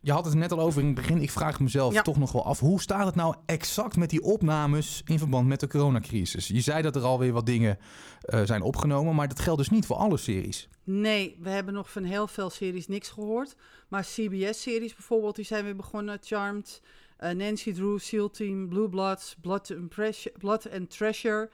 je 0.00 0.12
had 0.12 0.24
het 0.24 0.34
net 0.34 0.52
al 0.52 0.60
over 0.60 0.80
in 0.80 0.86
het 0.86 0.94
begin. 0.94 1.22
Ik 1.22 1.30
vraag 1.30 1.60
mezelf 1.60 1.92
Ja. 1.94 2.02
toch 2.02 2.18
nog 2.18 2.32
wel 2.32 2.44
af. 2.44 2.60
Hoe 2.60 2.80
staat 2.80 3.06
het 3.06 3.14
nou 3.14 3.34
exact 3.46 3.96
met 3.96 4.10
die 4.10 4.22
opnames 4.22 5.02
in 5.04 5.18
verband 5.18 5.46
met 5.48 5.60
de 5.60 5.66
coronacrisis? 5.68 6.48
Je 6.48 6.60
zei 6.60 6.82
dat 6.82 6.96
er 6.96 7.02
alweer 7.02 7.32
wat 7.32 7.46
dingen 7.46 7.78
eh, 8.20 8.42
zijn 8.44 8.62
opgenomen, 8.62 9.14
maar 9.14 9.28
dat 9.28 9.40
geldt 9.40 9.58
dus 9.58 9.70
niet 9.70 9.86
voor 9.86 9.96
alle 9.96 10.16
series. 10.16 10.68
Nee, 10.84 11.36
we 11.40 11.50
hebben 11.50 11.74
nog 11.74 11.90
van 11.90 12.04
heel 12.04 12.26
veel 12.26 12.50
series 12.50 12.88
niks 12.88 13.08
gehoord. 13.08 13.54
Maar 13.88 14.02
CBS-series 14.02 14.94
bijvoorbeeld, 14.94 15.36
die 15.36 15.44
zijn 15.44 15.64
weer 15.64 15.76
begonnen. 15.76 16.18
Charmed, 16.22 16.80
eh, 17.16 17.30
Nancy 17.30 17.72
Drew, 17.72 17.98
SEAL 17.98 18.30
Team, 18.30 18.68
Blue 18.68 18.88
Bloods, 18.88 19.36
Blood 19.40 19.70
and, 19.70 19.88
Pressure- 19.88 20.38
Blood 20.38 20.70
and 20.72 20.90
Treasure, 20.90 21.50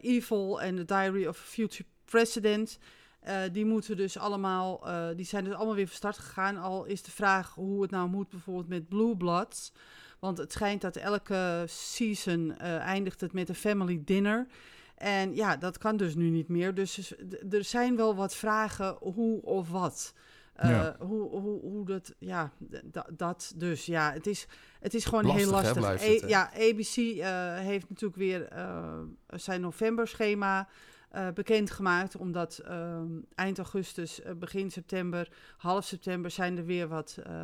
Evil 0.00 0.60
en 0.60 0.76
The 0.76 0.84
Diary 0.84 1.26
of 1.26 1.38
a 1.38 1.44
Future 1.44 1.88
President. 2.04 2.78
Eh, 3.26 3.42
die 3.52 3.64
moeten 3.64 3.96
dus 3.96 4.18
allemaal, 4.18 4.86
eh, 4.86 5.06
die 5.16 5.24
zijn 5.24 5.44
dus 5.44 5.54
allemaal 5.54 5.74
weer 5.74 5.86
van 5.86 5.96
start 5.96 6.18
gegaan. 6.18 6.56
Al 6.56 6.84
is 6.84 7.02
de 7.02 7.10
vraag 7.10 7.54
hoe 7.54 7.82
het 7.82 7.90
nou 7.90 8.08
moet 8.08 8.28
bijvoorbeeld 8.28 8.68
met 8.68 8.88
Blue 8.88 9.16
Bloods. 9.16 9.72
Want 10.18 10.38
het 10.38 10.52
schijnt 10.52 10.80
dat 10.80 10.96
elke 10.96 11.64
season 11.66 12.58
eh, 12.58 12.76
eindigt 12.76 13.20
het 13.20 13.32
met 13.32 13.48
een 13.48 13.54
family 13.54 14.02
dinner. 14.04 14.46
En 14.96 15.34
ja, 15.34 15.56
dat 15.56 15.78
kan 15.78 15.96
dus 15.96 16.14
nu 16.14 16.30
niet 16.30 16.48
meer. 16.48 16.74
Dus 16.74 17.14
er 17.50 17.64
zijn 17.64 17.96
wel 17.96 18.14
wat 18.14 18.34
vragen 18.34 18.96
hoe 19.00 19.42
of 19.42 19.70
wat. 19.70 20.14
Eh, 20.56 20.70
Ja. 20.70 20.96
hoe, 20.98 21.28
hoe, 21.30 21.60
hoe 21.60 21.86
dat, 21.86 22.14
ja, 22.18 22.52
dat 23.12 23.52
dus. 23.56 23.86
Ja, 23.86 24.12
het 24.12 24.26
is, 24.26 24.46
het 24.80 24.94
is 24.94 25.04
gewoon 25.04 25.24
Lastig, 25.24 25.42
heel 25.42 25.52
lastig. 25.52 25.74
het, 25.88 26.20
hè? 26.20 26.26
ja, 26.26 26.50
ABC 26.54 26.96
eh, 26.96 27.54
heeft 27.54 27.88
natuurlijk 27.88 28.18
weer 28.18 28.48
eh, 28.48 28.98
zijn 29.26 29.60
novemberschema 29.60 30.68
eh 31.08 31.28
bekendgemaakt. 31.34 32.16
Omdat 32.16 32.58
ehm, 32.58 33.06
eind 33.34 33.58
augustus, 33.58 34.22
eh, 34.22 34.32
begin 34.34 34.70
september, 34.70 35.28
half 35.56 35.84
september 35.84 36.30
zijn 36.30 36.56
er 36.56 36.64
weer 36.64 36.88
wat 36.88 37.18
eh, 37.24 37.34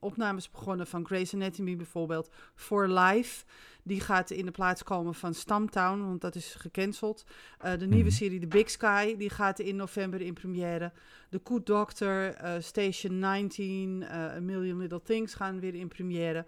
opnames 0.00 0.50
begonnen 0.50 0.86
van 0.86 1.06
Grey's 1.06 1.34
Anatomy 1.34 1.76
bijvoorbeeld. 1.76 2.30
For 2.54 2.88
Life. 2.88 3.44
Die 3.84 4.00
gaat 4.00 4.30
in 4.30 4.44
de 4.44 4.50
plaats 4.50 4.82
komen 4.82 5.14
van 5.14 5.34
Stamtown, 5.34 6.00
want 6.00 6.20
dat 6.20 6.34
is 6.34 6.54
gecanceld. 6.54 7.24
Eh, 7.58 7.78
de 7.78 7.86
nieuwe 7.86 8.04
Mhm. 8.04 8.14
serie 8.14 8.40
The 8.40 8.46
Big 8.46 8.70
Sky, 8.70 9.16
die 9.16 9.30
gaat 9.30 9.58
in 9.58 9.76
november 9.76 10.20
in 10.20 10.34
première. 10.34 10.92
The 11.30 11.40
Good 11.44 11.66
Doctor, 11.66 12.34
Station 12.58 13.18
19, 13.18 14.02
eh, 14.02 14.34
A 14.34 14.40
Million 14.40 14.78
Little 14.78 15.02
Things 15.02 15.34
gaan 15.34 15.60
weer 15.60 15.74
in 15.74 15.88
première. 15.88 16.44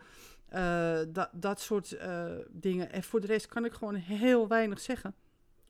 Dat, 1.12 1.28
dat 1.32 1.60
soort 1.60 1.96
dingen. 2.50 2.92
En 2.92 3.02
voor 3.02 3.20
de 3.20 3.26
rest 3.26 3.46
kan 3.46 3.64
ik 3.64 3.72
gewoon 3.72 3.94
heel 3.94 4.48
weinig 4.48 4.80
zeggen. 4.80 5.14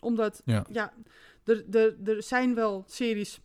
Omdat, 0.05 0.43
Ja. 0.45 0.67
ja, 0.71 0.93
er, 1.45 1.65
er, 1.71 1.97
er 2.05 2.23
zijn 2.23 2.55
wel 2.55 2.85
series... 2.87 3.41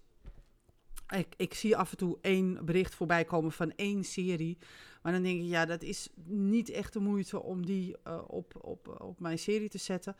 Ik, 1.16 1.28
ik 1.38 1.54
zie 1.54 1.78
af 1.78 1.92
en 1.92 1.98
toe 1.98 2.18
één 2.22 2.66
bericht 2.66 2.96
voorbij 2.96 3.24
komen 3.24 3.52
van 3.52 3.72
één 3.76 4.04
serie. 4.04 4.58
Maar 5.02 5.12
dan 5.12 5.24
denk 5.24 5.42
ik, 5.42 5.48
ja, 5.48 5.66
dat 5.66 5.84
is 5.84 6.10
niet 6.26 6.70
echt 6.70 6.94
de 6.94 7.00
moeite 7.00 7.44
om 7.44 7.66
die 7.66 7.96
eh, 8.04 8.22
op, 8.28 8.54
op, 8.62 9.02
op 9.02 9.20
mijn 9.20 9.40
serie 9.40 9.70
te 9.70 9.78
zetten. 9.78 10.16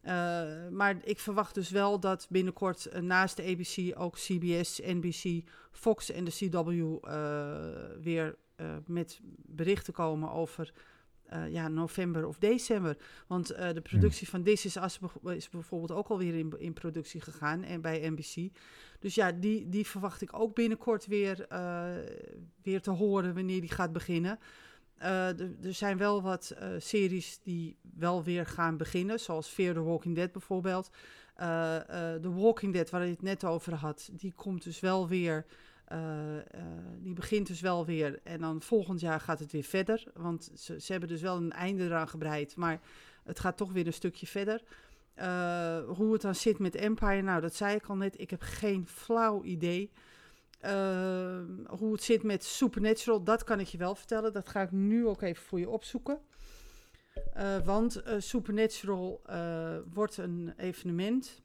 Eh, 0.00 0.12
maar 0.70 0.96
ik 1.04 1.18
verwacht 1.18 1.54
dus 1.54 1.70
wel 1.70 2.00
dat 2.00 2.26
binnenkort 2.30 2.86
eh, 2.86 3.00
naast 3.00 3.36
de 3.36 3.42
ABC 3.42 4.00
ook 4.00 4.14
CBS, 4.14 4.80
NBC, 4.84 5.48
Fox 5.70 6.10
en 6.10 6.24
de 6.24 6.30
CW 6.30 7.08
weer 8.02 8.36
met 8.86 9.20
berichten 9.36 9.92
komen 9.92 10.32
over 10.32 10.72
eh, 11.30 11.48
ja, 11.52 11.68
november 11.68 12.26
of 12.26 12.38
december. 12.38 12.96
Want 13.26 13.50
eh, 13.50 13.72
de 13.72 13.80
productie 13.80 14.28
van 14.28 14.42
This 14.42 14.64
Is 14.64 14.76
Us 14.76 14.98
is 15.24 15.48
bijvoorbeeld 15.48 15.92
ook 15.92 16.08
alweer 16.08 16.34
in, 16.34 16.54
in 16.58 16.72
productie 16.72 17.20
gegaan 17.20 17.62
en 17.62 17.80
bij 17.80 18.08
NBC. 18.10 18.48
Dus 18.98 19.14
ja, 19.14 19.32
die, 19.32 19.68
die 19.68 19.86
verwacht 19.86 20.22
ik 20.22 20.38
ook 20.38 20.54
binnenkort 20.54 21.06
weer, 21.06 21.46
eh, 21.48 21.88
weer 22.62 22.80
te 22.80 22.90
horen 22.90 23.34
wanneer 23.34 23.60
die 23.60 23.70
gaat 23.70 23.92
beginnen. 23.92 24.38
Er- 24.98 25.36
zijn 25.60 25.96
wel 25.96 26.22
wat 26.22 26.56
series 26.78 27.38
die 27.42 27.76
wel 27.96 28.24
weer 28.24 28.46
gaan 28.46 28.76
beginnen, 28.76 29.20
zoals 29.20 29.48
Fear 29.48 29.74
the 29.74 29.82
Walking 29.82 30.14
Dead 30.14 30.32
bijvoorbeeld. 30.32 30.90
The 31.36 32.32
Walking 32.34 32.72
Dead, 32.72 32.90
waar 32.90 33.04
je 33.04 33.10
het 33.10 33.22
net 33.22 33.44
over 33.44 33.74
had, 33.74 34.10
die 34.12 34.32
komt 34.36 34.62
dus 34.64 34.80
wel 34.80 35.08
weer. 35.08 35.46
Eh, 35.90 36.36
eh, 36.36 36.44
die 36.98 37.14
begint 37.14 37.46
dus 37.46 37.60
wel 37.60 37.86
weer. 37.86 38.20
En 38.22 38.40
dan 38.40 38.62
volgend 38.62 39.00
jaar 39.00 39.20
gaat 39.20 39.38
het 39.38 39.52
weer 39.52 39.62
verder. 39.62 40.04
Want 40.14 40.50
ze, 40.54 40.80
ze 40.80 40.92
hebben 40.92 41.08
dus 41.08 41.20
wel 41.20 41.36
een 41.36 41.52
einde 41.52 41.84
eraan 41.84 42.08
gebreid. 42.08 42.56
Maar 42.56 42.80
het 43.24 43.40
gaat 43.40 43.56
toch 43.56 43.72
weer 43.72 43.86
een 43.86 43.92
stukje 43.92 44.26
verder. 44.26 44.62
Eh, 45.14 45.78
hoe 45.86 46.12
het 46.12 46.22
dan 46.22 46.34
zit 46.34 46.58
met 46.58 46.74
Empire, 46.74 47.22
nou, 47.22 47.40
dat 47.40 47.54
zei 47.54 47.74
ik 47.74 47.86
al 47.86 47.96
net. 47.96 48.20
Ik 48.20 48.30
heb 48.30 48.42
geen 48.42 48.86
flauw 48.86 49.42
idee. 49.42 49.90
Hoe 51.66 51.92
het 51.92 52.02
zit 52.02 52.22
met 52.22 52.44
Supernatural, 52.44 53.22
dat 53.22 53.44
kan 53.44 53.60
ik 53.60 53.66
je 53.66 53.78
wel 53.78 53.94
vertellen. 53.94 54.32
Dat 54.32 54.48
ga 54.48 54.62
ik 54.62 54.70
nu 54.70 55.06
ook 55.06 55.22
even 55.22 55.42
voor 55.42 55.58
je 55.58 55.68
opzoeken. 55.68 56.20
Want 57.64 58.02
Supernatural 58.18 59.22
wordt 59.92 60.16
een 60.16 60.52
evenement. 60.56 61.42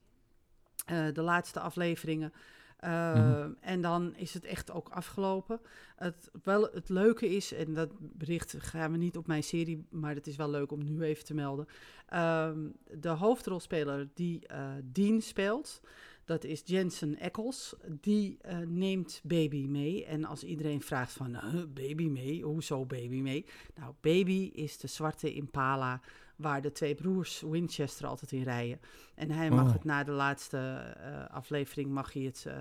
De 1.13 1.21
laatste 1.21 1.59
afleveringen. 1.59 2.33
Mhm. 2.81 3.51
En 3.59 3.81
dan 3.81 4.15
is 4.15 4.33
het 4.33 4.45
echt 4.45 4.71
ook 4.71 4.89
afgelopen. 4.89 5.59
Het, 5.95 6.29
wel, 6.43 6.69
het 6.73 6.89
leuke 6.89 7.35
is, 7.35 7.53
en 7.53 7.73
dat 7.73 7.89
bericht 7.99 8.55
gaan 8.57 8.91
we 8.91 8.97
niet 8.97 9.17
op 9.17 9.27
mijn 9.27 9.43
serie, 9.43 9.85
maar 9.89 10.15
het 10.15 10.27
is 10.27 10.35
wel 10.35 10.49
leuk 10.49 10.71
om 10.71 10.83
nu 10.83 11.01
even 11.01 11.25
te 11.25 11.33
melden. 11.33 11.65
Ehm, 12.05 12.59
de 12.99 13.09
hoofdrolspeler 13.09 14.07
die 14.13 14.47
eh 14.47 14.73
Dean 14.83 15.21
speelt, 15.21 15.81
dat 16.25 16.43
is 16.43 16.61
Jensen 16.65 17.19
Ackles. 17.19 17.73
Die 18.01 18.37
eh, 18.41 18.57
neemt 18.57 19.21
Baby 19.23 19.65
mee. 19.67 20.05
En 20.05 20.25
als 20.25 20.43
iedereen 20.43 20.81
vraagt 20.81 21.13
van, 21.13 21.37
Baby 21.73 22.07
mee? 22.07 22.43
Hoezo 22.43 22.85
Baby 22.85 23.21
mee? 23.21 23.45
Nou, 23.75 23.93
Baby 24.01 24.51
is 24.53 24.77
de 24.77 24.87
zwarte 24.87 25.33
Impala 25.33 26.01
waar 26.35 26.61
de 26.61 26.71
twee 26.71 26.95
broers 26.95 27.41
Winchester 27.41 28.07
altijd 28.07 28.31
in 28.31 28.43
rijden. 28.43 28.79
En 29.15 29.31
hij 29.31 29.49
mag 29.49 29.65
Oh. 29.67 29.73
het 29.73 29.83
na 29.83 30.03
de 30.03 30.11
laatste 30.11 30.57
eh, 30.57 31.35
aflevering 31.35 31.89
mag 31.91 32.13
hij 32.13 32.21
het 32.23 32.45
eh, 32.47 32.55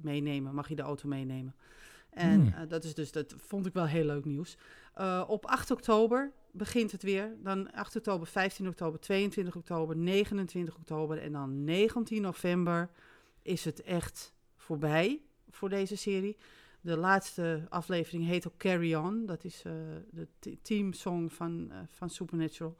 meenemen, 0.00 0.54
mag 0.54 0.66
hij 0.66 0.76
de 0.76 0.82
auto 0.82 1.08
meenemen. 1.08 1.54
En 2.10 2.40
Hmm. 2.40 2.52
eh, 2.52 2.68
dat 2.68 2.84
is 2.84 2.94
dus, 2.94 3.12
dat 3.12 3.34
vond 3.36 3.66
ik 3.66 3.72
wel 3.72 3.86
heel 3.86 4.04
leuk 4.04 4.24
nieuws. 4.24 4.56
Op 5.26 5.46
8 5.46 5.70
oktober 5.70 6.32
begint 6.50 6.92
het 6.92 7.02
weer. 7.02 7.36
Dan 7.42 7.72
8 7.72 7.96
oktober, 7.96 8.26
15 8.26 8.68
oktober, 8.68 9.00
22 9.00 9.56
oktober, 9.56 9.96
29 9.96 10.76
oktober 10.76 11.18
en 11.18 11.32
dan 11.32 11.64
19 11.64 12.22
november 12.22 12.90
is 13.42 13.64
het 13.64 13.82
echt 13.82 14.32
voorbij 14.56 15.20
voor 15.50 15.68
deze 15.68 15.96
serie. 15.96 16.36
De 16.80 16.96
laatste 16.96 17.66
aflevering 17.68 18.24
heet 18.26 18.46
ook 18.46 18.56
Carry 18.56 18.94
On. 18.94 19.26
Dat 19.26 19.44
is 19.44 19.62
eh, 19.64 19.72
de 20.40 20.58
teamsong 20.62 21.32
van, 21.32 21.72
van 21.88 22.10
Supernatural. 22.10 22.76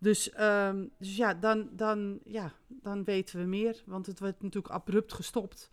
Dus, 0.00 0.30
ehm, 0.30 0.84
dus 0.98 1.16
ja, 1.16 1.34
dan, 1.34 1.68
dan, 1.72 2.18
ja, 2.24 2.52
dan 2.66 3.04
weten 3.04 3.38
we 3.38 3.44
meer. 3.44 3.82
Want 3.86 4.06
het 4.06 4.20
werd 4.20 4.42
natuurlijk 4.42 4.74
abrupt 4.74 5.12
gestopt. 5.12 5.70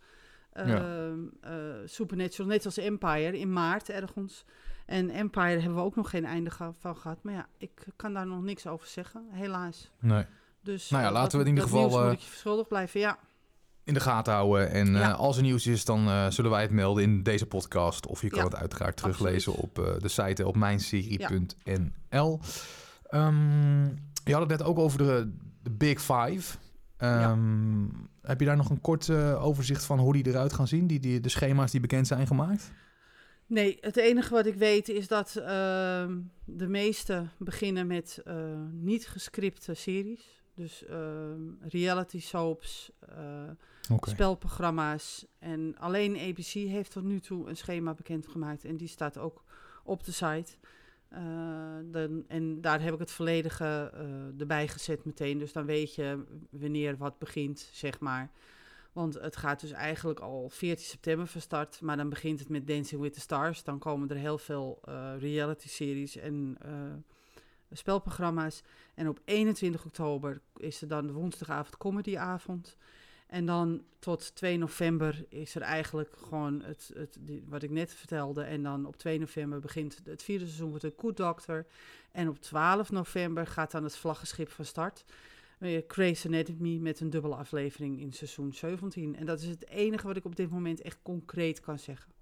Ehm, 0.52 1.18
eh, 1.40 1.52
Supernatural, 1.84 2.48
net 2.48 2.64
als 2.64 2.76
Empire, 2.76 3.38
in 3.38 3.52
maart 3.52 3.88
ergens. 3.88 4.44
En 4.86 5.10
Empire 5.10 5.58
hebben 5.58 5.74
we 5.74 5.80
ook 5.80 5.96
nog 5.96 6.10
geen 6.10 6.24
einde 6.24 6.50
ge- 6.50 6.72
van 6.78 6.96
gehad. 6.96 7.22
Maar 7.22 7.34
ja, 7.34 7.46
ik 7.58 7.86
kan 7.96 8.12
daar 8.14 8.26
nog 8.26 8.42
niks 8.42 8.66
over 8.66 8.86
zeggen, 8.88 9.24
helaas. 9.30 9.90
Nee. 10.00 10.24
Dus, 10.62 10.90
Nou 10.90 11.02
ja, 11.02 11.08
eh, 11.08 11.14
laten 11.14 11.30
dat- 11.38 11.40
we 11.42 11.48
in 11.48 11.54
ieder 11.54 11.70
geval, 11.70 12.00
eh, 12.02 12.08
moet 12.08 12.22
je 12.22 12.28
verschuldigd 12.28 12.68
blijven, 12.68 13.00
ja. 13.00 13.18
in 13.84 13.94
de 13.94 14.00
gaten 14.00 14.32
houden. 14.32 14.70
En 14.70 14.92
Ja. 14.92 15.10
eh, 15.10 15.18
als 15.18 15.36
er 15.36 15.42
nieuws 15.42 15.66
is, 15.66 15.84
dan 15.84 16.06
eh, 16.08 16.30
zullen 16.30 16.50
wij 16.50 16.62
het 16.62 16.70
melden 16.70 17.02
in 17.02 17.22
deze 17.22 17.46
podcast. 17.46 18.06
Of 18.06 18.22
je 18.22 18.28
kan 18.28 18.38
Ja, 18.38 18.44
het 18.44 18.54
uiteraard 18.56 18.96
teruglezen 18.96 19.52
absoluut. 19.52 19.78
op 19.78 19.84
eh, 19.86 20.00
de 20.00 20.08
site 20.08 20.46
op 20.46 20.56
mijnserie.nl. 20.56 22.40
Ehm, 23.06 23.88
je 24.26 24.32
had 24.32 24.50
het 24.50 24.58
net 24.58 24.68
ook 24.68 24.78
over 24.78 24.98
de, 24.98 25.32
de 25.62 25.70
Big 25.70 26.00
Five. 26.00 26.58
Ehm, 26.96 27.84
Heb 28.22 28.40
je 28.40 28.46
daar 28.46 28.56
nog 28.56 28.70
een 28.70 28.80
kort 28.80 29.08
eh, 29.08 29.44
overzicht 29.44 29.84
van 29.84 29.98
hoe 29.98 30.12
die 30.12 30.26
eruit 30.26 30.52
gaan 30.52 30.68
zien? 30.68 30.86
Die, 30.86 31.00
die, 31.00 31.20
de 31.20 31.28
schema's 31.28 31.70
die 31.70 31.80
bekend 31.80 32.06
zijn 32.06 32.26
gemaakt? 32.26 32.72
Nee, 33.46 33.78
het 33.80 33.96
enige 33.96 34.34
wat 34.34 34.46
ik 34.46 34.54
weet 34.54 34.88
is 34.88 35.08
dat 35.08 35.36
ehm, 35.36 36.18
de 36.44 36.68
meeste 36.68 37.26
beginnen 37.38 37.86
met 37.86 38.20
eh, 38.24 38.34
niet 38.72 39.08
gescripte 39.08 39.74
series. 39.74 40.42
Dus 40.54 40.84
ehm, 40.84 41.40
reality 41.60 42.20
soaps, 42.20 42.90
eh, 43.08 43.96
spelprogramma's. 44.00 45.26
En 45.38 45.74
alleen 45.78 46.18
ABC 46.18 46.52
heeft 46.52 46.90
tot 46.90 47.04
nu 47.04 47.20
toe 47.20 47.48
een 47.48 47.56
schema 47.56 47.94
bekendgemaakt. 47.94 48.64
En 48.64 48.76
die 48.76 48.88
staat 48.88 49.18
ook 49.18 49.44
op 49.84 50.04
de 50.04 50.12
site. 50.12 50.52
Eh, 51.08 51.76
dan, 51.84 52.24
en 52.28 52.60
daar 52.60 52.82
heb 52.82 52.92
ik 52.92 52.98
het 52.98 53.10
volledige 53.10 53.90
eh, 53.94 54.40
erbij 54.40 54.68
gezet 54.68 55.04
meteen. 55.04 55.38
Dus 55.38 55.52
dan 55.52 55.66
weet 55.66 55.94
je 55.94 56.24
wanneer 56.50 56.96
wat 56.96 57.18
begint, 57.18 57.70
zeg 57.72 58.00
maar. 58.00 58.30
Want 58.92 59.14
het 59.14 59.36
gaat 59.36 59.60
dus 59.60 59.70
eigenlijk 59.70 60.20
al 60.20 60.48
14 60.48 60.86
september 60.86 61.26
van 61.26 61.40
start. 61.40 61.80
Maar 61.80 61.96
dan 61.96 62.08
begint 62.08 62.38
het 62.38 62.48
met 62.48 62.66
Dancing 62.66 63.00
with 63.00 63.12
the 63.12 63.20
Stars. 63.20 63.62
Dan 63.62 63.78
komen 63.78 64.08
er 64.08 64.16
heel 64.16 64.38
veel 64.38 64.78
eh, 64.84 65.12
reality-series 65.18 66.16
en 66.16 66.58
spelprogramma's. 67.70 68.62
En 68.94 69.08
op 69.08 69.20
21 69.24 69.84
oktober 69.84 70.40
is 70.56 70.82
er 70.82 70.88
dan 70.88 71.06
de 71.06 71.12
woensdagavond 71.12 71.76
comedyavond. 71.76 72.76
En 73.26 73.46
dan 73.46 73.82
tot 73.98 74.34
2 74.34 74.58
november 74.58 75.24
is 75.28 75.54
er 75.54 75.62
eigenlijk 75.62 76.16
gewoon 76.28 76.62
het, 76.62 76.90
het, 76.94 77.16
die- 77.20 77.44
wat 77.48 77.62
ik 77.62 77.70
net 77.70 77.94
vertelde. 77.94 78.42
En 78.42 78.62
dan 78.62 78.86
op 78.86 78.96
2 78.96 79.18
november 79.18 79.60
begint 79.60 80.00
het 80.04 80.22
vierde 80.22 80.44
seizoen 80.44 80.72
met 80.72 80.80
de 80.80 80.94
Good 80.96 81.16
Doctor. 81.16 81.66
En 82.12 82.28
op 82.28 82.38
12 82.40 82.90
november 82.90 83.46
gaat 83.46 83.70
dan 83.70 83.84
het 83.84 83.96
vlaggenschip 83.96 84.50
van 84.50 84.64
start. 84.64 85.04
Uh, 85.58 85.80
Grey's 85.88 86.26
Anatomy 86.26 86.76
met 86.78 87.00
een 87.00 87.10
dubbele 87.10 87.34
aflevering 87.34 88.00
in 88.00 88.12
seizoen 88.12 88.52
17. 88.52 89.16
En 89.16 89.26
dat 89.26 89.40
is 89.40 89.48
het 89.48 89.68
enige 89.68 90.06
wat 90.06 90.16
ik 90.16 90.24
op 90.24 90.36
dit 90.36 90.50
moment 90.50 90.80
echt 90.80 90.98
concreet 91.02 91.60
kan 91.60 91.78
zeggen. 91.78 92.12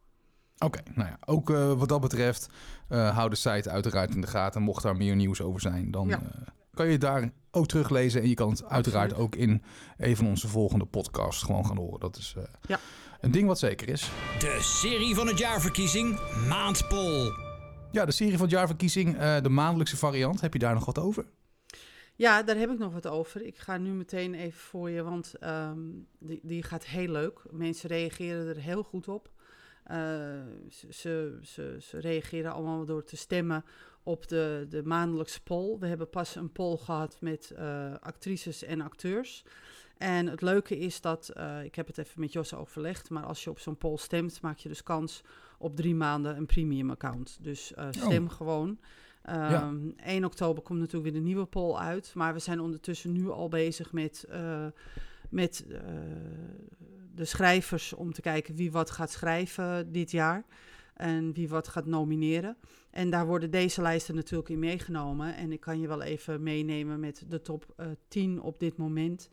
Oké, 0.59 0.81
nou 0.95 1.09
ja, 1.09 1.19
ook 1.25 1.51
eh, 1.51 1.79
wat 1.79 1.89
dat 1.89 2.01
betreft, 2.01 2.49
eh 2.89 3.17
hou 3.17 3.31
de 3.31 3.37
site 3.37 3.71
uiteraard 3.71 4.15
in 4.15 4.21
de 4.21 4.27
gaten. 4.27 4.63
Mocht 4.63 4.83
daar 4.83 4.97
meer 4.97 5.17
nieuws 5.17 5.41
over 5.41 5.61
zijn, 5.61 5.91
dan 5.91 6.09
Ja. 6.09 6.23
eh, 6.23 6.41
kan 6.75 6.89
je 6.89 6.99
daar 6.99 7.31
ook 7.51 7.67
teruglezen. 7.67 8.23
En 8.23 8.29
je 8.29 8.35
kan 8.35 8.51
het 8.51 8.65
uiteraard 8.65 9.15
ook 9.15 9.35
in 9.37 9.63
een 9.97 10.17
van 10.17 10.27
onze 10.27 10.49
volgende 10.49 10.85
podcasts 10.85 11.43
gewoon 11.43 11.67
gaan 11.67 11.77
horen. 11.77 12.01
Dat 12.01 12.17
is 12.17 12.35
eh, 12.37 12.43
Ja. 12.67 12.79
een 13.21 13.31
ding 13.31 13.47
wat 13.47 13.59
zeker 13.59 13.89
is. 13.89 14.11
De 14.39 14.59
serie 14.61 15.15
van 15.15 15.27
het 15.27 15.39
jaarverkiezing, 15.39 16.19
Maandpol. 16.49 17.31
Ja, 17.93 18.05
de 18.05 18.13
serie 18.13 18.33
van 18.33 18.43
het 18.43 18.51
jaarverkiezing, 18.51 19.17
eh, 19.17 19.41
de 19.41 19.49
maandelijkse 19.49 19.97
variant. 19.97 20.41
Heb 20.41 20.53
je 20.53 20.59
daar 20.59 20.75
nog 20.75 20.85
wat 20.85 20.99
over? 20.99 21.25
Ja, 22.17 22.43
daar 22.43 22.57
heb 22.57 22.71
ik 22.71 22.79
nog 22.79 22.93
wat 22.93 23.07
over. 23.07 23.43
Ik 23.47 23.59
ga 23.59 23.77
nu 23.79 23.91
meteen 23.91 24.35
even 24.35 24.61
voor 24.61 24.91
je, 24.91 25.03
want 25.03 25.35
ehm, 25.41 25.79
die, 26.19 26.41
die 26.43 26.63
gaat 26.63 26.85
heel 26.85 27.09
leuk. 27.09 27.41
Mensen 27.51 27.89
reageren 27.89 28.47
er 28.49 28.57
heel 28.63 28.83
goed 28.83 29.09
op. 29.09 29.31
Eh, 29.85 29.97
ze, 30.71 30.87
ze, 30.91 31.39
ze, 31.43 31.77
ze 31.81 31.99
reageren 32.01 32.53
allemaal 32.53 32.85
door 32.85 33.05
te 33.05 33.17
stemmen 33.17 33.65
op 34.05 34.29
de, 34.29 34.67
de 34.69 34.83
maandelijkse 34.83 35.43
poll. 35.43 35.79
We 35.79 35.87
hebben 35.87 36.11
pas 36.11 36.35
een 36.35 36.53
poll 36.53 36.77
gehad 36.77 37.17
met 37.21 37.51
eh, 37.51 37.95
actrices 38.01 38.65
en 38.65 38.81
acteurs. 38.81 39.45
En 39.99 40.27
het 40.27 40.43
leuke 40.43 40.79
is 40.79 41.01
dat, 41.01 41.29
eh, 41.29 41.65
ik 41.65 41.75
heb 41.75 41.87
het 41.87 41.99
even 41.99 42.21
met 42.21 42.33
Jos 42.33 42.55
overlegd, 42.55 43.11
maar 43.11 43.25
als 43.25 43.45
je 43.45 43.51
op 43.51 43.59
zo'n 43.59 43.77
poll 43.77 43.97
stemt, 43.97 44.41
maak 44.41 44.59
je 44.59 44.69
dus 44.69 44.83
kans 44.83 45.23
op 45.59 45.77
drie 45.77 45.95
maanden 45.95 46.37
een 46.37 46.47
premium 46.47 46.91
account. 46.91 47.39
Dus 47.41 47.75
eh, 47.75 47.87
stem 47.91 48.29
gewoon. 48.29 48.79
Ehm, 49.23 49.89
1 49.97 50.25
oktober 50.25 50.63
komt 50.63 50.79
natuurlijk 50.79 51.13
weer 51.13 51.21
de 51.21 51.27
nieuwe 51.27 51.47
poll 51.47 51.77
uit. 51.77 52.13
Maar 52.15 52.33
we 52.33 52.39
zijn 52.39 52.61
ondertussen 52.61 53.13
nu 53.13 53.31
al 53.31 53.49
bezig 53.49 53.93
met, 53.93 54.29
met 55.31 55.67
de 57.15 57.25
schrijvers 57.25 57.93
om 57.93 58.13
te 58.13 58.21
kijken 58.21 58.55
wie 58.55 58.73
wat 58.73 58.91
gaat 58.91 59.11
schrijven 59.11 59.93
dit 59.93 60.11
jaar. 60.11 60.45
En 60.95 61.33
wie 61.33 61.49
wat 61.49 61.69
gaat 61.69 61.87
nomineren. 61.87 62.57
En 62.95 63.11
daar 63.11 63.27
worden 63.27 63.51
deze 63.51 63.83
lijsten 63.83 64.15
natuurlijk 64.15 64.49
in 64.49 64.59
meegenomen. 64.59 65.35
En 65.37 65.53
ik 65.53 65.61
kan 65.61 65.81
je 65.81 65.89
wel 65.89 66.03
even 66.03 66.43
meenemen 66.43 67.01
met 67.01 67.25
de 67.29 67.43
top 67.43 67.73
eh 67.77 67.87
10 68.09 68.41
op 68.43 68.59
dit 68.59 68.77
moment. 68.77 69.29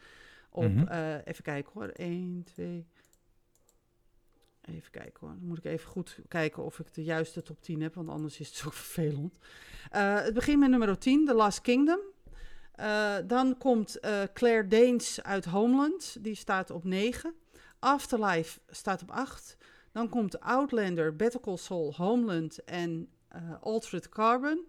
Op, 0.49 0.63
Mhm. 0.73 0.87
eh, 0.87 1.13
even 1.23 1.43
kijken 1.43 1.71
hoor. 1.73 1.89
1, 1.93 2.43
2. 2.43 2.85
Even 4.61 4.91
kijken 4.91 5.19
hoor. 5.19 5.29
Dan 5.29 5.47
moet 5.47 5.57
ik 5.57 5.65
even 5.65 5.89
goed 5.89 6.19
kijken 6.27 6.63
of 6.63 6.79
ik 6.79 6.93
de 6.93 7.03
juiste 7.03 7.41
top 7.41 7.61
10 7.61 7.81
heb, 7.81 7.95
want 7.95 8.09
anders 8.09 8.39
is 8.39 8.47
het 8.47 8.55
zo 8.57 8.69
vervelend. 8.83 9.37
Eh, 9.91 10.21
het 10.21 10.33
begint 10.33 10.59
met 10.59 10.69
nummer 10.69 10.97
10, 10.97 11.25
The 11.25 11.33
Last 11.33 11.61
Kingdom. 11.61 11.99
Dan 13.27 13.57
komt 13.57 13.99
Claire 14.33 14.67
Danes 14.67 15.23
uit 15.23 15.45
Homeland, 15.45 16.17
die 16.23 16.35
staat 16.35 16.69
op 16.69 16.83
9. 16.83 17.33
Afterlife 17.79 18.59
staat 18.69 19.01
op 19.01 19.11
8. 19.11 19.57
Dan 19.91 20.09
komt 20.09 20.39
Outlander, 20.39 21.15
Better 21.15 21.39
Call 21.39 21.57
Saul, 21.57 21.93
Homeland 21.95 22.63
en 22.63 23.07
Altered 23.61 24.09
Carbon. 24.09 24.65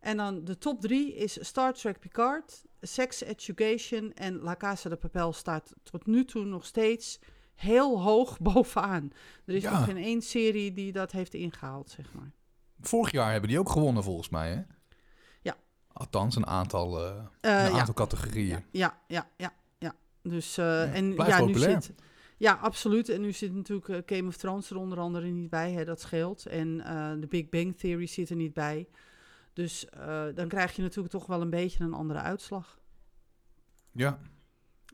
En 0.00 0.16
dan 0.16 0.44
de 0.44 0.58
top 0.58 0.80
3 0.80 1.14
is 1.14 1.46
Star 1.46 1.72
Trek 1.74 1.98
Picard, 2.00 2.64
Sex 2.80 3.20
Education 3.22 4.12
en 4.14 4.38
La 4.38 4.56
Casa 4.56 4.88
de 4.88 4.96
Papel 4.96 5.32
staat 5.32 5.74
tot 5.82 6.06
nu 6.06 6.24
toe 6.24 6.44
nog 6.44 6.64
steeds 6.66 7.18
heel 7.54 8.02
hoog 8.02 8.40
bovenaan. 8.52 9.12
Er 9.44 9.54
is 9.54 9.62
Ja. 9.62 9.70
nog 9.70 9.84
geen 9.84 9.96
één 9.96 10.22
serie 10.22 10.72
die 10.72 10.92
dat 10.92 11.12
heeft 11.12 11.34
ingehaald, 11.34 11.90
zeg 11.90 12.12
maar. 12.12 12.30
Vorig 12.80 13.10
jaar 13.12 13.30
hebben 13.32 13.48
die 13.50 13.58
ook 13.58 13.70
gewonnen 13.70 14.02
volgens 14.02 14.28
mij, 14.28 14.50
hè? 14.50 14.62
Ja. 15.42 15.56
Althans, 15.92 16.36
een 16.36 16.46
aantal, 16.46 17.04
eh, 17.04 17.10
Eh, 17.40 17.64
een 17.64 17.72
ja. 17.72 17.78
aantal 17.78 17.94
categorieën. 17.94 18.64
Ja, 18.70 18.98
ja, 19.06 19.06
ja, 19.06 19.26
ja. 19.36 19.52
ja. 19.78 19.94
Dus, 20.22 20.58
eh, 20.58 20.94
en 20.94 21.14
blijft 21.14 21.38
ja, 21.38 21.44
nu 21.44 21.54
zit... 21.54 21.92
Ja, 22.38 22.52
absoluut. 22.52 23.08
En 23.08 23.20
nu 23.20 23.32
zit 23.32 23.54
natuurlijk 23.54 23.88
eh, 23.88 24.16
Game 24.16 24.28
of 24.28 24.36
Thrones 24.36 24.70
er 24.70 24.76
onder 24.76 24.98
andere 24.98 25.26
niet 25.26 25.50
bij, 25.50 25.72
hè, 25.72 25.84
dat 25.84 26.00
scheelt. 26.00 26.46
En 26.46 26.80
eh, 26.80 27.12
de 27.20 27.26
Big 27.26 27.48
Bang 27.48 27.76
Theory 27.78 28.06
zit 28.06 28.30
er 28.30 28.36
niet 28.36 28.54
bij. 28.54 28.88
Dus 29.52 29.88
eh, 29.88 30.24
dan 30.34 30.48
krijg 30.48 30.76
je 30.76 30.82
natuurlijk 30.82 31.14
toch 31.14 31.26
wel 31.26 31.40
een 31.40 31.50
beetje 31.50 31.84
een 31.84 31.92
andere 31.94 32.18
uitslag. 32.18 32.78
Ja, 33.92 34.18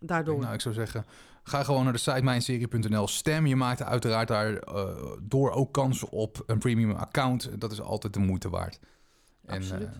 Daardoor. 0.01 0.39
nou 0.41 0.55
ik 0.55 0.61
zou 0.61 0.75
zeggen, 0.75 1.05
ga 1.43 1.65
gewoon 1.65 1.85
naar 1.85 1.93
de 1.93 1.99
site 1.99 2.23
mijnserie.nl. 2.23 3.09
Stem, 3.09 3.47
je 3.47 3.57
maakt 3.57 3.83
uiteraard 3.83 4.29
daar 4.29 4.57
eh, 4.57 5.13
door 5.23 5.51
ook 5.51 5.73
kans 5.73 6.05
op 6.05 6.43
een 6.47 6.59
premium 6.59 6.91
account. 6.91 7.61
Dat 7.61 7.73
is 7.73 7.81
altijd 7.81 8.13
de 8.15 8.21
moeite 8.21 8.49
waard. 8.51 8.79
En 9.45 9.57
Absoluut. 9.57 9.89
eh, 9.89 9.95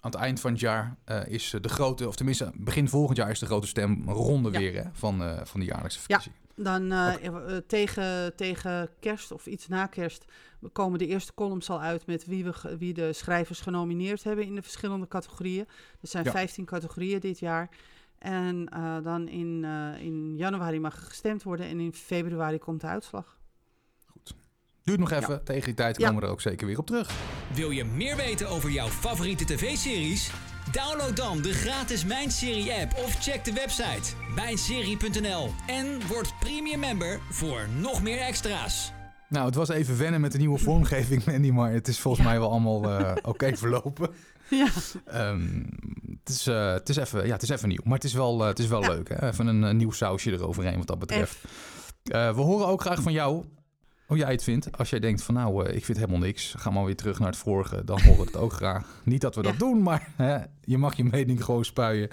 aan 0.00 0.10
het 0.10 0.14
eind 0.20 0.40
van 0.40 0.50
het 0.50 0.60
jaar 0.60 0.96
eh, 1.04 1.26
is 1.26 1.54
de 1.60 1.68
grote, 1.68 2.08
of 2.08 2.16
tenminste 2.16 2.52
begin 2.54 2.88
volgend 2.88 3.16
jaar 3.16 3.30
is 3.30 3.38
de 3.38 3.46
grote 3.46 3.66
stemronde 3.66 4.50
Ja. 4.50 4.58
weer 4.58 4.74
hè, 4.84 4.90
van, 4.92 5.46
van 5.46 5.60
de 5.60 5.66
jaarlijkse 5.66 6.00
Ja. 6.06 6.20
Dan 6.56 6.92
eh, 6.92 7.26
eh, 7.26 7.56
tegen, 7.66 8.36
tegen 8.36 8.88
kerst 9.00 9.32
of 9.32 9.46
iets 9.46 9.68
na 9.68 9.86
kerst 9.86 10.24
komen 10.72 10.98
de 10.98 11.06
eerste 11.06 11.34
columns 11.34 11.70
al 11.70 11.80
uit 11.80 12.06
met 12.06 12.26
wie, 12.26 12.44
we, 12.44 12.76
wie 12.78 12.94
de 12.94 13.12
schrijvers 13.12 13.60
genomineerd 13.60 14.22
hebben 14.24 14.44
in 14.44 14.54
de 14.54 14.62
verschillende 14.62 15.08
categorieën. 15.08 15.66
Er 16.00 16.08
zijn 16.08 16.24
Ja. 16.24 16.30
15 16.30 16.64
categorieën 16.64 17.20
dit 17.20 17.38
jaar. 17.38 17.68
En 18.18 18.68
eh, 18.68 18.96
dan 19.02 19.28
in, 19.28 19.64
eh, 19.64 20.02
in 20.02 20.36
januari 20.36 20.80
mag 20.80 21.06
gestemd 21.08 21.42
worden 21.42 21.66
en 21.66 21.80
in 21.80 21.92
februari 21.92 22.58
komt 22.58 22.80
de 22.80 22.86
uitslag. 22.86 23.38
Duurt 24.82 24.98
nog 24.98 25.10
even, 25.10 25.44
tegen 25.44 25.64
die 25.64 25.74
tijd 25.74 25.96
Ja. 25.96 26.06
komen 26.06 26.20
we 26.20 26.26
er 26.26 26.32
ook 26.32 26.40
zeker 26.40 26.66
weer 26.66 26.78
op 26.78 26.86
terug. 26.86 27.10
Wil 27.54 27.70
je 27.70 27.84
meer 27.84 28.16
weten 28.16 28.48
over 28.48 28.70
jouw 28.70 28.88
favoriete 28.88 29.44
tv-series? 29.44 30.30
Download 30.72 31.16
dan 31.16 31.42
de 31.42 31.52
gratis 31.52 32.04
Mijn 32.04 32.30
Serie 32.30 32.72
app 32.72 32.92
of 33.04 33.14
check 33.20 33.44
de 33.44 33.52
website 33.52 34.12
mijnserie.nl 34.34 35.50
en 35.66 36.06
word 36.08 36.32
premium 36.40 36.78
member 36.78 37.20
voor 37.30 37.66
nog 37.80 38.02
meer 38.02 38.18
extra's. 38.18 38.92
Nou, 39.28 39.46
het 39.46 39.54
was 39.54 39.68
even 39.68 39.98
wennen 39.98 40.20
met 40.20 40.32
de 40.32 40.38
nieuwe 40.38 40.58
vormgeving, 40.58 41.24
Mandy, 41.26 41.50
maar 41.50 41.72
het 41.72 41.88
is 41.88 41.98
volgens 42.00 42.24
Ja. 42.24 42.30
mij 42.30 42.40
wel 42.40 42.50
allemaal 42.50 42.90
eh, 42.90 43.12
oké 43.32 43.56
verlopen. 43.56 44.10
ja, 44.50 44.66
Ehm, 45.06 45.62
het, 46.24 46.28
is, 46.28 46.46
eh, 46.46 46.72
het, 46.72 46.88
is 46.88 46.96
even, 46.96 47.26
ja, 47.26 47.32
het 47.32 47.42
is 47.42 47.48
even 47.48 47.68
nieuw, 47.68 47.80
maar 47.84 47.94
het 47.94 48.04
is 48.04 48.12
wel, 48.12 48.40
eh, 48.42 48.46
het 48.46 48.58
is 48.58 48.66
wel 48.66 48.82
Ja. 48.82 48.88
leuk. 48.88 49.08
Hè? 49.08 49.28
Even 49.28 49.46
een, 49.46 49.64
eh, 49.64 49.74
nieuw 49.74 49.90
sausje 49.92 50.32
eroverheen 50.32 50.78
wat 50.78 50.86
dat 50.86 50.98
betreft. 50.98 51.36
Eh, 52.04 52.34
we 52.34 52.40
horen 52.40 52.66
ook 52.66 52.80
graag 52.80 53.02
van 53.02 53.12
jou 53.12 53.44
hoe 54.06 54.16
jij 54.16 54.30
het 54.30 54.42
vindt. 54.42 54.78
Als 54.78 54.90
jij 54.90 55.00
denkt 55.00 55.22
van 55.22 55.34
nou, 55.34 55.66
eh, 55.66 55.76
ik 55.76 55.84
vind 55.84 55.98
helemaal 55.98 56.20
niks, 56.20 56.54
ga 56.58 56.70
maar 56.70 56.84
weer 56.84 56.96
terug 56.96 57.18
naar 57.18 57.28
het 57.28 57.36
vorige, 57.36 57.84
dan 57.84 58.00
horen 58.00 58.18
we 58.18 58.24
het 58.24 58.36
ook 58.36 58.52
graag. 58.52 59.00
Niet 59.04 59.20
dat 59.20 59.34
we 59.34 59.42
dat 59.42 59.58
doen, 59.58 59.82
maar 59.82 60.12
hè, 60.16 60.38
je 60.60 60.78
mag 60.78 60.96
je 60.96 61.04
mening 61.04 61.44
gewoon 61.44 61.64
spuien. 61.64 62.08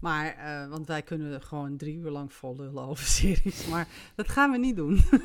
Maar, 0.05 0.27
eh, 0.27 0.69
want 0.71 0.87
wij 0.87 1.03
kunnen 1.03 1.43
gewoon 1.43 1.77
drie 1.77 1.97
uur 1.97 2.11
lang 2.11 2.33
vol 2.33 2.57
lullen 2.59 2.83
over 2.89 3.05
series. 3.19 3.67
Maar 3.67 3.87
dat 4.15 4.29
gaan 4.29 4.51
we 4.51 4.59
niet 4.59 4.77
doen. 4.77 5.01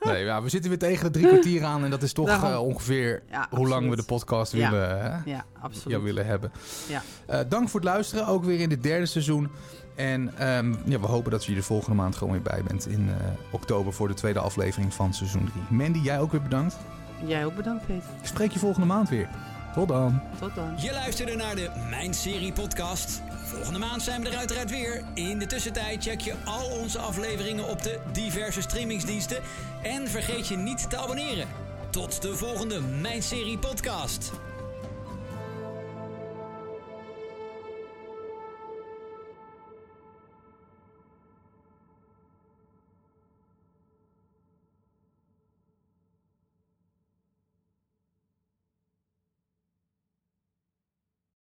Nee, 0.00 0.24
ja, 0.24 0.42
we 0.42 0.48
zitten 0.48 0.70
weer 0.70 0.78
tegen 0.78 1.04
de 1.04 1.10
drie 1.18 1.26
kwartier 1.28 1.64
aan. 1.64 1.84
En 1.84 1.90
dat 1.90 2.02
is 2.02 2.12
toch 2.12 2.26
Daarom. 2.26 2.50
eh, 2.50 2.60
ongeveer 2.62 3.22
Ja, 3.30 3.46
hoe 3.50 3.68
lang 3.68 3.90
we 3.90 3.96
de 3.96 4.02
podcast 4.02 4.52
Ja. 4.52 4.70
willen, 4.70 5.00
hè, 5.02 5.30
Ja, 5.30 5.44
absoluut. 5.60 5.96
ja, 5.98 6.02
willen 6.04 6.26
hebben. 6.26 6.52
Ja. 6.88 7.02
Eh, 7.26 7.40
dank 7.48 7.68
voor 7.68 7.80
het 7.80 7.88
luisteren, 7.88 8.26
ook 8.26 8.44
weer 8.44 8.60
in 8.60 8.68
dit 8.68 8.82
derde 8.82 9.06
seizoen. 9.06 9.50
En 9.94 10.38
ehm, 10.38 10.74
ja, 10.84 11.00
we 11.00 11.06
hopen 11.06 11.30
dat 11.30 11.44
je 11.44 11.50
er 11.50 11.56
de 11.56 11.62
volgende 11.62 11.96
maand 11.96 12.16
gewoon 12.16 12.32
weer 12.32 12.42
bij 12.42 12.62
bent 12.62 12.86
in 12.86 13.08
eh, 13.08 13.14
oktober 13.50 13.92
voor 13.92 14.08
de 14.08 14.14
tweede 14.14 14.38
aflevering 14.38 14.94
van 14.94 15.14
seizoen 15.14 15.50
3. 15.68 15.78
Mandy, 15.80 15.98
jij 15.98 16.20
ook 16.20 16.32
weer 16.32 16.42
bedankt. 16.42 16.76
Jij 17.26 17.44
ook 17.44 17.56
bedankt, 17.56 17.86
Peter. 17.86 18.08
Ik 18.20 18.26
spreek 18.26 18.50
je 18.50 18.58
volgende 18.58 18.86
maand 18.86 19.08
weer. 19.08 19.28
Tot 19.74 19.88
dan. 19.88 20.20
Tot 20.40 20.54
dan. 20.54 20.74
Je 20.80 20.92
luisterde 20.92 21.34
naar 21.36 21.54
de 21.54 21.70
Mijn 21.90 22.14
Serie 22.14 22.52
podcast. 22.52 23.22
Volgende 23.54 23.78
maand 23.78 24.02
zijn 24.02 24.22
we 24.22 24.28
er 24.28 24.36
uiteraard 24.36 24.70
weer. 24.70 25.02
In 25.14 25.38
de 25.38 25.46
tussentijd 25.46 26.02
check 26.02 26.20
je 26.20 26.34
al 26.44 26.70
onze 26.70 26.98
afleveringen 26.98 27.68
op 27.68 27.82
de 27.82 27.98
diverse 28.12 28.60
streamingsdiensten. 28.60 29.42
En 29.82 30.08
vergeet 30.08 30.48
je 30.48 30.56
niet 30.56 30.90
te 30.90 30.96
abonneren. 30.96 31.48
Tot 31.90 32.22
de 32.22 32.36
volgende 32.36 32.80
Mijn 32.80 33.22
Serie 33.22 33.58
podcast. 33.58 34.32